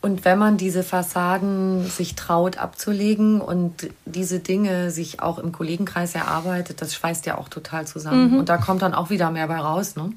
Und 0.00 0.24
wenn 0.24 0.38
man 0.38 0.56
diese 0.56 0.84
Fassaden 0.84 1.84
sich 1.84 2.14
traut 2.14 2.56
abzulegen 2.56 3.40
und 3.40 3.88
diese 4.04 4.38
Dinge 4.38 4.92
sich 4.92 5.20
auch 5.20 5.40
im 5.40 5.50
Kollegenkreis 5.50 6.14
erarbeitet, 6.14 6.80
das 6.80 6.94
schweißt 6.94 7.26
ja 7.26 7.36
auch 7.36 7.48
total 7.48 7.84
zusammen. 7.84 8.30
Mhm. 8.30 8.38
Und 8.38 8.48
da 8.48 8.58
kommt 8.58 8.82
dann 8.82 8.94
auch 8.94 9.10
wieder 9.10 9.32
mehr 9.32 9.48
bei 9.48 9.58
raus. 9.58 9.96
Ne? 9.96 10.12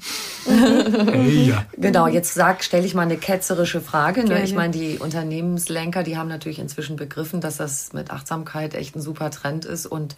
Ja. 1.32 1.64
Genau, 1.76 2.06
jetzt 2.06 2.34
sag, 2.34 2.62
stelle 2.62 2.86
ich 2.86 2.94
mal 2.94 3.02
eine 3.02 3.16
ketzerische 3.16 3.80
Frage. 3.80 4.24
Ne? 4.24 4.44
Ich 4.44 4.54
meine, 4.54 4.72
die 4.72 4.98
Unternehmenslenker, 4.98 6.02
die 6.02 6.16
haben 6.16 6.28
natürlich 6.28 6.58
inzwischen 6.58 6.96
begriffen, 6.96 7.40
dass 7.40 7.56
das 7.56 7.92
mit 7.92 8.10
Achtsamkeit 8.10 8.74
echt 8.74 8.94
ein 8.94 9.00
super 9.00 9.30
Trend 9.30 9.64
ist 9.64 9.86
und 9.86 10.14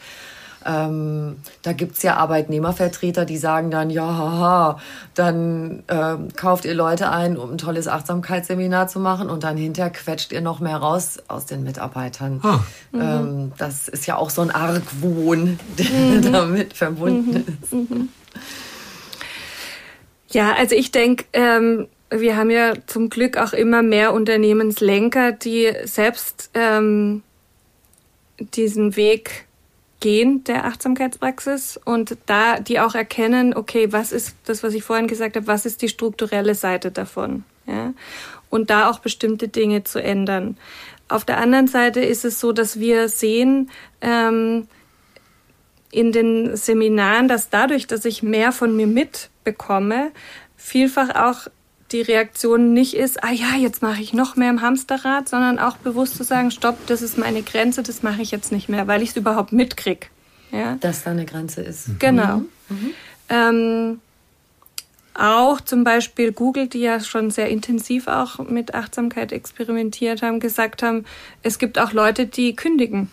ähm, 0.66 1.36
da 1.62 1.72
gibt's 1.72 2.02
ja 2.02 2.16
Arbeitnehmervertreter, 2.16 3.24
die 3.24 3.36
sagen 3.36 3.70
dann, 3.70 3.90
ja, 3.90 4.06
haha, 4.06 4.80
dann 5.14 5.82
ähm, 5.88 6.28
kauft 6.34 6.64
ihr 6.64 6.74
Leute 6.74 7.10
ein, 7.10 7.36
um 7.36 7.52
ein 7.52 7.58
tolles 7.58 7.88
Achtsamkeitsseminar 7.88 8.88
zu 8.88 9.00
machen 9.00 9.30
und 9.30 9.44
dann 9.44 9.56
hinterher 9.56 9.90
quetscht 9.90 10.32
ihr 10.32 10.40
noch 10.40 10.60
mehr 10.60 10.76
raus 10.76 11.18
aus 11.28 11.46
den 11.46 11.62
Mitarbeitern. 11.62 12.40
Ah. 12.42 12.60
Ähm, 12.92 13.52
das 13.58 13.88
ist 13.88 14.06
ja 14.06 14.16
auch 14.16 14.30
so 14.30 14.42
ein 14.42 14.50
Argwohn, 14.50 15.58
der 15.78 15.86
mhm. 15.90 16.32
damit 16.32 16.72
verbunden 16.72 17.30
mhm. 17.30 17.58
ist. 17.62 17.72
Mhm. 17.72 18.08
Ja, 20.30 20.54
also 20.54 20.74
ich 20.74 20.90
denke, 20.90 21.26
ähm, 21.32 21.86
wir 22.10 22.36
haben 22.36 22.50
ja 22.50 22.74
zum 22.86 23.08
Glück 23.08 23.36
auch 23.36 23.52
immer 23.52 23.82
mehr 23.82 24.12
Unternehmenslenker, 24.12 25.32
die 25.32 25.72
selbst 25.84 26.50
ähm, 26.54 27.22
diesen 28.38 28.96
Weg 28.96 29.43
gehen 30.04 30.44
der 30.44 30.66
Achtsamkeitspraxis 30.66 31.80
und 31.82 32.18
da 32.26 32.60
die 32.60 32.78
auch 32.78 32.94
erkennen, 32.94 33.56
okay, 33.56 33.90
was 33.90 34.12
ist 34.12 34.36
das, 34.44 34.62
was 34.62 34.74
ich 34.74 34.84
vorhin 34.84 35.06
gesagt 35.06 35.34
habe, 35.34 35.46
was 35.46 35.64
ist 35.64 35.80
die 35.80 35.88
strukturelle 35.88 36.54
Seite 36.54 36.90
davon? 36.90 37.42
Ja? 37.66 37.94
Und 38.50 38.68
da 38.68 38.90
auch 38.90 38.98
bestimmte 38.98 39.48
Dinge 39.48 39.82
zu 39.84 40.02
ändern. 40.02 40.58
Auf 41.08 41.24
der 41.24 41.38
anderen 41.38 41.68
Seite 41.68 42.00
ist 42.00 42.26
es 42.26 42.38
so, 42.38 42.52
dass 42.52 42.78
wir 42.78 43.08
sehen 43.08 43.70
ähm, 44.02 44.68
in 45.90 46.12
den 46.12 46.54
Seminaren, 46.54 47.26
dass 47.26 47.48
dadurch, 47.48 47.86
dass 47.86 48.04
ich 48.04 48.22
mehr 48.22 48.52
von 48.52 48.76
mir 48.76 48.86
mitbekomme, 48.86 50.12
vielfach 50.54 51.14
auch 51.14 51.48
die 51.94 52.02
Reaktion 52.02 52.72
nicht 52.74 52.94
ist, 52.94 53.22
ah 53.22 53.30
ja, 53.30 53.54
jetzt 53.56 53.80
mache 53.80 54.02
ich 54.02 54.12
noch 54.12 54.34
mehr 54.34 54.50
im 54.50 54.60
Hamsterrad, 54.60 55.28
sondern 55.28 55.60
auch 55.60 55.76
bewusst 55.76 56.16
zu 56.16 56.24
sagen, 56.24 56.50
stopp, 56.50 56.76
das 56.88 57.02
ist 57.02 57.16
meine 57.16 57.42
Grenze, 57.42 57.84
das 57.84 58.02
mache 58.02 58.20
ich 58.20 58.32
jetzt 58.32 58.50
nicht 58.50 58.68
mehr, 58.68 58.88
weil 58.88 59.00
ich 59.00 59.10
es 59.10 59.16
überhaupt 59.16 59.52
mitkriege. 59.52 60.08
Ja? 60.50 60.76
Dass 60.80 61.04
da 61.04 61.12
eine 61.12 61.24
Grenze 61.24 61.62
ist. 61.62 62.00
Genau. 62.00 62.38
Mhm. 62.38 62.50
Mhm. 62.68 62.90
Ähm, 63.28 64.00
auch 65.14 65.60
zum 65.60 65.84
Beispiel 65.84 66.32
Google, 66.32 66.66
die 66.66 66.80
ja 66.80 66.98
schon 66.98 67.30
sehr 67.30 67.48
intensiv 67.48 68.08
auch 68.08 68.40
mit 68.40 68.74
Achtsamkeit 68.74 69.30
experimentiert 69.30 70.22
haben, 70.22 70.40
gesagt 70.40 70.82
haben, 70.82 71.04
es 71.44 71.60
gibt 71.60 71.78
auch 71.78 71.92
Leute, 71.92 72.26
die 72.26 72.56
kündigen. 72.56 73.08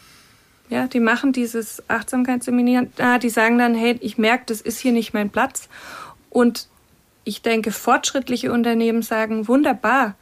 Ja, 0.69 0.87
die 0.87 1.01
machen 1.01 1.33
dieses 1.33 1.83
Achtsamkeitsseminar, 1.87 3.19
die 3.19 3.29
sagen 3.29 3.59
dann, 3.59 3.75
hey, 3.75 3.97
ich 4.01 4.17
merke, 4.17 4.45
das 4.47 4.61
ist 4.61 4.79
hier 4.79 4.93
nicht 4.93 5.13
mein 5.13 5.29
Platz. 5.29 5.69
Und 6.31 6.69
ich 7.23 7.41
denke, 7.41 7.71
fortschrittliche 7.71 8.51
Unternehmen 8.51 9.01
sagen, 9.01 9.47
wunderbar, 9.47 10.15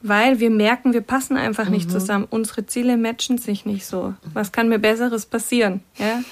weil 0.00 0.40
wir 0.40 0.50
merken, 0.50 0.92
wir 0.92 1.00
passen 1.00 1.36
einfach 1.36 1.66
mhm. 1.66 1.72
nicht 1.72 1.90
zusammen. 1.90 2.26
Unsere 2.28 2.66
Ziele 2.66 2.96
matchen 2.96 3.38
sich 3.38 3.66
nicht 3.66 3.86
so. 3.86 4.14
Was 4.32 4.52
kann 4.52 4.68
mir 4.68 4.78
Besseres 4.78 5.26
passieren? 5.26 5.82
Ja? 5.96 6.22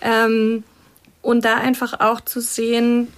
Ähm, 0.00 0.64
und 1.20 1.44
da 1.44 1.56
einfach 1.56 2.00
auch 2.00 2.20
zu 2.20 2.40
sehen, 2.40 3.08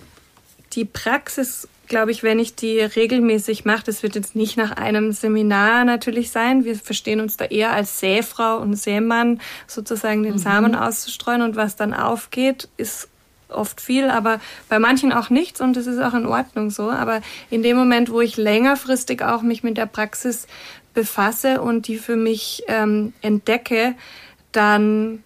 die 0.73 0.85
Praxis, 0.85 1.69
glaube 1.87 2.11
ich, 2.11 2.23
wenn 2.23 2.39
ich 2.39 2.55
die 2.55 2.81
regelmäßig 2.81 3.65
mache, 3.65 3.85
das 3.85 4.03
wird 4.03 4.15
jetzt 4.15 4.35
nicht 4.35 4.57
nach 4.57 4.73
einem 4.73 5.13
Seminar 5.13 5.85
natürlich 5.85 6.31
sein. 6.31 6.65
Wir 6.65 6.77
verstehen 6.77 7.21
uns 7.21 7.37
da 7.37 7.45
eher 7.45 7.73
als 7.73 8.01
Säfrau 8.01 8.59
und 8.59 8.77
Sämann, 8.77 9.41
sozusagen 9.67 10.23
den 10.23 10.35
mhm. 10.35 10.39
Samen 10.39 10.75
auszustreuen. 10.75 11.43
Und 11.43 11.57
was 11.57 11.77
dann 11.77 11.95
aufgeht, 11.95 12.69
ist 12.77 13.09
oft 13.55 13.81
viel, 13.81 14.11
aber 14.11 14.41
bei 14.69 14.79
manchen 14.79 15.13
auch 15.13 15.31
nichts 15.31 15.61
und 15.61 15.77
das 15.77 15.87
ist 15.87 16.01
auch 16.01 16.15
in 16.15 16.27
Ordnung 16.27 16.71
so. 16.71 16.91
Aber 16.91 17.21
in 17.51 17.63
dem 17.63 17.77
Moment, 17.77 18.11
wo 18.11 18.21
ich 18.21 18.37
längerfristig 18.37 19.23
auch 19.23 19.43
mich 19.43 19.63
mit 19.63 19.77
der 19.77 19.87
Praxis 19.87 20.47
befasse 20.93 21.61
und 21.61 21.89
die 21.89 21.99
für 21.99 22.17
mich 22.17 22.65
ähm, 22.69 23.13
entdecke, 23.21 23.95
dann 24.53 25.23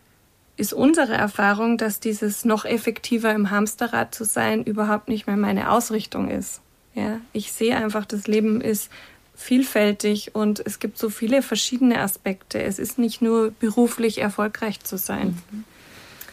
ist 0.57 0.72
unsere 0.72 1.12
Erfahrung, 1.12 1.79
dass 1.79 2.01
dieses 2.01 2.45
noch 2.45 2.64
effektiver 2.64 3.33
im 3.33 3.51
Hamsterrad 3.51 4.14
zu 4.14 4.24
sein 4.24 4.64
überhaupt 4.64 5.09
nicht 5.09 5.26
mehr 5.26 5.37
meine 5.37 5.70
Ausrichtung 5.70 6.29
ist. 6.29 6.61
Ja, 6.95 7.20
ich 7.33 7.53
sehe 7.53 7.76
einfach, 7.76 8.05
das 8.05 8.26
Leben 8.26 8.61
ist 8.61 8.91
vielfältig 9.37 10.35
und 10.35 10.59
es 10.59 10.81
gibt 10.81 10.99
so 10.99 11.11
viele 11.11 11.43
verschiedene 11.43 12.01
Aspekte. 12.01 12.61
Es 12.61 12.81
ist 12.81 12.99
nicht 12.99 13.22
nur 13.22 13.53
beruflich 13.53 14.18
erfolgreich 14.18 14.81
zu 14.81 14.99
sein. 14.99 15.39
Mhm. 15.51 15.64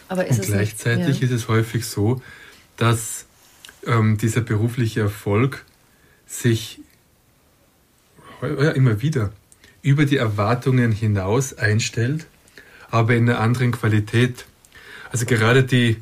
Aber 0.08 0.28
ist 0.28 0.38
und 0.38 0.46
es 0.46 0.52
gleichzeitig 0.52 1.08
nicht, 1.08 1.22
ja. 1.22 1.28
ist 1.28 1.34
es 1.34 1.48
häufig 1.48 1.86
so, 1.86 2.22
dass 2.78 3.26
ähm, 3.86 4.18
dieser 4.18 4.42
berufliche 4.42 5.02
Erfolg 5.02 5.66
sich 6.28 6.80
ja, 8.42 8.72
immer 8.72 9.02
wieder 9.02 9.32
über 9.82 10.06
die 10.06 10.18
Erwartungen 10.18 10.92
hinaus 10.92 11.54
einstellt 11.58 12.28
aber 12.96 13.16
in 13.16 13.30
einer 13.30 13.40
anderen 13.40 13.72
Qualität. 13.72 14.46
Also 15.12 15.26
gerade 15.26 15.64
die 15.64 15.98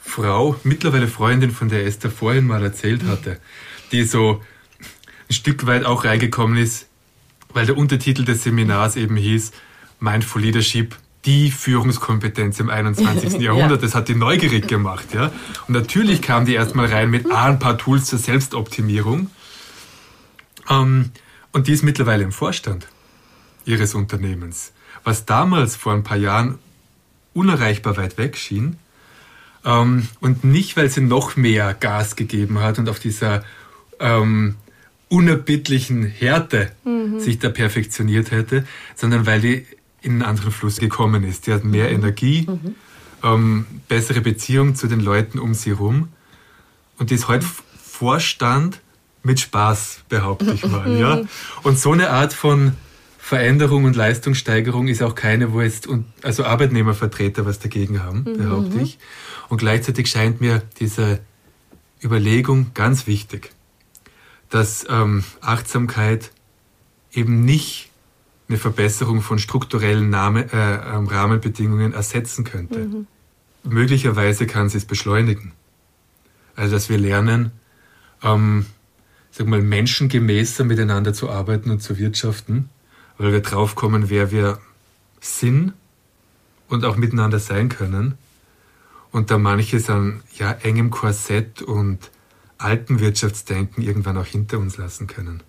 Frau, 0.00 0.58
mittlerweile 0.62 1.08
Freundin, 1.08 1.50
von 1.50 1.68
der 1.68 1.84
Esther 1.84 2.10
vorhin 2.10 2.46
mal 2.46 2.62
erzählt 2.62 3.04
hatte, 3.04 3.38
die 3.92 4.04
so 4.04 4.40
ein 5.28 5.32
Stück 5.32 5.66
weit 5.66 5.84
auch 5.84 6.04
reingekommen 6.04 6.56
ist, 6.58 6.86
weil 7.52 7.66
der 7.66 7.76
Untertitel 7.76 8.24
des 8.24 8.44
Seminars 8.44 8.96
eben 8.96 9.16
hieß 9.16 9.50
Mindful 9.98 10.42
Leadership, 10.42 10.96
die 11.26 11.50
Führungskompetenz 11.50 12.60
im 12.60 12.70
21. 12.70 13.34
Jahrhundert. 13.40 13.82
Das 13.82 13.94
hat 13.94 14.08
die 14.08 14.14
neugierig 14.14 14.68
gemacht. 14.68 15.12
Ja? 15.12 15.32
Und 15.66 15.74
natürlich 15.74 16.22
kam 16.22 16.46
die 16.46 16.54
erstmal 16.54 16.86
rein 16.86 17.10
mit 17.10 17.30
ah, 17.30 17.46
ein 17.46 17.58
paar 17.58 17.76
Tools 17.76 18.06
zur 18.06 18.18
Selbstoptimierung. 18.18 19.30
Ähm, 20.70 21.10
und 21.52 21.66
die 21.66 21.72
ist 21.72 21.82
mittlerweile 21.82 22.24
im 22.24 22.32
Vorstand 22.32 22.86
ihres 23.64 23.94
Unternehmens 23.94 24.72
was 25.06 25.24
damals 25.24 25.76
vor 25.76 25.92
ein 25.92 26.02
paar 26.02 26.16
Jahren 26.16 26.58
unerreichbar 27.32 27.96
weit 27.96 28.18
weg 28.18 28.36
schien. 28.36 28.76
Ähm, 29.64 30.08
und 30.20 30.42
nicht, 30.42 30.76
weil 30.76 30.90
sie 30.90 31.00
noch 31.00 31.36
mehr 31.36 31.74
Gas 31.74 32.16
gegeben 32.16 32.60
hat 32.60 32.80
und 32.80 32.88
auf 32.88 32.98
dieser 32.98 33.44
ähm, 34.00 34.56
unerbittlichen 35.08 36.04
Härte 36.04 36.72
mhm. 36.84 37.20
sich 37.20 37.38
da 37.38 37.50
perfektioniert 37.50 38.32
hätte, 38.32 38.66
sondern 38.96 39.26
weil 39.26 39.40
die 39.40 39.64
in 40.06 40.12
einen 40.12 40.22
anderen 40.22 40.52
Fluss 40.52 40.78
gekommen 40.78 41.24
ist. 41.24 41.46
Die 41.46 41.52
hat 41.52 41.64
mehr 41.64 41.88
mhm. 41.88 41.94
Energie, 41.94 42.46
mhm. 42.48 42.74
Ähm, 43.22 43.66
bessere 43.88 44.20
Beziehung 44.20 44.74
zu 44.74 44.88
den 44.88 45.00
Leuten 45.00 45.38
um 45.38 45.54
sie 45.54 45.70
herum 45.70 46.08
und 46.98 47.10
die 47.10 47.14
ist 47.14 47.28
heute 47.28 47.46
Vorstand 47.82 48.80
mit 49.22 49.40
Spaß, 49.40 50.04
behaupte 50.08 50.52
ich 50.52 50.66
mal. 50.66 50.98
ja? 50.98 51.22
Und 51.62 51.78
so 51.78 51.92
eine 51.92 52.10
Art 52.10 52.32
von 52.32 52.72
Veränderung 53.18 53.84
und 53.84 53.96
Leistungssteigerung 53.96 54.86
ist 54.86 55.02
auch 55.02 55.14
keine, 55.14 55.52
wo 55.52 55.60
jetzt 55.60 55.88
also 56.22 56.44
Arbeitnehmervertreter 56.44 57.44
was 57.44 57.58
dagegen 57.58 58.02
haben, 58.02 58.18
mhm. 58.20 58.38
behaupte 58.38 58.80
ich. 58.80 58.98
Und 59.48 59.58
gleichzeitig 59.58 60.08
scheint 60.08 60.40
mir 60.40 60.62
diese 60.78 61.20
Überlegung 62.02 62.72
ganz 62.74 63.06
wichtig, 63.06 63.50
dass 64.50 64.86
ähm, 64.88 65.24
Achtsamkeit 65.40 66.30
eben 67.12 67.44
nicht 67.44 67.90
eine 68.48 68.58
Verbesserung 68.58 69.22
von 69.22 69.38
strukturellen 69.38 70.10
Name, 70.10 70.52
äh, 70.52 70.96
ähm, 70.96 71.06
Rahmenbedingungen 71.06 71.92
ersetzen 71.92 72.44
könnte. 72.44 72.78
Mhm. 72.80 73.06
Möglicherweise 73.64 74.46
kann 74.46 74.68
sie 74.68 74.78
es 74.78 74.84
beschleunigen. 74.84 75.52
Also 76.54 76.74
dass 76.74 76.88
wir 76.88 76.98
lernen, 76.98 77.50
ähm, 78.22 78.66
sag 79.30 79.46
mal, 79.46 79.60
menschengemäßer 79.60 80.64
miteinander 80.64 81.12
zu 81.12 81.28
arbeiten 81.28 81.70
und 81.70 81.82
zu 81.82 81.98
wirtschaften 81.98 82.70
weil 83.18 83.32
wir 83.32 83.40
draufkommen, 83.40 84.10
wer 84.10 84.30
wir 84.30 84.58
sind 85.20 85.72
und 86.68 86.84
auch 86.84 86.96
miteinander 86.96 87.38
sein 87.38 87.68
können. 87.68 88.18
Und 89.10 89.30
da 89.30 89.38
manche 89.38 89.80
an 89.92 90.22
ja, 90.36 90.52
engem 90.52 90.90
Korsett 90.90 91.62
und 91.62 92.10
altem 92.58 93.00
Wirtschaftsdenken 93.00 93.82
irgendwann 93.82 94.18
auch 94.18 94.26
hinter 94.26 94.58
uns 94.58 94.76
lassen 94.76 95.06
können. 95.06 95.42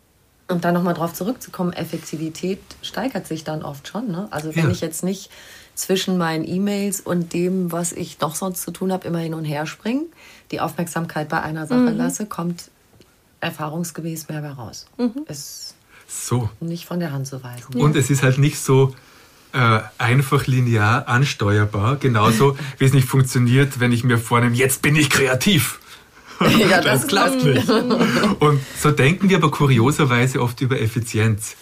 Und 0.50 0.64
dann 0.64 0.74
nochmal 0.74 0.94
drauf 0.94 1.14
zurückzukommen, 1.14 1.74
Effektivität 1.74 2.60
steigert 2.82 3.28
sich 3.28 3.44
dann 3.44 3.64
oft 3.64 3.88
schon. 3.88 4.10
Ne? 4.10 4.28
Also 4.32 4.56
wenn 4.56 4.66
ja. 4.66 4.70
ich 4.70 4.82
jetzt 4.82 5.04
nicht 5.04 5.30
zwischen 5.76 6.18
meinen 6.18 6.48
E-Mails 6.48 7.02
und 7.02 7.34
dem, 7.34 7.72
was 7.72 7.92
ich 7.92 8.20
noch 8.22 8.36
sonst 8.36 8.62
zu 8.62 8.72
tun 8.72 8.92
habe, 8.92 9.08
immer 9.08 9.20
hin 9.20 9.34
und 9.34 9.46
her 9.46 9.66
springe, 9.66 10.06
die 10.52 10.62
Aufmerksamkeit 10.62 11.28
bei 11.30 11.42
einer 11.42 11.68
Sache 11.68 11.92
mhm. 11.92 11.98
lasse, 11.98 12.26
kommt 12.26 12.72
erfahrungsgemäß 13.42 14.30
mehr 14.30 14.42
raus. 14.52 14.88
Mhm. 14.98 15.26
Es 15.28 15.76
so. 16.08 16.50
Nicht 16.60 16.86
von 16.86 17.00
der 17.00 17.12
Hand 17.12 17.28
zu 17.28 17.44
weisen. 17.44 17.76
Und 17.76 17.96
es 17.96 18.10
ist 18.10 18.24
halt 18.24 18.38
nicht 18.38 18.60
so 18.60 18.96
äh, 19.54 19.80
einfach 19.98 20.48
linear 20.48 21.08
ansteuerbar, 21.08 21.98
genauso 21.98 22.58
wie 22.78 22.86
es 22.86 22.94
nicht 22.94 23.08
funktioniert, 23.08 23.80
wenn 23.80 23.92
ich 23.92 24.04
mir 24.04 24.18
vornehme, 24.18 24.56
jetzt 24.56 24.82
bin 24.82 24.96
ich 24.96 25.10
kreativ. 25.10 25.80
Ja, 26.58 26.82
das, 26.82 27.02
das 27.02 27.08
klappt 27.08 27.44
nicht. 27.44 27.70
Und 27.70 28.60
so 28.80 28.92
denken 28.92 29.30
wir 29.30 29.38
aber 29.38 29.52
kurioserweise 29.52 30.42
oft 30.42 30.62
über 30.62 30.80
Effizienz. 30.80 31.56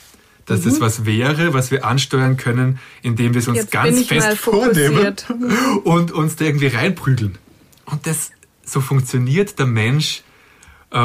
Dass 0.45 0.63
mhm. 0.63 0.71
es 0.71 0.81
was 0.81 1.05
wäre, 1.05 1.53
was 1.53 1.71
wir 1.71 1.85
ansteuern 1.85 2.37
können, 2.37 2.79
indem 3.01 3.33
wir 3.33 3.39
es 3.39 3.47
uns 3.47 3.57
Jetzt 3.57 3.71
ganz 3.71 4.03
fest 4.03 4.37
vornehmen 4.37 5.15
und 5.83 6.11
uns 6.11 6.35
da 6.35 6.45
irgendwie 6.45 6.67
reinprügeln. 6.67 7.37
Und 7.85 8.05
das, 8.05 8.31
so 8.63 8.79
funktioniert 8.79 9.57
der 9.57 9.65
Mensch, 9.65 10.21
äh, 10.91 10.99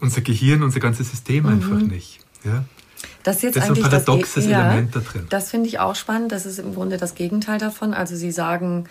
unser 0.00 0.22
Gehirn, 0.22 0.62
unser 0.62 0.80
ganzes 0.80 1.10
System 1.10 1.44
mhm. 1.44 1.50
einfach 1.50 1.86
nicht. 1.86 2.20
Ja? 2.42 2.64
Das 3.22 3.36
ist 3.36 3.42
jetzt 3.42 3.56
das 3.56 3.64
ist 3.64 3.70
eigentlich 3.70 3.84
ein 3.84 3.90
paradoxes 3.90 4.34
das, 4.34 4.44
Element 4.44 4.94
ja, 4.94 5.00
da 5.00 5.10
drin. 5.10 5.26
Das 5.28 5.50
finde 5.50 5.68
ich 5.68 5.78
auch 5.78 5.94
spannend. 5.94 6.32
Das 6.32 6.46
ist 6.46 6.58
im 6.58 6.74
Grunde 6.74 6.96
das 6.96 7.14
Gegenteil 7.14 7.58
davon. 7.58 7.92
Also 7.92 8.16
Sie 8.16 8.30
sagen, 8.30 8.88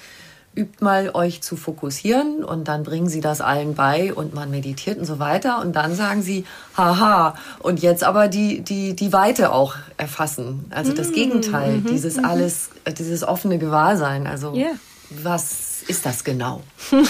übt 0.56 0.84
mal 0.84 1.12
euch 1.14 1.41
zu 1.41 1.56
fokussieren 1.56 2.43
und 2.43 2.68
dann 2.68 2.84
bringen 2.84 3.10
sie 3.10 3.22
das 3.22 3.41
allen 3.41 3.76
bei 3.76 4.14
und 4.14 4.34
man 4.34 4.49
meditiert 4.49 4.97
und 4.97 5.06
so 5.06 5.20
weiter 5.20 5.62
und 5.62 5.76
dann 5.76 5.95
sagen 5.95 6.22
sie, 6.22 6.45
haha, 6.78 7.36
und 7.60 7.82
jetzt 7.82 8.03
aber 8.03 8.28
die, 8.28 8.62
die, 8.62 8.95
die 8.95 9.14
Weite 9.14 9.51
auch 9.51 9.76
erfassen. 9.97 10.66
Also 10.70 10.93
das 10.93 11.10
mm, 11.10 11.14
Gegenteil, 11.14 11.78
mm 11.78 11.86
dieses 11.86 12.18
mm 12.18 12.26
alles, 12.26 12.70
dieses 12.97 13.24
offene 13.24 13.58
Gewahrsein. 13.58 14.28
Also 14.28 14.53
yeah. 14.53 14.72
was 15.10 15.84
ist 15.88 16.06
das 16.06 16.24
genau? 16.24 16.64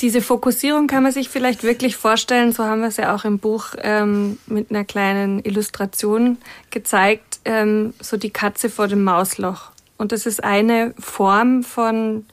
diese 0.00 0.20
Fokussierung 0.20 0.86
kann 0.86 1.02
man 1.02 1.12
sich 1.12 1.28
vielleicht 1.28 1.62
wirklich 1.62 1.96
vorstellen, 1.96 2.52
so 2.52 2.64
haben 2.64 2.80
wir 2.80 2.88
es 2.88 2.96
ja 2.96 3.14
auch 3.14 3.24
im 3.24 3.38
Buch 3.38 3.74
ähm, 3.78 4.38
mit 4.46 4.70
einer 4.70 4.84
kleinen 4.84 5.44
Illustration 5.44 6.38
gezeigt, 6.70 7.40
ähm, 7.44 7.94
so 8.00 8.16
die 8.16 8.30
Katze 8.30 8.70
vor 8.70 8.88
dem 8.88 9.04
Mausloch. 9.04 9.71
Und 10.02 10.10
das 10.10 10.26
ist 10.26 10.42
eine 10.42 10.94
Form 10.98 11.62
von 11.62 12.26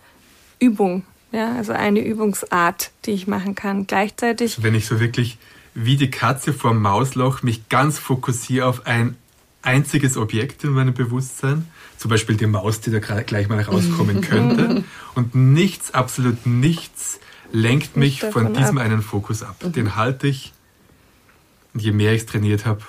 Übung, 0.58 1.04
ja, 1.32 1.54
also 1.54 1.72
eine 1.72 2.04
Übungsart, 2.04 2.90
die 3.06 3.12
ich 3.12 3.28
machen 3.28 3.54
kann. 3.54 3.86
Gleichzeitig. 3.86 4.64
Wenn 4.64 4.74
ich 4.74 4.88
so 4.88 5.00
wirklich 5.00 5.38
wie 5.76 5.96
die 5.96 6.10
Katze 6.10 6.52
vorm 6.52 6.82
Mausloch 6.82 7.44
mich 7.44 7.70
ganz 7.70 8.00
fokussiere 8.00 8.66
auf 8.66 8.88
ein 8.88 9.16
einziges 9.62 10.18
Objekt 10.18 10.64
in 10.64 10.72
meinem 10.72 10.96
Bewusstsein, 10.96 11.68
zum 11.96 12.10
Beispiel 12.10 12.38
die 12.38 12.48
Maus, 12.48 12.82
die 12.82 12.90
da 12.90 12.98
gleich 12.98 13.50
mal 13.50 13.62
rauskommen 13.62 14.22
könnte, 14.28 14.84
und 15.14 15.36
nichts, 15.36 15.94
absolut 15.94 16.48
nichts 16.48 17.20
lenkt 17.52 17.96
mich 17.96 18.22
von 18.22 18.52
diesem 18.56 18.80
ab. 18.80 18.84
einen 18.84 19.04
Fokus 19.04 19.44
ab. 19.44 19.58
Mhm. 19.64 19.74
Den 19.74 19.96
halte 19.96 20.26
ich, 20.26 20.54
und 21.76 21.84
je 21.84 21.92
mehr 21.92 22.14
ich 22.14 22.22
es 22.22 22.26
trainiert 22.26 22.66
habe, 22.66 22.82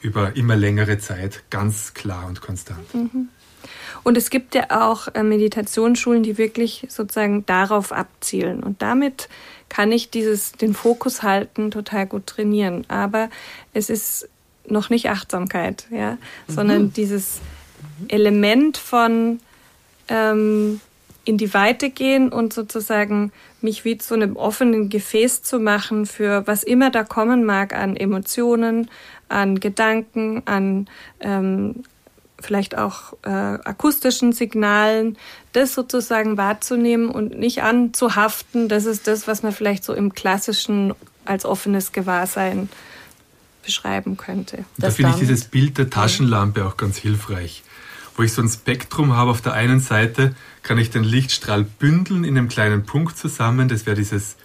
über 0.00 0.36
immer 0.36 0.54
längere 0.54 0.98
Zeit 0.98 1.42
ganz 1.50 1.92
klar 1.92 2.26
und 2.26 2.40
konstant. 2.40 2.94
Mhm. 2.94 3.30
Und 4.06 4.16
es 4.16 4.30
gibt 4.30 4.54
ja 4.54 4.66
auch 4.70 5.08
äh, 5.16 5.24
Meditationsschulen, 5.24 6.22
die 6.22 6.38
wirklich 6.38 6.86
sozusagen 6.88 7.44
darauf 7.44 7.90
abzielen. 7.90 8.62
Und 8.62 8.80
damit 8.80 9.28
kann 9.68 9.90
ich 9.90 10.10
dieses, 10.10 10.52
den 10.52 10.74
Fokus 10.74 11.24
halten 11.24 11.72
total 11.72 12.06
gut 12.06 12.28
trainieren. 12.28 12.84
Aber 12.86 13.30
es 13.72 13.90
ist 13.90 14.28
noch 14.64 14.90
nicht 14.90 15.10
Achtsamkeit, 15.10 15.88
ja, 15.90 16.12
mhm. 16.12 16.18
sondern 16.46 16.92
dieses 16.92 17.40
Element 18.06 18.76
von 18.76 19.40
ähm, 20.06 20.80
in 21.24 21.36
die 21.36 21.52
Weite 21.52 21.90
gehen 21.90 22.28
und 22.28 22.52
sozusagen 22.52 23.32
mich 23.60 23.84
wie 23.84 23.98
zu 23.98 24.14
einem 24.14 24.36
offenen 24.36 24.88
Gefäß 24.88 25.42
zu 25.42 25.58
machen 25.58 26.06
für 26.06 26.46
was 26.46 26.62
immer 26.62 26.90
da 26.90 27.02
kommen 27.02 27.44
mag 27.44 27.74
an 27.74 27.96
Emotionen, 27.96 28.88
an 29.28 29.58
Gedanken, 29.58 30.42
an 30.46 30.86
ähm, 31.18 31.82
vielleicht 32.40 32.76
auch 32.76 33.14
äh, 33.22 33.30
akustischen 33.30 34.32
Signalen, 34.32 35.16
das 35.52 35.74
sozusagen 35.74 36.36
wahrzunehmen 36.36 37.08
und 37.08 37.38
nicht 37.38 37.62
anzuhaften. 37.62 38.68
Das 38.68 38.84
ist 38.84 39.06
das, 39.06 39.26
was 39.26 39.42
man 39.42 39.52
vielleicht 39.52 39.84
so 39.84 39.94
im 39.94 40.12
klassischen 40.12 40.94
als 41.24 41.44
offenes 41.44 41.92
Gewahrsein 41.92 42.68
beschreiben 43.64 44.16
könnte. 44.16 44.64
Da 44.78 44.90
finde 44.90 45.12
ich 45.12 45.18
dieses 45.18 45.44
Bild 45.44 45.78
der 45.78 45.90
Taschenlampe 45.90 46.64
auch 46.64 46.76
ganz 46.76 46.98
hilfreich, 46.98 47.64
wo 48.16 48.22
ich 48.22 48.32
so 48.32 48.42
ein 48.42 48.48
Spektrum 48.48 49.16
habe. 49.16 49.30
Auf 49.30 49.40
der 49.40 49.54
einen 49.54 49.80
Seite 49.80 50.36
kann 50.62 50.78
ich 50.78 50.90
den 50.90 51.04
Lichtstrahl 51.04 51.64
bündeln 51.64 52.24
in 52.24 52.38
einem 52.38 52.48
kleinen 52.48 52.84
Punkt 52.84 53.18
zusammen. 53.18 53.68
Das 53.68 53.86
wäre 53.86 53.96
dieses, 53.96 54.36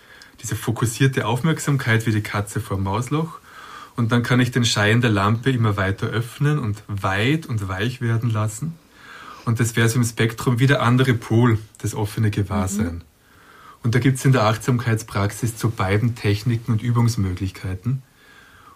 diese 0.41 0.55
fokussierte 0.55 1.27
Aufmerksamkeit 1.27 2.05
wie 2.07 2.11
die 2.11 2.21
Katze 2.23 2.59
vor 2.59 2.77
dem 2.77 2.83
Mausloch. 2.83 3.40
Und 4.01 4.11
dann 4.11 4.23
kann 4.23 4.39
ich 4.39 4.49
den 4.49 4.65
Schein 4.65 4.99
der 5.01 5.11
Lampe 5.11 5.51
immer 5.51 5.77
weiter 5.77 6.07
öffnen 6.07 6.57
und 6.57 6.81
weit 6.87 7.45
und 7.45 7.67
weich 7.67 8.01
werden 8.01 8.31
lassen. 8.31 8.73
Und 9.45 9.59
das 9.59 9.75
wäre 9.75 9.89
so 9.89 9.99
im 9.99 10.03
Spektrum 10.03 10.57
wie 10.57 10.65
der 10.65 10.81
andere 10.81 11.13
Pol, 11.13 11.59
das 11.77 11.93
offene 11.93 12.31
Gewahrsein. 12.31 12.95
Mhm. 12.95 13.01
Und 13.83 13.93
da 13.93 13.99
gibt 13.99 14.17
es 14.17 14.25
in 14.25 14.31
der 14.31 14.45
Achtsamkeitspraxis 14.45 15.55
zu 15.55 15.69
beiden 15.69 16.15
Techniken 16.15 16.71
und 16.71 16.81
Übungsmöglichkeiten, 16.81 18.01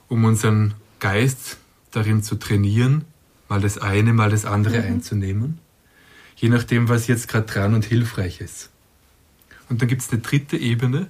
um 0.09 0.25
unseren 0.25 0.75
Geist 0.99 1.57
darin 1.89 2.21
zu 2.21 2.35
trainieren, 2.35 3.05
mal 3.49 3.61
das 3.61 3.79
eine, 3.79 4.13
mal 4.13 4.29
das 4.29 4.45
andere 4.45 4.77
mhm. 4.77 4.85
einzunehmen, 4.85 5.57
je 6.35 6.49
nachdem, 6.49 6.87
was 6.87 7.07
jetzt 7.07 7.29
gerade 7.29 7.47
dran 7.47 7.73
und 7.73 7.83
hilfreich 7.83 8.41
ist. 8.41 8.69
Und 9.69 9.81
dann 9.81 9.87
gibt 9.87 10.03
es 10.03 10.11
eine 10.11 10.21
dritte 10.21 10.55
Ebene, 10.55 11.07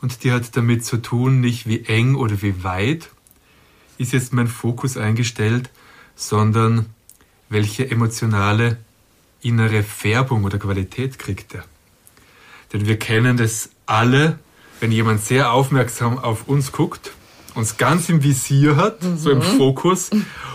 und 0.00 0.22
die 0.22 0.30
hat 0.30 0.56
damit 0.56 0.84
zu 0.84 0.98
tun, 0.98 1.40
nicht 1.40 1.66
wie 1.66 1.84
eng 1.86 2.14
oder 2.14 2.40
wie 2.40 2.62
weit 2.62 3.10
ist 3.98 4.12
jetzt 4.12 4.32
mein 4.32 4.48
Fokus 4.48 4.96
eingestellt, 4.96 5.70
sondern 6.14 6.86
welche 7.48 7.90
emotionale 7.90 8.78
innere 9.42 9.82
Färbung 9.82 10.44
oder 10.44 10.58
Qualität 10.58 11.18
kriegt 11.18 11.54
er. 11.54 11.64
Denn 12.72 12.86
wir 12.86 12.98
kennen 12.98 13.36
das 13.36 13.70
alle, 13.86 14.38
wenn 14.80 14.92
jemand 14.92 15.22
sehr 15.22 15.52
aufmerksam 15.52 16.18
auf 16.18 16.48
uns 16.48 16.72
guckt, 16.72 17.12
uns 17.54 17.76
ganz 17.76 18.08
im 18.08 18.22
Visier 18.22 18.76
hat, 18.76 19.02
mhm. 19.02 19.18
so 19.18 19.30
im 19.30 19.38
mhm. 19.38 19.58
Fokus, 19.58 20.10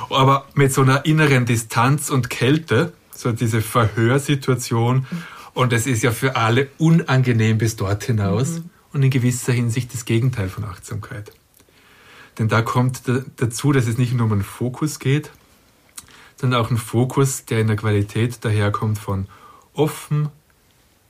aber 0.10 0.48
mit 0.56 0.74
so 0.74 0.82
einer 0.82 1.06
inneren 1.06 1.46
Distanz 1.46 2.10
und 2.10 2.30
Kälte, 2.30 2.94
so 3.14 3.32
diese 3.32 3.62
Verhörsituation. 3.62 5.06
Und 5.54 5.74
es 5.74 5.88
ist 5.88 6.04
ja 6.04 6.12
für 6.12 6.36
alle 6.36 6.70
unangenehm 6.78 7.58
bis 7.58 7.76
dort 7.76 8.04
hinaus 8.04 8.60
mhm. 8.60 8.70
und 8.94 9.04
in 9.04 9.10
gewisser 9.10 9.54
Hinsicht 9.54 9.94
das 9.94 10.06
Gegenteil 10.06 10.50
von 10.50 10.64
Achtsamkeit. 10.64 11.32
Denn 12.38 12.48
da 12.48 12.62
kommt 12.62 13.04
dazu, 13.38 13.72
dass 13.72 13.88
es 13.88 13.98
nicht 13.98 14.14
nur 14.14 14.26
um 14.28 14.34
einen 14.34 14.44
Fokus 14.44 15.00
geht, 15.00 15.32
sondern 16.36 16.62
auch 16.62 16.70
ein 16.70 16.78
Fokus, 16.78 17.46
der 17.46 17.62
in 17.62 17.68
der 17.68 17.76
Qualität 17.76 18.46
daherkommt 18.46 19.00
von 19.00 19.28
offen, 19.74 20.30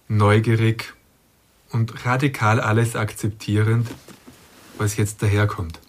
neugierig 0.07 0.93
und 1.71 2.05
radikal 2.05 2.61
alles 2.61 2.95
akzeptierend, 2.95 3.89
was 4.77 4.95
jetzt 4.95 5.21
daherkommt. 5.21 5.79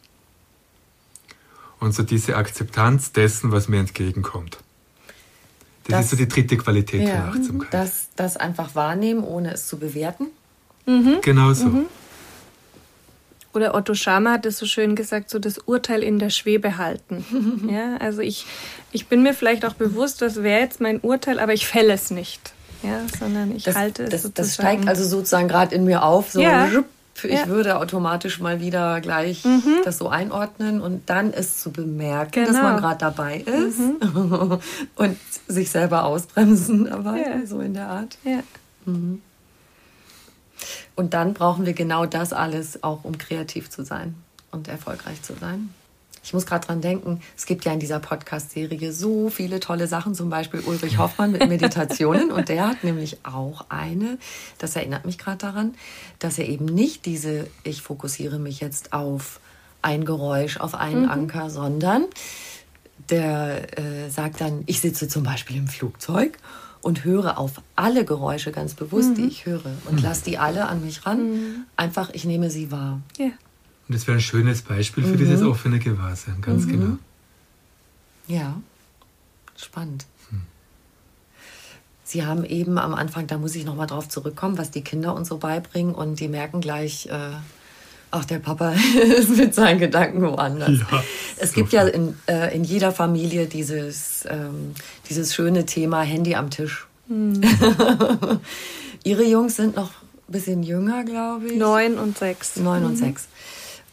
Und 1.79 1.93
so 1.93 2.03
diese 2.03 2.37
Akzeptanz 2.37 3.13
dessen, 3.13 3.53
was 3.53 3.69
mir 3.69 3.79
entgegenkommt. 3.79 4.59
Das, 5.85 5.91
das 5.93 6.05
ist 6.05 6.11
so 6.11 6.17
die 6.17 6.29
dritte 6.29 6.57
Qualität 6.57 7.07
ja, 7.07 7.31
von 7.31 7.41
Achtsamkeit. 7.41 7.73
Das, 7.73 8.09
das 8.17 8.37
einfach 8.37 8.75
wahrnehmen, 8.75 9.23
ohne 9.23 9.53
es 9.55 9.69
zu 9.69 9.79
bewerten. 9.79 10.27
Mhm. 10.87 11.19
Genau 11.23 11.53
so. 11.53 11.67
Mhm. 11.67 11.87
Oder 13.59 13.75
Otto 13.75 13.95
Schama 13.95 14.35
hat 14.35 14.47
es 14.47 14.57
so 14.57 14.67
schön 14.67 14.95
gesagt, 14.95 15.31
so 15.31 15.41
das 15.41 15.59
Urteil 15.59 16.05
in 16.05 16.21
der 16.21 16.31
Schwebe 16.31 16.79
halten. 16.79 17.67
ja, 17.69 17.97
also 17.97 18.21
ich, 18.21 18.47
ich 18.93 19.09
bin 19.09 19.25
mir 19.25 19.35
vielleicht 19.35 19.65
auch 19.65 19.75
bewusst, 19.75 20.23
das 20.23 20.45
wäre 20.45 20.61
jetzt 20.61 20.81
mein 20.81 21.01
Urteil, 21.01 21.41
aber 21.41 21.55
ich 21.55 21.67
fälle 21.67 21.93
es 21.93 22.13
nicht. 22.13 22.53
Ja, 22.85 23.01
sondern 23.19 23.57
ich 23.57 23.65
das, 23.65 23.75
halte 23.75 24.05
es. 24.05 24.11
Das, 24.11 24.33
das 24.33 24.55
steigt 24.55 24.87
also 24.87 25.03
sozusagen 25.03 25.49
gerade 25.49 25.75
in 25.75 25.83
mir 25.83 26.05
auf, 26.05 26.31
so 26.31 26.41
ja. 26.41 26.69
ich 27.25 27.33
ja. 27.33 27.49
würde 27.49 27.79
automatisch 27.79 28.39
mal 28.39 28.61
wieder 28.61 29.01
gleich 29.01 29.45
mhm. 29.45 29.81
das 29.85 29.99
so 29.99 30.09
einordnen 30.09 30.81
und 30.81 31.11
dann 31.11 31.33
ist 31.33 31.61
zu 31.61 31.73
bemerken, 31.73 32.45
genau. 32.45 32.47
dass 32.47 32.63
man 32.63 32.77
gerade 32.77 32.99
dabei 33.01 33.39
ist 33.39 33.81
mhm. 33.81 34.61
und 34.95 35.19
sich 35.49 35.69
selber 35.69 36.05
ausbremsen 36.05 36.85
dabei, 36.85 37.23
ja. 37.23 37.45
so 37.45 37.59
in 37.59 37.75
der 37.75 37.89
Art. 37.89 38.19
Ja. 38.23 38.39
Mhm. 38.85 39.21
Und 40.99 41.15
dann 41.15 41.33
brauchen 41.33 41.65
wir 41.65 41.75
genau 41.75 42.07
das 42.07 42.33
alles 42.33 42.83
auch, 42.83 43.05
um 43.05 43.19
kreativ 43.19 43.71
zu 43.71 43.85
sein 43.85 44.17
und 44.51 44.67
erfolgreich 44.67 45.23
zu 45.23 45.33
sein. 45.35 45.73
Ich 46.25 46.35
muss 46.35 46.45
gerade 46.45 46.67
dran 46.67 46.81
denken, 46.81 47.21
es 47.37 47.47
gibt 47.47 47.65
ja 47.65 47.73
in 47.73 47.79
dieser 47.79 48.01
Podcast-Serie 48.01 48.93
so 48.93 49.31
viele 49.31 49.61
tolle 49.61 49.87
Sachen, 49.87 50.17
zum 50.17 50.29
Beispiel 50.29 50.59
Ulrich 50.59 50.99
Hoffmann 50.99 51.31
mit 51.31 51.47
Meditationen. 51.49 52.33
und 52.33 52.49
der 52.49 52.67
hat 52.67 52.83
nämlich 52.83 53.19
auch 53.23 53.67
eine, 53.69 54.19
das 54.59 54.75
erinnert 54.75 55.07
mich 55.07 55.19
gerade 55.19 55.39
daran, 55.39 55.77
dass 56.19 56.37
er 56.37 56.49
eben 56.49 56.65
nicht 56.65 57.07
diese, 57.07 57.47
ich 57.63 57.81
fokussiere 57.81 58.41
mich 58.41 58.59
jetzt 58.59 58.93
auf 58.93 59.39
ein 59.83 60.05
Geräusch, 60.05 60.57
auf 60.57 60.75
einen 60.75 61.05
mhm. 61.05 61.11
Anker, 61.11 61.49
sondern 61.49 62.07
der 63.09 63.79
äh, 63.79 64.11
sagt 64.11 64.41
dann, 64.41 64.65
ich 64.67 64.81
sitze 64.81 65.07
zum 65.07 65.23
Beispiel 65.23 65.59
im 65.59 65.69
Flugzeug 65.69 66.39
und 66.83 67.05
höre 67.05 67.39
auf 67.39 67.61
alle 67.77 68.05
Geräusche 68.05 68.53
ganz 68.53 68.75
bewusst, 68.75 69.11
mhm. 69.11 69.15
die 69.17 69.25
ich 69.25 69.47
höre 69.47 69.73
und 69.87 69.97
mhm. 69.97 70.03
lasse 70.03 70.25
die 70.25 70.39
alle 70.39 70.67
an 70.69 70.85
mich 70.85 71.07
ran. 71.07 71.33
Mhm. 71.33 71.55
Einfach, 71.77 72.11
ich 72.13 72.25
nehme 72.25 72.51
sie 72.51 72.71
wahr. 72.71 73.01
Ja. 73.19 73.27
Und 73.27 73.95
das 73.95 74.07
wäre 74.07 74.19
ein 74.19 74.23
schönes 74.23 74.63
Beispiel 74.63 75.05
für 75.05 75.17
dieses 75.17 75.41
mhm. 75.41 75.49
offene 75.49 75.79
Gewahrsein, 75.79 76.41
ganz 76.41 76.67
mhm. 76.67 76.71
genau. 76.71 76.99
Ja, 78.27 78.61
spannend. 79.57 80.05
Hm. 80.29 80.43
Sie 82.05 82.27
haben 82.27 82.45
eben 82.45 82.79
am 82.79 82.95
Anfang, 82.95 83.27
da 83.27 83.39
muss 83.39 83.55
ich 83.55 83.65
nochmal 83.65 83.87
drauf 83.87 84.09
zurückkommen, 84.09 84.59
was 84.59 84.71
die 84.71 84.83
Kinder 84.83 85.15
uns 85.15 85.29
so 85.29 85.39
beibringen 85.39 85.95
und 85.95 86.21
die 86.21 86.29
merken 86.29 86.61
gleich, 86.61 87.07
äh, 87.07 87.31
ach, 88.11 88.25
der 88.25 88.39
Papa 88.39 88.73
ist 89.19 89.37
mit 89.37 89.55
seinen 89.55 89.79
Gedanken 89.79 90.23
woanders. 90.23 90.79
Ja, 90.91 91.05
es 91.37 91.53
gibt 91.53 91.73
ja 91.73 91.87
in, 91.87 92.17
äh, 92.27 92.55
in 92.55 92.65
jeder 92.65 92.93
Familie 92.93 93.47
dieses, 93.47 94.25
ähm, 94.29 94.75
dieses 95.09 95.35
schöne 95.35 95.67
Thema 95.67 96.03
Handy 96.03 96.35
am 96.35 96.51
Tisch. 96.51 96.87
Mhm. 97.09 97.41
Ihre 99.05 99.25
Jungs 99.25 99.57
sind 99.57 99.77
noch 99.77 99.91
ein 99.91 100.33
bisschen 100.33 100.63
jünger, 100.63 101.05
glaube 101.05 101.49
ich. 101.49 101.59
Neun 101.59 101.99
und 101.99 102.19
sechs. 102.19 102.57
Neun 102.57 102.81
mhm. 102.81 102.87
und 102.91 102.97
sechs. 102.97 103.29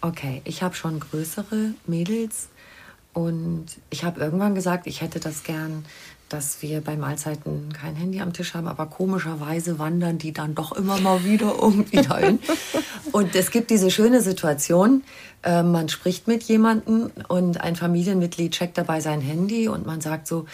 Okay, 0.01 0.41
ich 0.45 0.61
habe 0.61 0.75
schon 0.75 0.99
größere 0.99 1.73
Mädels 1.87 2.49
und 3.13 3.65
ich 3.89 4.03
habe 4.03 4.19
irgendwann 4.19 4.55
gesagt, 4.55 4.87
ich 4.87 5.01
hätte 5.01 5.19
das 5.19 5.43
gern 5.43 5.85
dass 6.29 6.61
wir 6.61 6.81
bei 6.81 6.95
Mahlzeiten 6.95 7.71
kein 7.73 7.95
Handy 7.95 8.21
am 8.21 8.33
Tisch 8.33 8.53
haben, 8.53 8.67
aber 8.67 8.87
komischerweise 8.87 9.77
wandern 9.77 10.17
die 10.17 10.33
dann 10.33 10.55
doch 10.55 10.71
immer 10.71 10.99
mal 10.99 11.23
wieder 11.23 11.55
irgendwie 11.61 12.01
dahin. 12.01 12.39
und 13.11 13.35
es 13.35 13.51
gibt 13.51 13.69
diese 13.69 13.91
schöne 13.91 14.21
Situation, 14.21 15.03
äh, 15.43 15.63
man 15.63 15.89
spricht 15.89 16.27
mit 16.27 16.43
jemandem 16.43 17.11
und 17.27 17.61
ein 17.61 17.75
Familienmitglied 17.75 18.51
checkt 18.51 18.77
dabei 18.77 18.99
sein 19.01 19.21
Handy 19.21 19.67
und 19.67 19.85
man 19.85 20.01
sagt 20.01 20.27
so, 20.27 20.45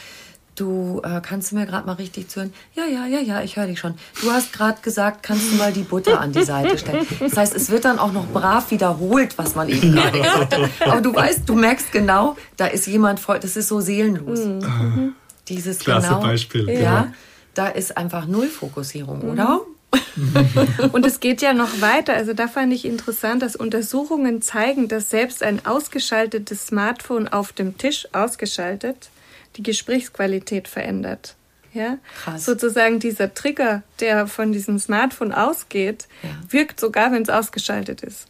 du 0.55 1.01
äh, 1.03 1.21
kannst 1.21 1.51
du 1.51 1.55
mir 1.55 1.65
gerade 1.65 1.87
mal 1.87 1.93
richtig 1.93 2.29
zuhören? 2.29 2.53
Ja, 2.73 2.85
ja, 2.85 3.05
ja, 3.05 3.19
ja, 3.19 3.41
ich 3.41 3.55
höre 3.55 3.67
dich 3.67 3.79
schon. 3.79 3.95
Du 4.21 4.31
hast 4.31 4.53
gerade 4.53 4.81
gesagt, 4.81 5.23
kannst 5.23 5.51
du 5.51 5.55
mal 5.55 5.71
die 5.71 5.83
Butter 5.83 6.19
an 6.19 6.33
die 6.33 6.43
Seite 6.43 6.77
stellen. 6.77 7.07
Das 7.19 7.37
heißt, 7.37 7.55
es 7.55 7.69
wird 7.69 7.85
dann 7.85 7.99
auch 7.99 8.11
noch 8.11 8.27
brav 8.27 8.69
wiederholt, 8.71 9.37
was 9.37 9.55
man 9.55 9.69
eben 9.69 9.93
gerade 9.93 10.19
gesagt 10.19 10.57
hat. 10.57 10.69
Aber 10.87 11.01
du 11.01 11.15
weißt, 11.15 11.47
du 11.47 11.55
merkst 11.55 11.91
genau, 11.91 12.35
da 12.57 12.67
ist 12.67 12.85
jemand 12.87 13.19
voll, 13.19 13.39
das 13.39 13.55
ist 13.55 13.69
so 13.69 13.79
seelenlos. 13.79 14.45
Mhm. 14.45 15.15
Dieses 15.55 15.79
Klasse 15.79 16.09
genau, 16.09 16.21
Beispiel. 16.21 16.69
Ja, 16.69 17.01
genau. 17.01 17.13
da 17.53 17.67
ist 17.67 17.97
einfach 17.97 18.25
Null 18.25 18.47
Fokussierung, 18.47 19.23
mhm. 19.23 19.29
oder? 19.31 19.61
und 20.93 21.05
es 21.05 21.19
geht 21.19 21.41
ja 21.41 21.53
noch 21.53 21.81
weiter. 21.81 22.13
Also 22.13 22.33
da 22.33 22.47
fand 22.47 22.73
ich 22.73 22.85
interessant, 22.85 23.41
dass 23.41 23.55
Untersuchungen 23.55 24.41
zeigen, 24.41 24.87
dass 24.87 25.09
selbst 25.09 25.43
ein 25.43 25.65
ausgeschaltetes 25.65 26.67
Smartphone 26.67 27.27
auf 27.27 27.51
dem 27.51 27.77
Tisch 27.77 28.07
ausgeschaltet 28.13 29.09
die 29.57 29.63
Gesprächsqualität 29.63 30.67
verändert. 30.67 31.35
Ja? 31.73 31.97
Krass. 32.23 32.45
Sozusagen 32.45 32.99
dieser 32.99 33.33
Trigger, 33.33 33.83
der 33.99 34.27
von 34.27 34.51
diesem 34.51 34.79
Smartphone 34.79 35.33
ausgeht, 35.33 36.07
ja. 36.23 36.29
wirkt 36.49 36.79
sogar, 36.79 37.11
wenn 37.11 37.23
es 37.23 37.29
ausgeschaltet 37.29 38.01
ist. 38.01 38.27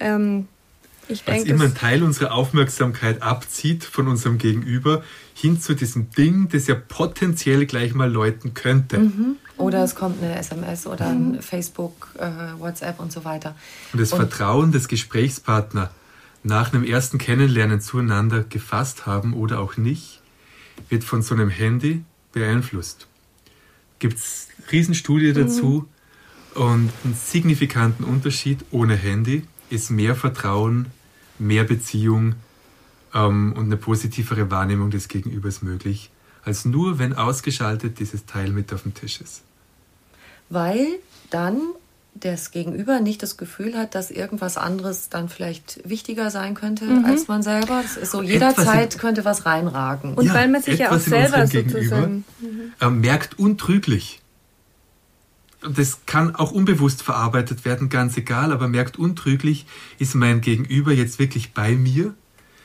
Ähm, 0.00 0.48
ich 1.08 1.26
Weil 1.26 1.42
es 1.42 1.44
immer 1.44 1.64
einen 1.64 1.74
Teil 1.74 2.02
unserer 2.02 2.32
Aufmerksamkeit 2.32 3.22
abzieht 3.22 3.84
von 3.84 4.08
unserem 4.08 4.38
Gegenüber 4.38 5.02
hin 5.34 5.60
zu 5.60 5.74
diesem 5.74 6.10
Ding, 6.10 6.48
das 6.48 6.66
ja 6.66 6.74
potenziell 6.74 7.66
gleich 7.66 7.94
mal 7.94 8.10
läuten 8.10 8.54
könnte. 8.54 8.98
Mhm. 8.98 9.36
Oder 9.56 9.84
es 9.84 9.94
kommt 9.94 10.22
eine 10.22 10.38
SMS 10.38 10.86
oder 10.86 11.08
ein 11.08 11.32
mhm. 11.32 11.42
Facebook, 11.42 12.10
äh, 12.18 12.30
WhatsApp 12.58 13.00
und 13.00 13.12
so 13.12 13.24
weiter. 13.24 13.54
Und 13.92 14.00
das 14.00 14.12
und 14.12 14.18
Vertrauen 14.18 14.72
des 14.72 14.88
Gesprächspartners 14.88 15.90
nach 16.42 16.72
einem 16.72 16.84
ersten 16.84 17.18
Kennenlernen 17.18 17.80
zueinander 17.80 18.42
gefasst 18.42 19.06
haben 19.06 19.32
oder 19.34 19.60
auch 19.60 19.76
nicht, 19.76 20.20
wird 20.88 21.04
von 21.04 21.22
so 21.22 21.34
einem 21.34 21.50
Handy 21.50 22.04
beeinflusst. 22.32 23.06
Gibt 23.98 24.18
es 24.18 24.48
Riesenstudie 24.70 25.30
mhm. 25.30 25.34
dazu 25.34 25.88
und 26.54 26.90
einen 27.04 27.14
signifikanten 27.14 28.04
Unterschied 28.04 28.64
ohne 28.70 28.96
Handy 28.96 29.44
ist 29.70 29.90
mehr 29.90 30.14
Vertrauen, 30.14 30.86
mehr 31.38 31.64
Beziehung 31.64 32.34
ähm, 33.14 33.52
und 33.56 33.64
eine 33.64 33.76
positivere 33.76 34.50
Wahrnehmung 34.50 34.90
des 34.90 35.08
Gegenübers 35.08 35.62
möglich, 35.62 36.10
als 36.44 36.64
nur, 36.64 36.98
wenn 36.98 37.12
ausgeschaltet 37.14 37.98
dieses 37.98 38.26
Teil 38.26 38.50
mit 38.50 38.72
auf 38.72 38.82
dem 38.82 38.94
Tisch 38.94 39.20
ist. 39.20 39.42
Weil 40.48 40.86
dann 41.30 41.60
das 42.14 42.50
Gegenüber 42.50 43.00
nicht 43.00 43.22
das 43.22 43.36
Gefühl 43.36 43.76
hat, 43.76 43.94
dass 43.94 44.10
irgendwas 44.10 44.58
anderes 44.58 45.08
dann 45.08 45.28
vielleicht 45.28 45.80
wichtiger 45.88 46.30
sein 46.30 46.54
könnte 46.54 46.84
mhm. 46.84 47.04
als 47.06 47.26
man 47.26 47.42
selber. 47.42 47.80
Das 47.82 47.96
ist 47.96 48.10
so, 48.12 48.22
jederzeit 48.22 48.98
könnte 48.98 49.24
was 49.24 49.46
reinragen. 49.46 50.14
Und 50.14 50.26
ja, 50.26 50.34
weil 50.34 50.48
man 50.48 50.62
sich 50.62 50.78
ja 50.78 50.92
auch 50.92 50.98
selber 50.98 51.46
sozusagen 51.46 52.24
mhm. 52.40 52.72
äh, 52.80 52.90
merkt 52.90 53.38
untrüglich. 53.38 54.20
Das 55.62 56.00
kann 56.06 56.34
auch 56.34 56.50
unbewusst 56.52 57.02
verarbeitet 57.02 57.64
werden, 57.64 57.88
ganz 57.88 58.16
egal, 58.16 58.52
aber 58.52 58.68
merkt 58.68 58.98
untrüglich, 58.98 59.64
ist 59.98 60.14
mein 60.14 60.40
Gegenüber 60.40 60.92
jetzt 60.92 61.18
wirklich 61.18 61.54
bei 61.54 61.76
mir? 61.76 62.14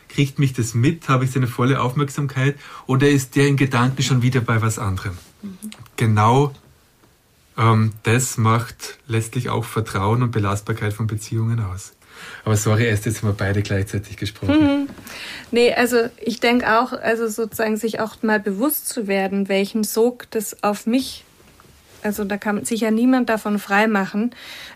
Kriegt 0.09 0.39
mich 0.39 0.53
das 0.53 0.73
mit? 0.73 1.09
Habe 1.09 1.25
ich 1.25 1.31
seine 1.31 1.47
volle 1.47 1.81
Aufmerksamkeit? 1.81 2.55
Oder 2.85 3.09
ist 3.09 3.35
der 3.35 3.47
in 3.47 3.57
Gedanken 3.57 4.01
schon 4.03 4.21
wieder 4.21 4.41
bei 4.41 4.61
was 4.61 4.79
anderem? 4.79 5.17
Mhm. 5.41 5.57
Genau 5.95 6.53
ähm, 7.57 7.93
das 8.03 8.37
macht 8.37 8.99
letztlich 9.07 9.49
auch 9.49 9.65
Vertrauen 9.65 10.21
und 10.21 10.31
Belastbarkeit 10.31 10.93
von 10.93 11.07
Beziehungen 11.07 11.59
aus. 11.59 11.93
Aber 12.45 12.55
sorry, 12.55 12.85
erst 12.85 13.05
jetzt 13.05 13.21
haben 13.21 13.29
wir 13.29 13.33
beide 13.33 13.61
gleichzeitig 13.61 14.17
gesprochen. 14.17 14.59
Mhm. 14.59 14.89
Nee, 15.51 15.73
also 15.73 15.97
ich 16.19 16.39
denke 16.39 16.79
auch, 16.79 16.93
also 16.93 17.27
sozusagen 17.27 17.77
sich 17.77 17.99
auch 17.99 18.21
mal 18.21 18.39
bewusst 18.39 18.89
zu 18.89 19.07
werden, 19.07 19.49
welchen 19.49 19.83
Sog 19.83 20.29
das 20.31 20.63
auf 20.63 20.85
mich, 20.85 21.25
also 22.03 22.23
da 22.23 22.37
kann 22.37 22.63
sich 22.65 22.81
ja 22.81 22.91
niemand 22.91 23.29
davon 23.29 23.59
freimachen, 23.59 24.31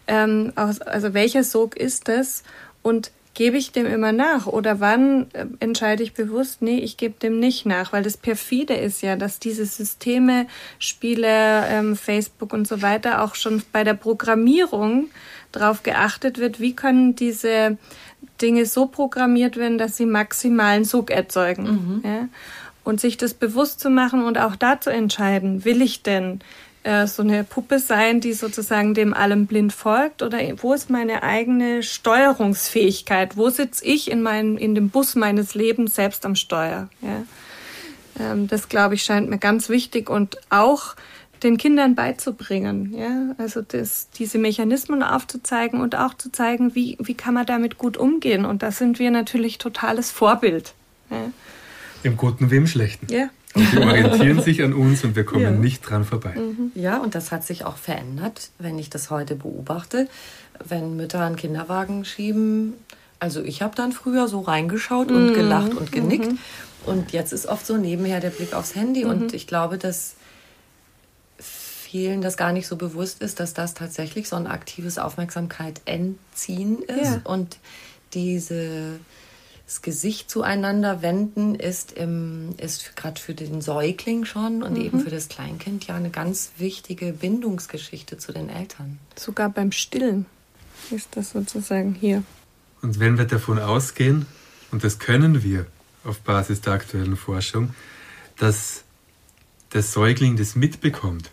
ähm, 0.08 0.54
also 0.56 1.14
welcher 1.14 1.44
Sog 1.44 1.78
ist 1.78 2.08
das 2.08 2.44
und 2.84 3.12
gebe 3.34 3.58
ich 3.58 3.72
dem 3.72 3.86
immer 3.86 4.12
nach 4.12 4.46
oder 4.46 4.80
wann 4.80 5.28
äh, 5.34 5.46
entscheide 5.60 6.04
ich 6.04 6.14
bewusst, 6.14 6.62
nee, 6.62 6.80
ich 6.80 6.98
gebe 6.98 7.20
dem 7.20 7.40
nicht 7.40 7.66
nach, 7.66 7.94
weil 7.94 8.04
das 8.04 8.18
perfide 8.18 8.74
ist 8.74 9.02
ja, 9.02 9.16
dass 9.16 9.40
diese 9.40 9.66
Systeme, 9.66 10.48
Spiele, 10.80 11.66
ähm, 11.68 11.96
Facebook 11.96 12.54
und 12.54 12.68
so 12.68 12.82
weiter 12.82 13.24
auch 13.24 13.36
schon 13.36 13.64
bei 13.72 13.84
der 13.84 13.94
Programmierung 13.94 15.10
darauf 15.52 15.84
geachtet 15.84 16.38
wird, 16.38 16.60
wie 16.60 16.76
können 16.76 17.16
diese 17.16 17.78
Dinge 18.42 18.66
so 18.66 18.86
programmiert 18.86 19.58
werden, 19.58 19.78
dass 19.78 19.98
sie 19.98 20.06
maximalen 20.06 20.84
Sog 20.84 21.12
erzeugen. 21.12 21.64
Mhm. 21.64 22.02
Ja? 22.04 22.28
Und 22.84 23.00
sich 23.00 23.18
das 23.18 23.34
bewusst 23.34 23.80
zu 23.80 23.90
machen 23.90 24.24
und 24.24 24.38
auch 24.40 24.56
da 24.56 24.82
zu 24.82 24.90
entscheiden, 24.90 25.66
will 25.66 25.82
ich 25.82 26.02
denn 26.02 26.42
äh, 26.84 27.06
so 27.06 27.22
eine 27.22 27.44
Puppe 27.44 27.80
sein, 27.80 28.22
die 28.22 28.34
sozusagen 28.34 28.94
dem 28.94 29.14
allem 29.14 29.46
blind 29.46 29.74
folgt? 29.74 30.24
Oder 30.24 30.40
wo 30.58 30.74
ist 30.74 30.90
meine 30.90 31.24
eigene 31.24 31.84
Steuerungsfähigkeit? 31.84 33.38
Wo 33.38 33.50
sitze 33.50 33.86
ich 33.86 34.10
in, 34.10 34.22
meinem, 34.22 34.58
in 34.58 34.76
dem 34.76 34.90
Bus 34.90 35.16
meines 35.16 35.54
Lebens 35.54 35.96
selbst 35.96 36.26
am 36.26 36.36
Steuer? 36.36 36.90
Ja? 37.02 37.24
Ähm, 38.20 38.48
das, 38.48 38.68
glaube 38.70 38.96
ich, 38.96 39.04
scheint 39.04 39.30
mir 39.30 39.38
ganz 39.38 39.70
wichtig 39.70 40.10
und 40.10 40.38
auch 40.50 40.96
den 41.44 41.58
Kindern 41.58 41.96
beizubringen. 41.96 42.94
Ja? 42.98 43.36
Also 43.38 43.62
das, 43.62 44.10
diese 44.12 44.38
Mechanismen 44.38 45.04
aufzuzeigen 45.04 45.82
und 45.82 45.96
auch 45.96 46.14
zu 46.14 46.32
zeigen, 46.32 46.76
wie, 46.76 46.98
wie 47.00 47.14
kann 47.14 47.34
man 47.34 47.46
damit 47.46 47.78
gut 47.78 47.98
umgehen. 47.98 48.46
Und 48.46 48.64
da 48.64 48.72
sind 48.72 49.00
wir 49.00 49.12
natürlich 49.12 49.58
totales 49.58 50.12
Vorbild. 50.12 50.74
Ja? 51.10 51.32
Im 52.04 52.18
Guten 52.18 52.50
wie 52.50 52.58
im 52.58 52.68
Schlechten. 52.68 53.08
Ja. 53.12 53.30
Und 53.54 53.72
die 53.72 53.78
orientieren 53.78 54.42
sich 54.44 54.64
an 54.64 54.74
uns 54.74 55.04
und 55.04 55.16
wir 55.16 55.24
kommen 55.24 55.44
ja. 55.44 55.52
nicht 55.52 55.82
dran 55.82 56.06
vorbei. 56.06 56.34
Mhm. 56.36 56.72
Ja, 56.76 56.98
und 56.98 57.16
das 57.16 57.32
hat 57.32 57.46
sich 57.46 57.66
auch 57.66 57.78
verändert, 57.78 58.50
wenn 58.60 58.80
ich 58.80 58.90
das 58.90 59.10
heute 59.10 59.36
beobachte. 59.36 60.08
Wenn 60.64 60.96
Mütter 60.96 61.22
einen 61.22 61.36
Kinderwagen 61.36 62.06
schieben, 62.06 62.74
also 63.20 63.44
ich 63.44 63.62
habe 63.62 63.76
dann 63.76 63.92
früher 63.92 64.28
so 64.28 64.42
reingeschaut 64.42 65.10
mhm. 65.10 65.16
und 65.16 65.34
gelacht 65.34 65.74
und 65.74 65.92
genickt. 65.92 66.32
Mhm. 66.32 66.38
Und 66.86 67.12
jetzt 67.12 67.34
ist 67.34 67.46
oft 67.46 67.66
so 67.66 67.78
nebenher 67.78 68.20
der 68.20 68.32
Blick 68.32 68.54
aufs 68.54 68.76
Handy. 68.76 69.06
Und 69.06 69.22
mhm. 69.22 69.30
ich 69.34 69.48
glaube, 69.48 69.78
dass 69.78 70.16
vielen 71.40 72.22
das 72.22 72.38
gar 72.38 72.54
nicht 72.54 72.68
so 72.68 72.78
bewusst 72.78 73.22
ist, 73.22 73.40
dass 73.40 73.54
das 73.54 73.74
tatsächlich 73.74 74.30
so 74.30 74.38
ein 74.38 74.48
aktives 74.48 74.98
Aufmerksamkeit 74.98 75.82
entziehen 75.86 76.82
ist. 76.84 77.12
Ja. 77.12 77.22
Und 77.26 77.58
diese 78.14 79.00
das 79.72 79.82
Gesicht 79.82 80.30
zueinander 80.30 81.02
wenden 81.02 81.56
ist, 81.56 81.94
im, 81.94 82.56
ist 82.58 82.94
gerade 82.98 83.22
für 83.22 83.34
den 83.34 83.62
Säugling 83.62 84.26
schon 84.26 84.64
und 84.64 84.74
mhm. 84.74 84.82
eben 84.82 85.00
für 85.00 85.10
das 85.10 85.30
Kleinkind 85.30 85.88
ja 85.88 85.96
eine 85.96 86.10
ganz 86.10 86.52
wichtige 86.58 87.14
Bindungsgeschichte 87.14 88.18
zu 88.18 88.34
den 88.34 88.50
Eltern. 88.50 89.00
Sogar 89.16 89.50
beim 89.50 89.72
Stillen 89.72 90.26
ist 90.94 91.16
das 91.16 91.30
sozusagen 91.30 91.94
hier. 91.94 92.22
Und 92.82 93.00
wenn 93.00 93.18
wir 93.18 93.24
davon 93.24 93.60
ausgehen, 93.60 94.26
und 94.72 94.84
das 94.84 95.00
können 95.00 95.42
wir 95.42 95.66
auf 96.04 96.20
Basis 96.20 96.60
der 96.60 96.74
aktuellen 96.74 97.16
Forschung, 97.16 97.74
dass 98.40 98.84
der 99.72 99.84
Säugling 99.84 100.36
das 100.36 100.58
mitbekommt, 100.58 101.30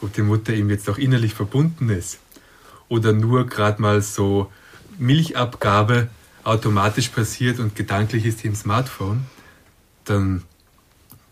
ob 0.00 0.12
die 0.12 0.22
Mutter 0.22 0.54
ihm 0.54 0.70
jetzt 0.70 0.88
auch 0.88 0.98
innerlich 0.98 1.34
verbunden 1.34 1.88
ist 1.88 2.20
oder 2.88 3.12
nur 3.12 3.46
gerade 3.46 3.82
mal 3.82 4.00
so 4.00 4.48
Milchabgabe 4.96 6.08
automatisch 6.44 7.08
passiert 7.08 7.58
und 7.58 7.76
gedanklich 7.76 8.24
ist 8.24 8.44
im 8.44 8.54
Smartphone, 8.54 9.26
dann 10.04 10.42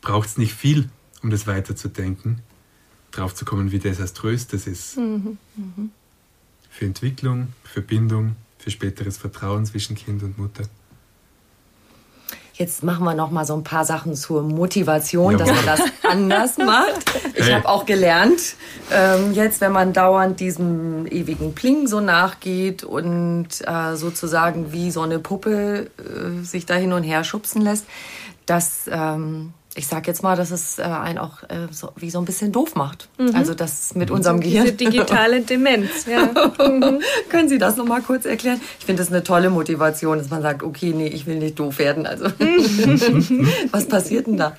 braucht 0.00 0.28
es 0.28 0.38
nicht 0.38 0.54
viel, 0.54 0.88
um 1.22 1.30
das 1.30 1.46
weiterzudenken, 1.46 2.40
drauf 3.10 3.34
zu 3.34 3.44
kommen, 3.44 3.72
wie 3.72 3.78
desaströs 3.78 4.46
das 4.46 4.66
ist. 4.66 4.96
Mhm. 4.96 5.38
Mhm. 5.56 5.90
Für 6.70 6.84
Entwicklung, 6.84 7.48
für 7.64 7.82
Bindung, 7.82 8.36
für 8.58 8.70
späteres 8.70 9.16
Vertrauen 9.16 9.66
zwischen 9.66 9.96
Kind 9.96 10.22
und 10.22 10.38
Mutter. 10.38 10.64
Jetzt 12.58 12.82
machen 12.82 13.04
wir 13.04 13.14
noch 13.14 13.30
mal 13.30 13.44
so 13.44 13.54
ein 13.54 13.62
paar 13.62 13.84
Sachen 13.84 14.16
zur 14.16 14.42
Motivation, 14.42 15.38
Jawohl. 15.38 15.46
dass 15.46 15.56
man 15.56 15.66
das 15.66 16.10
anders 16.10 16.58
macht. 16.66 17.04
Ich 17.34 17.46
hey. 17.46 17.54
habe 17.54 17.68
auch 17.68 17.86
gelernt, 17.86 18.56
ähm, 18.90 19.32
jetzt, 19.32 19.60
wenn 19.60 19.70
man 19.70 19.92
dauernd 19.92 20.40
diesem 20.40 21.06
ewigen 21.06 21.54
Pling 21.54 21.86
so 21.86 22.00
nachgeht 22.00 22.82
und 22.82 23.46
äh, 23.64 23.94
sozusagen 23.94 24.72
wie 24.72 24.90
so 24.90 25.02
eine 25.02 25.20
Puppe 25.20 25.92
äh, 25.98 26.42
sich 26.44 26.66
da 26.66 26.74
hin 26.74 26.92
und 26.92 27.04
her 27.04 27.22
schubsen 27.22 27.62
lässt, 27.62 27.86
dass 28.44 28.90
ähm, 28.90 29.52
ich 29.78 29.86
sag 29.86 30.08
jetzt 30.08 30.24
mal, 30.24 30.36
dass 30.36 30.50
es 30.50 30.78
äh, 30.78 30.82
einen 30.82 31.18
auch 31.18 31.44
äh, 31.44 31.68
so, 31.70 31.92
wie 31.96 32.10
so 32.10 32.18
ein 32.18 32.24
bisschen 32.24 32.50
doof 32.50 32.74
macht. 32.74 33.08
Mhm. 33.16 33.34
Also 33.34 33.54
das 33.54 33.94
mit 33.94 34.10
unserem 34.10 34.40
Gehirn. 34.40 34.64
Diese 34.64 34.76
digitale 34.76 35.40
Demenz, 35.42 36.06
ja. 36.06 36.28
Mhm. 36.58 37.00
Können 37.28 37.48
Sie 37.48 37.58
das 37.58 37.76
noch 37.76 37.86
mal 37.86 38.02
kurz 38.02 38.24
erklären? 38.24 38.60
Ich 38.78 38.84
finde 38.84 39.02
das 39.02 39.12
eine 39.12 39.22
tolle 39.22 39.48
Motivation, 39.48 40.18
dass 40.18 40.28
man 40.28 40.42
sagt, 40.42 40.62
okay, 40.62 40.92
nee, 40.94 41.06
ich 41.06 41.26
will 41.26 41.36
nicht 41.36 41.58
doof 41.58 41.78
werden. 41.78 42.04
Also 42.04 42.26
was 43.70 43.86
passiert 43.86 44.26
denn 44.26 44.36
da 44.36 44.56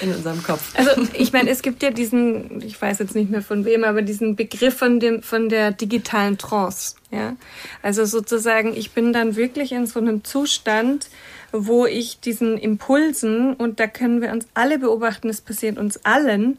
in 0.00 0.12
unserem 0.12 0.42
Kopf? 0.42 0.72
Also 0.76 0.90
ich 1.12 1.32
meine, 1.32 1.50
es 1.50 1.62
gibt 1.62 1.82
ja 1.82 1.90
diesen, 1.90 2.62
ich 2.62 2.80
weiß 2.80 2.98
jetzt 2.98 3.14
nicht 3.14 3.30
mehr 3.30 3.42
von 3.42 3.64
wem, 3.64 3.84
aber 3.84 4.02
diesen 4.02 4.36
Begriff 4.36 4.76
von 4.76 5.00
dem 5.00 5.22
von 5.22 5.48
der 5.48 5.72
digitalen 5.72 6.38
Trance. 6.38 6.94
Ja, 7.10 7.36
also 7.82 8.04
sozusagen, 8.04 8.74
ich 8.74 8.92
bin 8.92 9.12
dann 9.12 9.36
wirklich 9.36 9.72
in 9.72 9.86
so 9.86 10.00
einem 10.00 10.24
Zustand 10.24 11.08
wo 11.56 11.86
ich 11.86 12.18
diesen 12.18 12.58
Impulsen, 12.58 13.54
und 13.54 13.78
da 13.78 13.86
können 13.86 14.20
wir 14.20 14.32
uns 14.32 14.46
alle 14.54 14.78
beobachten, 14.78 15.28
es 15.28 15.40
passiert 15.40 15.78
uns 15.78 16.04
allen, 16.04 16.58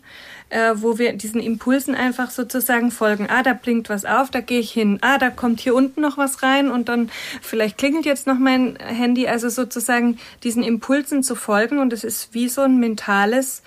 äh, 0.50 0.72
wo 0.76 0.98
wir 0.98 1.12
diesen 1.14 1.42
Impulsen 1.42 1.96
einfach 1.96 2.32
sozusagen 2.32 2.92
folgen. 2.92 3.28
Ah, 3.30 3.44
da 3.44 3.54
blinkt 3.54 3.90
was 3.90 4.06
auf, 4.06 4.32
da 4.32 4.40
gehe 4.40 4.60
ich 4.60 4.72
hin. 4.72 5.00
Ah, 5.02 5.18
da 5.18 5.30
kommt 5.30 5.60
hier 5.60 5.76
unten 5.76 6.00
noch 6.00 6.18
was 6.18 6.44
rein 6.44 6.72
und 6.72 6.88
dann 6.88 7.10
vielleicht 7.42 7.78
klingelt 7.78 8.06
jetzt 8.06 8.26
noch 8.26 8.40
mein 8.40 8.78
Handy. 8.78 9.28
Also 9.28 9.50
sozusagen 9.50 10.18
diesen 10.44 10.64
Impulsen 10.64 11.24
zu 11.24 11.36
folgen 11.36 11.80
und 11.80 11.92
es 11.92 12.06
ist 12.06 12.34
wie 12.34 12.48
so 12.48 12.62
ein 12.62 12.80
mentales 12.80 13.64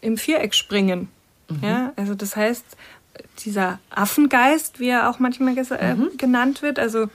im 0.00 0.16
Viereck 0.16 0.54
springen. 0.54 1.08
Mhm. 1.50 1.58
Ja, 1.62 1.92
also 1.96 2.14
das 2.14 2.36
heißt, 2.36 2.64
dieser 3.44 3.80
Affengeist, 3.90 4.80
wie 4.80 4.88
er 4.88 5.10
auch 5.10 5.18
manchmal 5.18 5.58
äh, 5.58 5.94
mhm. 5.94 6.16
genannt 6.16 6.62
wird. 6.62 6.78
Also 6.78 7.08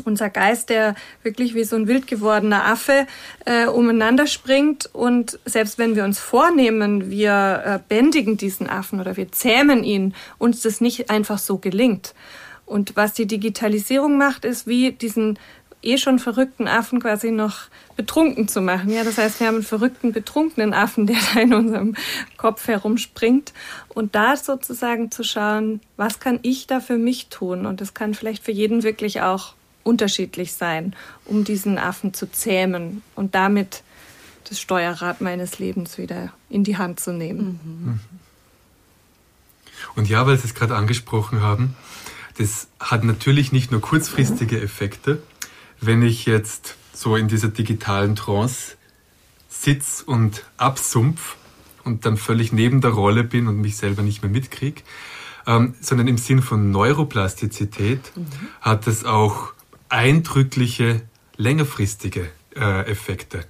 unser 0.00 0.30
Geist, 0.30 0.70
der 0.70 0.94
wirklich 1.22 1.54
wie 1.54 1.64
so 1.64 1.76
ein 1.76 1.88
wild 1.88 2.06
gewordener 2.06 2.64
Affe 2.64 3.06
äh, 3.44 3.66
umeinander 3.66 4.26
springt. 4.26 4.88
Und 4.92 5.38
selbst 5.44 5.78
wenn 5.78 5.96
wir 5.96 6.04
uns 6.04 6.18
vornehmen, 6.18 7.10
wir 7.10 7.62
äh, 7.64 7.78
bändigen 7.88 8.36
diesen 8.36 8.68
Affen 8.68 9.00
oder 9.00 9.16
wir 9.16 9.30
zähmen 9.32 9.84
ihn, 9.84 10.14
uns 10.38 10.62
das 10.62 10.80
nicht 10.80 11.10
einfach 11.10 11.38
so 11.38 11.58
gelingt. 11.58 12.14
Und 12.66 12.96
was 12.96 13.14
die 13.14 13.26
Digitalisierung 13.26 14.18
macht, 14.18 14.44
ist 14.44 14.66
wie 14.66 14.92
diesen 14.92 15.38
eh 15.82 15.96
schon 15.96 16.18
verrückten 16.18 16.68
Affen 16.68 17.00
quasi 17.00 17.30
noch 17.30 17.68
betrunken 17.96 18.48
zu 18.48 18.60
machen. 18.60 18.90
Ja, 18.90 19.04
das 19.04 19.18
heißt, 19.18 19.40
wir 19.40 19.46
haben 19.46 19.56
einen 19.56 19.64
verrückten, 19.64 20.12
betrunkenen 20.12 20.74
Affen, 20.74 21.06
der 21.06 21.16
da 21.34 21.40
in 21.40 21.54
unserem 21.54 21.94
Kopf 22.36 22.66
herumspringt. 22.68 23.52
Und 23.88 24.14
da 24.14 24.36
sozusagen 24.36 25.10
zu 25.10 25.22
schauen, 25.22 25.80
was 25.96 26.20
kann 26.20 26.40
ich 26.42 26.66
da 26.66 26.80
für 26.80 26.98
mich 26.98 27.28
tun? 27.28 27.66
Und 27.66 27.80
das 27.80 27.94
kann 27.94 28.14
vielleicht 28.14 28.44
für 28.44 28.52
jeden 28.52 28.82
wirklich 28.82 29.22
auch 29.22 29.54
unterschiedlich 29.88 30.52
sein, 30.52 30.94
um 31.24 31.44
diesen 31.44 31.78
Affen 31.78 32.12
zu 32.12 32.30
zähmen 32.30 33.02
und 33.14 33.34
damit 33.34 33.82
das 34.48 34.60
Steuerrad 34.60 35.20
meines 35.20 35.58
Lebens 35.58 35.98
wieder 35.98 36.32
in 36.48 36.62
die 36.62 36.76
Hand 36.76 37.00
zu 37.00 37.12
nehmen. 37.12 37.60
Mhm. 37.64 38.00
Und 39.96 40.08
ja, 40.08 40.26
weil 40.26 40.36
Sie 40.36 40.46
es 40.46 40.54
gerade 40.54 40.76
angesprochen 40.76 41.40
haben, 41.40 41.76
das 42.36 42.68
hat 42.78 43.04
natürlich 43.04 43.52
nicht 43.52 43.70
nur 43.70 43.80
kurzfristige 43.80 44.60
Effekte. 44.60 45.22
Wenn 45.80 46.02
ich 46.02 46.26
jetzt 46.26 46.76
so 46.92 47.16
in 47.16 47.28
dieser 47.28 47.48
digitalen 47.48 48.14
Trance 48.14 48.76
sitze 49.48 50.04
und 50.04 50.44
absumpf 50.56 51.36
und 51.84 52.04
dann 52.04 52.16
völlig 52.16 52.52
neben 52.52 52.80
der 52.80 52.90
Rolle 52.90 53.24
bin 53.24 53.48
und 53.48 53.60
mich 53.60 53.76
selber 53.76 54.02
nicht 54.02 54.22
mehr 54.22 54.30
mitkriege, 54.30 54.82
ähm, 55.46 55.74
sondern 55.80 56.08
im 56.08 56.18
Sinn 56.18 56.42
von 56.42 56.70
Neuroplastizität 56.70 58.12
mhm. 58.16 58.26
hat 58.60 58.86
es 58.86 59.04
auch 59.04 59.52
eindrückliche, 59.88 61.02
längerfristige 61.36 62.28
äh, 62.56 62.90
Effekte. 62.90 63.44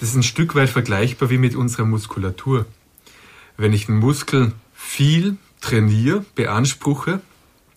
Das 0.00 0.10
ist 0.10 0.16
ein 0.16 0.22
Stück 0.22 0.54
weit 0.54 0.70
vergleichbar 0.70 1.30
wie 1.30 1.38
mit 1.38 1.54
unserer 1.54 1.84
Muskulatur. 1.84 2.66
Wenn 3.56 3.72
ich 3.72 3.88
einen 3.88 3.98
Muskel 3.98 4.52
viel 4.74 5.36
trainiere, 5.60 6.24
beanspruche, 6.34 7.20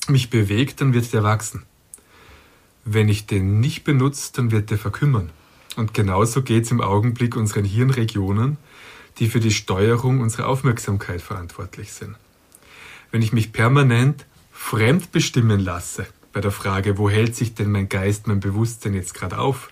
mich 0.07 0.29
bewegt, 0.29 0.81
dann 0.81 0.93
wird 0.93 1.11
der 1.13 1.23
wachsen. 1.23 1.63
Wenn 2.83 3.09
ich 3.09 3.25
den 3.25 3.59
nicht 3.59 3.83
benutze, 3.83 4.31
dann 4.33 4.51
wird 4.51 4.69
der 4.69 4.77
verkümmern. 4.77 5.31
Und 5.75 5.93
genauso 5.93 6.41
geht 6.41 6.65
es 6.65 6.71
im 6.71 6.81
Augenblick 6.81 7.35
unseren 7.35 7.65
Hirnregionen, 7.65 8.57
die 9.17 9.27
für 9.27 9.39
die 9.39 9.51
Steuerung 9.51 10.21
unserer 10.21 10.47
Aufmerksamkeit 10.47 11.21
verantwortlich 11.21 11.93
sind. 11.93 12.15
Wenn 13.11 13.21
ich 13.21 13.33
mich 13.33 13.53
permanent 13.53 14.25
fremdbestimmen 14.51 15.59
lasse, 15.59 16.07
bei 16.35 16.41
der 16.41 16.51
Frage, 16.51 16.97
wo 16.97 17.09
hält 17.09 17.33
sich 17.33 17.55
denn 17.55 17.71
mein 17.71 17.87
Geist, 17.87 18.27
mein 18.27 18.41
Bewusstsein 18.41 18.93
jetzt 18.93 19.13
gerade 19.13 19.37
auf, 19.37 19.69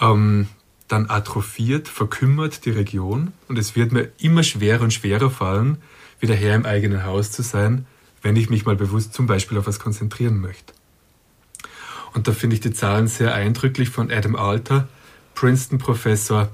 ähm, 0.00 0.48
dann 0.88 1.08
atrophiert, 1.08 1.86
verkümmert 1.86 2.64
die 2.64 2.70
Region 2.70 3.32
und 3.46 3.56
es 3.56 3.76
wird 3.76 3.92
mir 3.92 4.10
immer 4.18 4.42
schwerer 4.42 4.82
und 4.82 4.92
schwerer 4.92 5.30
fallen, 5.30 5.78
wieder 6.18 6.34
Herr 6.34 6.56
im 6.56 6.66
eigenen 6.66 7.04
Haus 7.04 7.30
zu 7.30 7.42
sein, 7.42 7.86
wenn 8.20 8.34
ich 8.34 8.50
mich 8.50 8.66
mal 8.66 8.74
bewusst 8.74 9.14
zum 9.14 9.28
Beispiel 9.28 9.58
auf 9.58 9.68
was 9.68 9.78
konzentrieren 9.78 10.40
möchte. 10.40 10.74
Und 12.14 12.26
da 12.26 12.32
finde 12.32 12.54
ich 12.54 12.60
die 12.60 12.72
Zahlen 12.72 13.06
sehr 13.06 13.32
eindrücklich 13.32 13.90
von 13.90 14.10
Adam 14.10 14.34
Alter, 14.34 14.88
Princeton-Professor, 15.36 16.50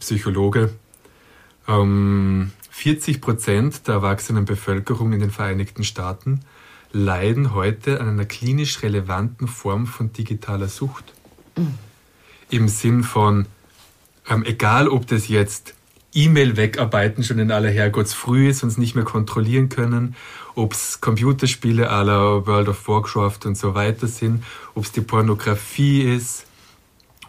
Psychologe. 0.00 0.74
Ähm, 1.68 2.50
40 2.70 3.20
Prozent 3.20 3.86
der 3.86 3.94
erwachsenen 3.94 4.44
Bevölkerung 4.44 5.12
in 5.12 5.20
den 5.20 5.30
Vereinigten 5.30 5.84
Staaten 5.84 6.40
leiden 6.92 7.54
heute 7.54 8.00
an 8.00 8.08
einer 8.08 8.26
klinisch 8.26 8.82
relevanten 8.82 9.48
Form 9.48 9.86
von 9.86 10.12
digitaler 10.12 10.68
Sucht. 10.68 11.12
Mhm. 11.56 11.74
Im 12.50 12.68
Sinn 12.68 13.02
von, 13.02 13.46
ähm, 14.28 14.44
egal 14.44 14.88
ob 14.88 15.06
das 15.06 15.28
jetzt 15.28 15.74
E-Mail 16.14 16.58
wegarbeiten 16.58 17.24
schon 17.24 17.38
in 17.38 17.50
aller 17.50 17.70
Herrgottsfrühe 17.70 18.50
ist, 18.50 18.62
uns 18.62 18.76
nicht 18.76 18.94
mehr 18.94 19.04
kontrollieren 19.04 19.70
können, 19.70 20.14
ob 20.54 20.74
es 20.74 21.00
Computerspiele 21.00 21.88
aller 21.88 22.46
World 22.46 22.68
of 22.68 22.86
Warcraft 22.86 23.46
und 23.46 23.56
so 23.56 23.74
weiter 23.74 24.06
sind, 24.06 24.44
ob 24.74 24.84
es 24.84 24.92
die 24.92 25.00
Pornografie 25.00 26.02
ist 26.02 26.44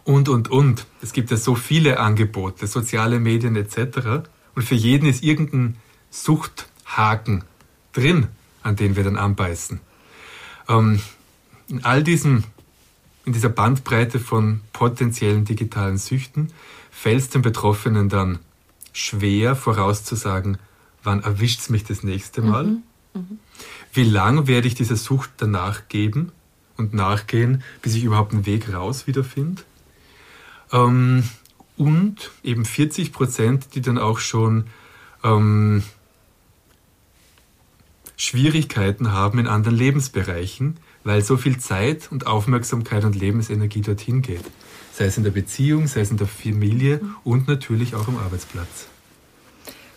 und, 0.03 0.27
und, 0.27 0.51
und. 0.51 0.85
Es 1.01 1.13
gibt 1.13 1.31
ja 1.31 1.37
so 1.37 1.55
viele 1.55 1.99
Angebote, 1.99 2.67
soziale 2.67 3.21
Medien 3.21 3.55
etc. 3.55 4.27
Und 4.53 4.63
für 4.63 4.75
jeden 4.75 5.07
ist 5.07 5.23
irgendein 5.23 5.77
Suchthaken 6.09 7.45
drin 7.93 8.27
an 8.63 8.75
denen 8.75 8.95
wir 8.95 9.03
dann 9.03 9.17
anbeißen. 9.17 9.79
Ähm, 10.69 11.01
in 11.67 11.83
all 11.83 12.03
diesem, 12.03 12.43
in 13.25 13.33
dieser 13.33 13.49
Bandbreite 13.49 14.19
von 14.19 14.61
potenziellen 14.73 15.45
digitalen 15.45 15.97
Süchten 15.97 16.51
fällt 16.91 17.19
es 17.19 17.29
den 17.29 17.41
Betroffenen 17.41 18.09
dann 18.09 18.39
schwer 18.91 19.55
vorauszusagen, 19.55 20.57
wann 21.03 21.23
erwischt 21.23 21.61
es 21.61 21.69
mich 21.69 21.83
das 21.83 22.03
nächste 22.03 22.41
Mal? 22.41 22.65
Mhm. 22.65 22.83
Mhm. 23.13 23.39
Wie 23.93 24.03
lang 24.03 24.47
werde 24.47 24.67
ich 24.67 24.75
dieser 24.75 24.95
Sucht 24.95 25.31
danach 25.37 25.87
geben 25.87 26.31
und 26.77 26.93
nachgehen, 26.93 27.63
bis 27.81 27.95
ich 27.95 28.03
überhaupt 28.03 28.33
einen 28.33 28.45
Weg 28.45 28.73
raus 28.73 29.07
wiederfinde? 29.07 29.63
Ähm, 30.71 31.23
und 31.77 32.31
eben 32.43 32.65
40 32.65 33.11
Prozent, 33.13 33.75
die 33.75 33.81
dann 33.81 33.97
auch 33.97 34.19
schon 34.19 34.65
ähm, 35.23 35.83
Schwierigkeiten 38.33 39.11
haben 39.11 39.37
in 39.37 39.45
anderen 39.45 39.77
Lebensbereichen, 39.77 40.77
weil 41.03 41.21
so 41.21 41.37
viel 41.37 41.59
Zeit 41.59 42.11
und 42.11 42.25
Aufmerksamkeit 42.25 43.03
und 43.03 43.15
Lebensenergie 43.15 43.81
dorthin 43.81 44.23
geht. 44.23 44.43
Sei 44.91 45.05
es 45.05 45.17
in 45.17 45.23
der 45.23 45.29
Beziehung, 45.29 45.85
sei 45.85 45.99
es 45.99 46.09
in 46.09 46.17
der 46.17 46.25
Familie 46.25 46.99
und 47.23 47.47
natürlich 47.47 47.93
auch 47.93 48.07
am 48.07 48.17
Arbeitsplatz. 48.17 48.87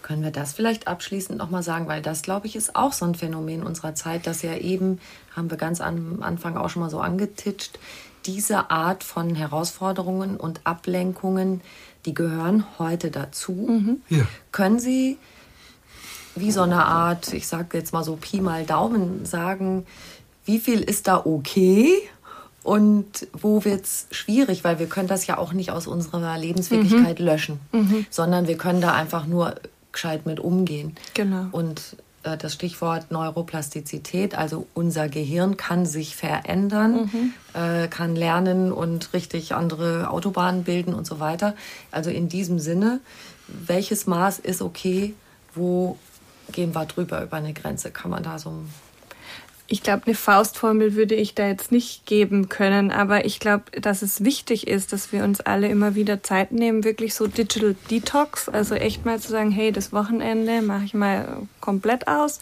Können 0.03 0.23
wir 0.23 0.33
das 0.33 0.53
vielleicht 0.53 0.87
abschließend 0.87 1.39
nochmal 1.39 1.63
sagen, 1.63 1.89
weil 1.89 2.03
das, 2.03 2.21
glaube 2.21 2.47
ich, 2.47 2.57
ist 2.57 2.77
auch 2.77 2.93
so 2.93 3.07
ein 3.07 3.15
Phänomen 3.15 3.63
unserer 3.63 3.95
Zeit, 3.95 4.27
dass 4.27 4.43
ja 4.43 4.55
eben, 4.55 5.01
haben 5.35 5.51
wir 5.51 5.57
ganz 5.57 5.81
am 5.81 6.23
Anfang 6.23 6.59
auch 6.59 6.69
schon 6.69 6.83
mal 6.83 6.91
so 6.91 7.01
angetitscht, 7.01 7.79
diese 8.27 8.71
Art 8.71 9.03
von 9.03 9.35
Herausforderungen 9.35 10.37
und 10.37 10.61
Ablenkungen, 10.65 11.63
die 12.05 12.13
gehören 12.13 12.67
heute 12.79 13.11
dazu. 13.11 13.53
Mhm. 13.53 14.03
Ja. 14.11 14.27
Können 14.53 14.79
Sie 14.79 15.17
wie 16.37 16.51
so 16.53 16.63
eine 16.63 16.85
Art, 16.85 17.33
ich 17.33 17.47
sage 17.47 17.79
jetzt 17.79 17.93
mal 17.93 18.05
so 18.05 18.17
Pi 18.17 18.41
mal 18.41 18.65
Daumen, 18.65 19.25
sagen, 19.25 19.87
wie 20.45 20.59
viel 20.59 20.81
ist 20.81 21.09
da 21.09 21.19
okay 21.25 21.93
und 22.63 23.29
wo 23.33 23.65
wird 23.65 23.85
es 23.85 24.07
schwierig, 24.11 24.65
weil 24.65 24.79
wir 24.79 24.87
können 24.87 25.09
das 25.09 25.27
ja 25.27 25.39
auch 25.39 25.53
nicht 25.53 25.71
aus 25.71 25.87
unserer 25.87 26.37
Lebenswirklichkeit 26.39 27.21
mhm. 27.21 27.25
löschen, 27.25 27.61
mhm. 27.73 28.07
sondern 28.11 28.49
wir 28.49 28.57
können 28.57 28.81
da 28.81 28.93
einfach 28.93 29.27
nur 29.27 29.55
gescheit 29.93 30.27
mit 30.27 30.41
umgehen. 30.41 30.97
Genau. 31.15 31.47
Und 31.53 31.97
äh, 32.27 32.37
das 32.37 32.55
Stichwort 32.55 33.11
Neuroplastizität, 33.11 34.37
also 34.37 34.67
unser 34.75 35.09
Gehirn 35.09 35.57
kann 35.57 35.87
sich 35.87 36.17
verändern, 36.17 37.09
mhm. 37.13 37.33
äh, 37.55 37.89
kann 37.89 38.17
lernen 38.17 38.73
und 38.73 39.13
richtig 39.13 39.55
andere 39.55 40.11
Autobahnen 40.11 40.65
bilden 40.65 40.93
und 40.93 41.07
so 41.07 41.21
weiter. 41.21 41.55
Also 41.91 42.11
in 42.11 42.29
diesem 42.29 42.59
Sinne, 42.59 43.01
welches 43.47 44.07
Maß 44.07 44.41
ist 44.41 44.61
okay, 44.61 45.15
wo 45.55 45.99
gehen 46.53 46.75
wir 46.75 46.87
drüber 46.87 47.23
über 47.23 47.37
eine 47.37 47.53
Grenze? 47.53 47.91
Kann 47.91 48.11
man 48.11 48.23
da 48.23 48.39
so 48.39 48.65
ich 49.69 49.83
glaube, 49.83 50.07
eine 50.07 50.15
Faustformel 50.15 50.95
würde 50.95 51.17
ich 51.17 51.35
da 51.35 51.49
jetzt 51.49 51.73
nicht 51.73 52.07
geben 52.07 52.49
können, 52.49 52.93
aber 52.93 53.25
ich 53.25 53.41
glaube, 53.41 53.65
dass 53.81 54.03
es 54.03 54.23
wichtig 54.23 54.69
ist, 54.69 54.93
dass 54.93 55.11
wir 55.11 55.25
uns 55.25 55.41
alle 55.41 55.69
immer 55.69 55.97
wieder 55.97 56.23
Zeit 56.23 56.53
nehmen, 56.53 56.85
wirklich 56.85 57.15
so 57.15 57.27
Digital 57.27 57.75
Detox, 57.91 58.49
also 58.49 58.77
echt 58.77 59.05
mal 59.05 59.19
zu 59.19 59.31
sagen, 59.31 59.51
hey, 59.51 59.73
das 59.73 59.93
Wochenende 59.93 60.63
mache 60.63 60.85
ich 60.85 60.95
mal 60.95 61.49
komplett 61.61 62.07
aus. 62.07 62.39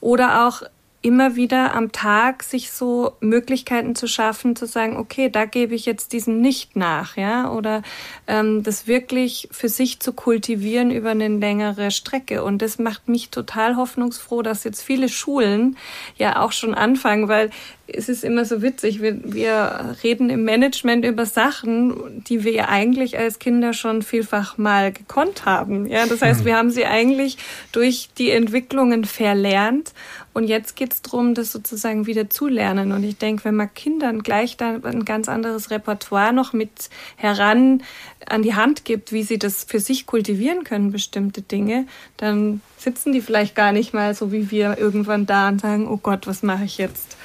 Oder 0.00 0.48
auch 0.48 0.62
immer 1.06 1.36
wieder 1.36 1.72
am 1.72 1.92
Tag 1.92 2.42
sich 2.42 2.72
so 2.72 3.12
Möglichkeiten 3.20 3.94
zu 3.94 4.08
schaffen, 4.08 4.56
zu 4.56 4.66
sagen, 4.66 4.96
okay, 4.96 5.28
da 5.30 5.44
gebe 5.44 5.72
ich 5.76 5.86
jetzt 5.86 6.12
diesem 6.12 6.40
nicht 6.40 6.74
nach, 6.74 7.16
ja, 7.16 7.48
oder 7.52 7.82
ähm, 8.26 8.64
das 8.64 8.88
wirklich 8.88 9.46
für 9.52 9.68
sich 9.68 10.00
zu 10.00 10.12
kultivieren 10.12 10.90
über 10.90 11.10
eine 11.10 11.28
längere 11.28 11.92
Strecke. 11.92 12.42
Und 12.42 12.60
das 12.60 12.80
macht 12.80 13.08
mich 13.08 13.30
total 13.30 13.76
hoffnungsfroh, 13.76 14.42
dass 14.42 14.64
jetzt 14.64 14.82
viele 14.82 15.08
Schulen 15.08 15.76
ja 16.16 16.42
auch 16.42 16.50
schon 16.50 16.74
anfangen, 16.74 17.28
weil 17.28 17.50
es 17.88 18.08
ist 18.08 18.24
immer 18.24 18.44
so 18.44 18.62
witzig, 18.62 19.00
wir, 19.00 19.16
wir 19.22 19.96
reden 20.02 20.28
im 20.28 20.42
Management 20.42 21.04
über 21.04 21.24
Sachen, 21.24 22.24
die 22.24 22.42
wir 22.42 22.52
ja 22.52 22.68
eigentlich 22.68 23.16
als 23.16 23.38
Kinder 23.38 23.72
schon 23.74 24.02
vielfach 24.02 24.58
mal 24.58 24.90
gekonnt 24.90 25.44
haben. 25.44 25.86
Ja, 25.86 26.06
das 26.06 26.20
heißt, 26.20 26.40
hm. 26.40 26.46
wir 26.46 26.56
haben 26.56 26.70
sie 26.70 26.84
eigentlich 26.84 27.38
durch 27.70 28.08
die 28.18 28.30
Entwicklungen 28.30 29.04
verlernt 29.04 29.92
und 30.36 30.44
jetzt 30.44 30.76
geht 30.76 30.92
es 30.92 31.00
darum, 31.00 31.32
das 31.32 31.50
sozusagen 31.50 32.04
wieder 32.04 32.28
zu 32.28 32.46
lernen. 32.46 32.92
Und 32.92 33.02
ich 33.04 33.16
denke, 33.16 33.46
wenn 33.46 33.56
man 33.56 33.72
Kindern 33.72 34.22
gleich 34.22 34.58
da 34.58 34.78
ein 34.82 35.06
ganz 35.06 35.30
anderes 35.30 35.70
Repertoire 35.70 36.34
noch 36.34 36.52
mit 36.52 36.90
heran 37.16 37.82
an 38.26 38.42
die 38.42 38.54
Hand 38.54 38.84
gibt, 38.84 39.12
wie 39.12 39.22
sie 39.22 39.38
das 39.38 39.64
für 39.64 39.80
sich 39.80 40.04
kultivieren 40.04 40.62
können, 40.62 40.92
bestimmte 40.92 41.40
Dinge, 41.40 41.86
dann 42.18 42.60
sitzen 42.76 43.14
die 43.14 43.22
vielleicht 43.22 43.54
gar 43.54 43.72
nicht 43.72 43.94
mal 43.94 44.14
so 44.14 44.30
wie 44.30 44.50
wir 44.50 44.76
irgendwann 44.76 45.24
da 45.24 45.48
und 45.48 45.62
sagen, 45.62 45.88
oh 45.88 45.96
Gott, 45.96 46.26
was 46.26 46.42
mache 46.42 46.64
ich 46.64 46.76
jetzt? 46.76 47.16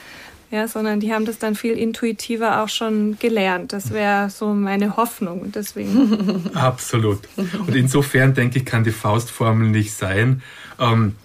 Ja, 0.49 0.69
sondern 0.69 1.01
die 1.01 1.13
haben 1.13 1.25
das 1.25 1.37
dann 1.37 1.55
viel 1.55 1.77
intuitiver 1.77 2.63
auch 2.63 2.69
schon 2.69 3.19
gelernt. 3.19 3.73
Das 3.73 3.91
wäre 3.91 4.29
so 4.29 4.53
meine 4.53 4.95
Hoffnung. 4.95 5.51
Deswegen. 5.51 6.49
Absolut. 6.53 7.19
Und 7.35 7.75
insofern 7.75 8.33
denke 8.33 8.59
ich, 8.59 8.65
kann 8.65 8.85
die 8.85 8.91
Faustformel 8.91 9.67
nicht 9.67 9.91
sein. 9.91 10.43
Ähm, 10.79 11.15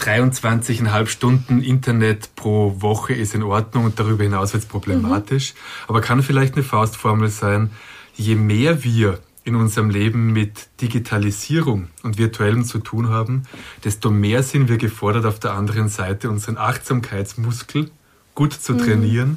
23,5 0.00 1.06
Stunden 1.06 1.62
Internet 1.62 2.34
pro 2.34 2.80
Woche 2.80 3.12
ist 3.12 3.34
in 3.34 3.42
Ordnung 3.42 3.84
und 3.84 3.98
darüber 3.98 4.24
hinaus 4.24 4.52
wird 4.52 4.62
es 4.62 4.68
problematisch. 4.68 5.54
Mhm. 5.54 5.58
Aber 5.88 6.00
kann 6.00 6.22
vielleicht 6.22 6.54
eine 6.54 6.62
Faustformel 6.62 7.28
sein, 7.28 7.70
je 8.14 8.34
mehr 8.34 8.82
wir 8.82 9.20
in 9.44 9.56
unserem 9.56 9.90
Leben 9.90 10.32
mit 10.32 10.68
Digitalisierung 10.80 11.88
und 12.02 12.18
Virtuellem 12.18 12.64
zu 12.64 12.78
tun 12.78 13.08
haben, 13.08 13.44
desto 13.84 14.10
mehr 14.10 14.42
sind 14.42 14.68
wir 14.68 14.76
gefordert, 14.76 15.24
auf 15.24 15.38
der 15.38 15.52
anderen 15.52 15.88
Seite 15.88 16.30
unseren 16.30 16.56
Achtsamkeitsmuskel 16.56 17.90
gut 18.34 18.52
zu 18.52 18.74
mhm. 18.74 18.78
trainieren, 18.78 19.28
mhm. 19.28 19.36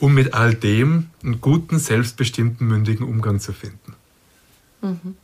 um 0.00 0.14
mit 0.14 0.34
all 0.34 0.54
dem 0.54 1.08
einen 1.22 1.40
guten, 1.40 1.78
selbstbestimmten, 1.78 2.66
mündigen 2.66 3.06
Umgang 3.06 3.40
zu 3.40 3.52
finden. 3.52 3.94
Mhm 4.82 5.16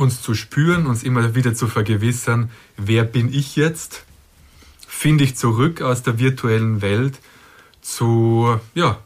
uns 0.00 0.22
zu 0.22 0.34
spüren, 0.34 0.86
uns 0.86 1.02
immer 1.02 1.34
wieder 1.34 1.54
zu 1.54 1.68
vergewissern, 1.68 2.50
wer 2.76 3.04
bin 3.04 3.32
ich 3.32 3.54
jetzt? 3.56 4.04
Finde 4.86 5.24
ich 5.24 5.36
zurück 5.36 5.82
aus 5.82 6.02
der 6.02 6.18
virtuellen 6.18 6.80
Welt 6.80 7.18
zu 7.82 8.58
ja, 8.74 8.98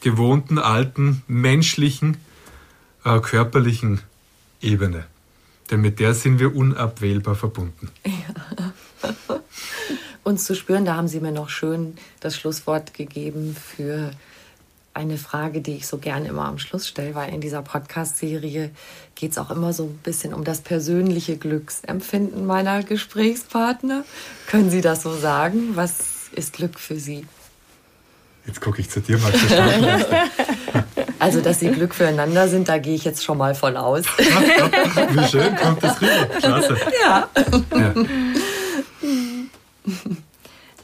gewohnten, 0.00 0.58
alten, 0.58 1.22
menschlichen, 1.26 2.16
äh, 3.04 3.18
körperlichen 3.20 4.00
Ebene. 4.60 5.06
Denn 5.70 5.80
mit 5.80 5.98
der 6.00 6.14
sind 6.14 6.38
wir 6.38 6.54
unabwählbar 6.54 7.34
verbunden. 7.34 7.90
Ja. 8.04 8.72
uns 10.22 10.44
zu 10.44 10.54
spüren, 10.54 10.84
da 10.84 10.96
haben 10.96 11.08
Sie 11.08 11.20
mir 11.20 11.32
noch 11.32 11.48
schön 11.48 11.96
das 12.20 12.36
Schlusswort 12.36 12.94
gegeben 12.94 13.56
für 13.56 14.12
eine 15.00 15.16
Frage, 15.16 15.60
die 15.60 15.76
ich 15.76 15.86
so 15.86 15.98
gerne 15.98 16.28
immer 16.28 16.44
am 16.44 16.58
Schluss 16.58 16.86
stelle, 16.86 17.14
weil 17.14 17.32
in 17.32 17.40
dieser 17.40 17.62
Podcast-Serie 17.62 18.70
geht 19.14 19.32
es 19.32 19.38
auch 19.38 19.50
immer 19.50 19.72
so 19.72 19.84
ein 19.84 19.98
bisschen 19.98 20.34
um 20.34 20.44
das 20.44 20.60
persönliche 20.60 21.36
Glücksempfinden 21.36 22.46
meiner 22.46 22.82
Gesprächspartner. 22.82 24.04
Können 24.46 24.70
Sie 24.70 24.80
das 24.80 25.02
so 25.02 25.16
sagen? 25.16 25.74
Was 25.74 26.28
ist 26.32 26.52
Glück 26.52 26.78
für 26.78 26.96
Sie? 26.96 27.26
Jetzt 28.46 28.60
gucke 28.60 28.80
ich 28.80 28.90
zu 28.90 29.00
dir 29.00 29.18
mal. 29.18 29.32
also, 31.18 31.40
dass 31.40 31.60
Sie 31.60 31.68
Glück 31.68 31.94
füreinander 31.94 32.48
sind, 32.48 32.68
da 32.68 32.78
gehe 32.78 32.94
ich 32.94 33.04
jetzt 33.04 33.24
schon 33.24 33.38
mal 33.38 33.54
von 33.54 33.76
aus. 33.76 34.04
Wie 34.18 35.28
schön 35.28 35.56
kommt 35.56 35.82
das 35.82 36.00
rüber. 36.00 36.26
Klasse. 36.38 36.76
Ja. 37.02 37.28
ja. 37.74 37.94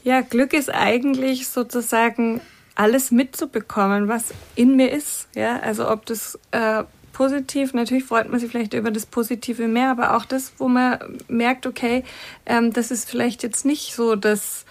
Ja, 0.03 0.21
Glück 0.21 0.53
ist 0.53 0.73
eigentlich 0.73 1.49
sozusagen 1.49 2.39
alles 2.77 3.09
mitzubekommen, 3.09 4.07
was 4.07 4.33
in 4.55 4.75
mir 4.75 4.91
ist. 4.91 5.27
Ja, 5.33 5.59
also 5.59 5.89
ob 5.89 6.05
das 6.05 6.37
äh, 6.51 6.83
positiv, 7.11 7.73
natürlich 7.73 8.03
freut 8.03 8.29
man 8.29 8.39
sich 8.39 8.51
vielleicht 8.51 8.75
über 8.75 8.91
das 8.91 9.07
Positive 9.07 9.67
mehr, 9.67 9.89
aber 9.89 10.15
auch 10.15 10.25
das, 10.25 10.53
wo 10.59 10.67
man 10.67 10.99
merkt, 11.27 11.65
okay, 11.65 12.03
ähm, 12.45 12.71
das 12.71 12.91
ist 12.91 13.09
vielleicht 13.09 13.41
jetzt 13.41 13.65
nicht 13.65 13.95
so 13.95 14.15
das, 14.15 14.65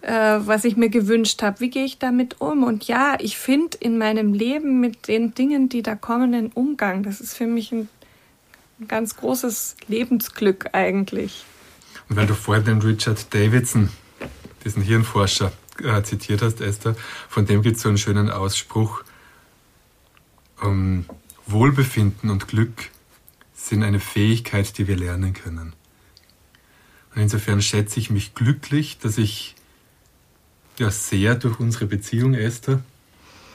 äh, 0.00 0.38
was 0.38 0.64
ich 0.64 0.78
mir 0.78 0.88
gewünscht 0.88 1.42
habe. 1.42 1.60
Wie 1.60 1.68
gehe 1.68 1.84
ich 1.84 1.98
damit 1.98 2.40
um? 2.40 2.64
Und 2.64 2.84
ja, 2.84 3.18
ich 3.20 3.36
finde 3.36 3.76
in 3.78 3.98
meinem 3.98 4.32
Leben 4.32 4.80
mit 4.80 5.06
den 5.06 5.34
Dingen, 5.34 5.68
die 5.68 5.82
da 5.82 5.94
kommen, 5.94 6.32
einen 6.32 6.52
Umgang. 6.52 7.02
Das 7.02 7.20
ist 7.20 7.36
für 7.36 7.46
mich 7.46 7.72
ein, 7.72 7.90
ein 8.80 8.88
ganz 8.88 9.16
großes 9.16 9.76
Lebensglück 9.86 10.70
eigentlich. 10.72 11.44
Und 12.08 12.16
weil 12.16 12.26
du 12.26 12.32
vorhin 12.32 12.64
den 12.64 12.78
Richard 12.80 13.32
Davidson, 13.34 13.90
diesen 14.64 14.82
Hirnforscher, 14.82 15.52
äh, 15.84 16.02
zitiert 16.02 16.42
hast, 16.42 16.60
Esther, 16.60 16.96
von 17.28 17.46
dem 17.46 17.62
gibt 17.62 17.76
es 17.76 17.82
so 17.82 17.88
einen 17.88 17.98
schönen 17.98 18.30
Ausspruch. 18.30 19.02
Ähm, 20.62 21.04
Wohlbefinden 21.46 22.30
und 22.30 22.48
Glück 22.48 22.90
sind 23.54 23.82
eine 23.82 24.00
Fähigkeit, 24.00 24.76
die 24.78 24.86
wir 24.86 24.96
lernen 24.96 25.32
können. 25.32 25.72
Und 27.14 27.22
insofern 27.22 27.60
schätze 27.60 27.98
ich 27.98 28.10
mich 28.10 28.34
glücklich, 28.34 28.98
dass 28.98 29.18
ich 29.18 29.56
ja 30.78 30.90
sehr 30.90 31.34
durch 31.34 31.58
unsere 31.60 31.86
Beziehung, 31.86 32.34
Esther, 32.34 32.82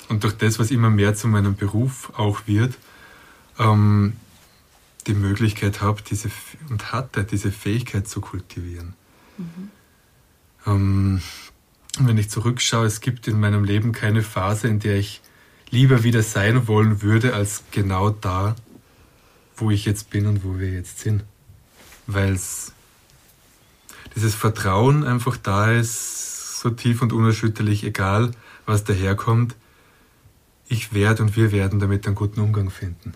und 0.10 0.24
durch 0.24 0.38
das, 0.38 0.60
was 0.60 0.72
immer 0.72 0.90
mehr 0.90 1.16
zu 1.16 1.28
meinem 1.28 1.56
Beruf 1.56 2.12
auch 2.16 2.42
wird, 2.46 2.78
ähm, 3.58 4.14
die 5.08 5.14
Möglichkeit 5.14 5.82
habe 5.82 6.02
diese, 6.02 6.30
und 6.70 6.92
hatte, 6.92 7.24
diese 7.24 7.52
Fähigkeit 7.52 8.08
zu 8.08 8.22
kultivieren. 8.22 8.94
Mhm. 9.38 9.72
Ähm, 10.66 11.22
wenn 12.02 12.18
ich 12.18 12.30
zurückschaue, 12.30 12.86
es 12.86 13.02
gibt 13.02 13.28
in 13.28 13.40
meinem 13.40 13.64
Leben 13.64 13.92
keine 13.92 14.22
Phase, 14.22 14.68
in 14.68 14.80
der 14.80 14.98
ich 14.98 15.22
lieber 15.70 16.04
wieder 16.04 16.24
sein 16.24 16.68
wollen 16.68 17.02
würde, 17.02 17.34
als 17.34 17.64
genau 17.72 18.10
da, 18.10 18.56
wo 19.56 19.72
ich 19.72 19.86
jetzt 19.86 20.10
bin 20.10 20.28
und 20.28 20.44
wo 20.44 20.60
wir 20.60 20.70
jetzt 20.70 21.00
sind. 21.00 21.24
Weil 22.08 22.40
dieses 24.16 24.36
Vertrauen 24.36 25.04
einfach 25.04 25.38
da 25.38 25.72
ist, 25.72 26.60
so 26.60 26.70
tief 26.70 27.02
und 27.02 27.14
unerschütterlich, 27.14 27.84
egal 27.84 28.32
was 28.66 28.84
daherkommt. 28.84 29.56
Ich 30.68 30.94
werde 30.94 31.24
und 31.24 31.36
wir 31.36 31.52
werden 31.52 31.80
damit 31.80 32.08
einen 32.08 32.16
guten 32.16 32.40
Umgang 32.40 32.72
finden. 32.72 33.14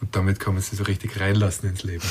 Und 0.00 0.16
damit 0.16 0.40
kann 0.40 0.54
man 0.54 0.62
sich 0.62 0.78
so 0.78 0.84
richtig 0.84 1.20
reinlassen 1.20 1.68
ins 1.68 1.82
Leben. 1.82 2.02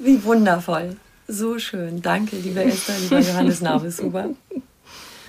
Wie 0.00 0.24
wundervoll. 0.24 0.96
So 1.26 1.58
schön. 1.58 2.02
Danke, 2.02 2.36
liebe 2.36 2.62
Esther, 2.62 2.98
lieber 2.98 3.20
Johannes 3.20 3.60
Nabelshuber. 3.60 4.30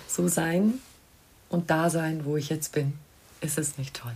So 0.08 0.28
sein 0.28 0.76
und 1.50 1.70
da 1.70 1.90
sein, 1.90 2.22
wo 2.26 2.38
ich 2.38 2.50
jetzt 2.50 2.72
bin. 2.74 2.94
Ist 3.42 3.58
es 3.58 3.78
nicht 3.78 3.96
toll? 3.96 4.14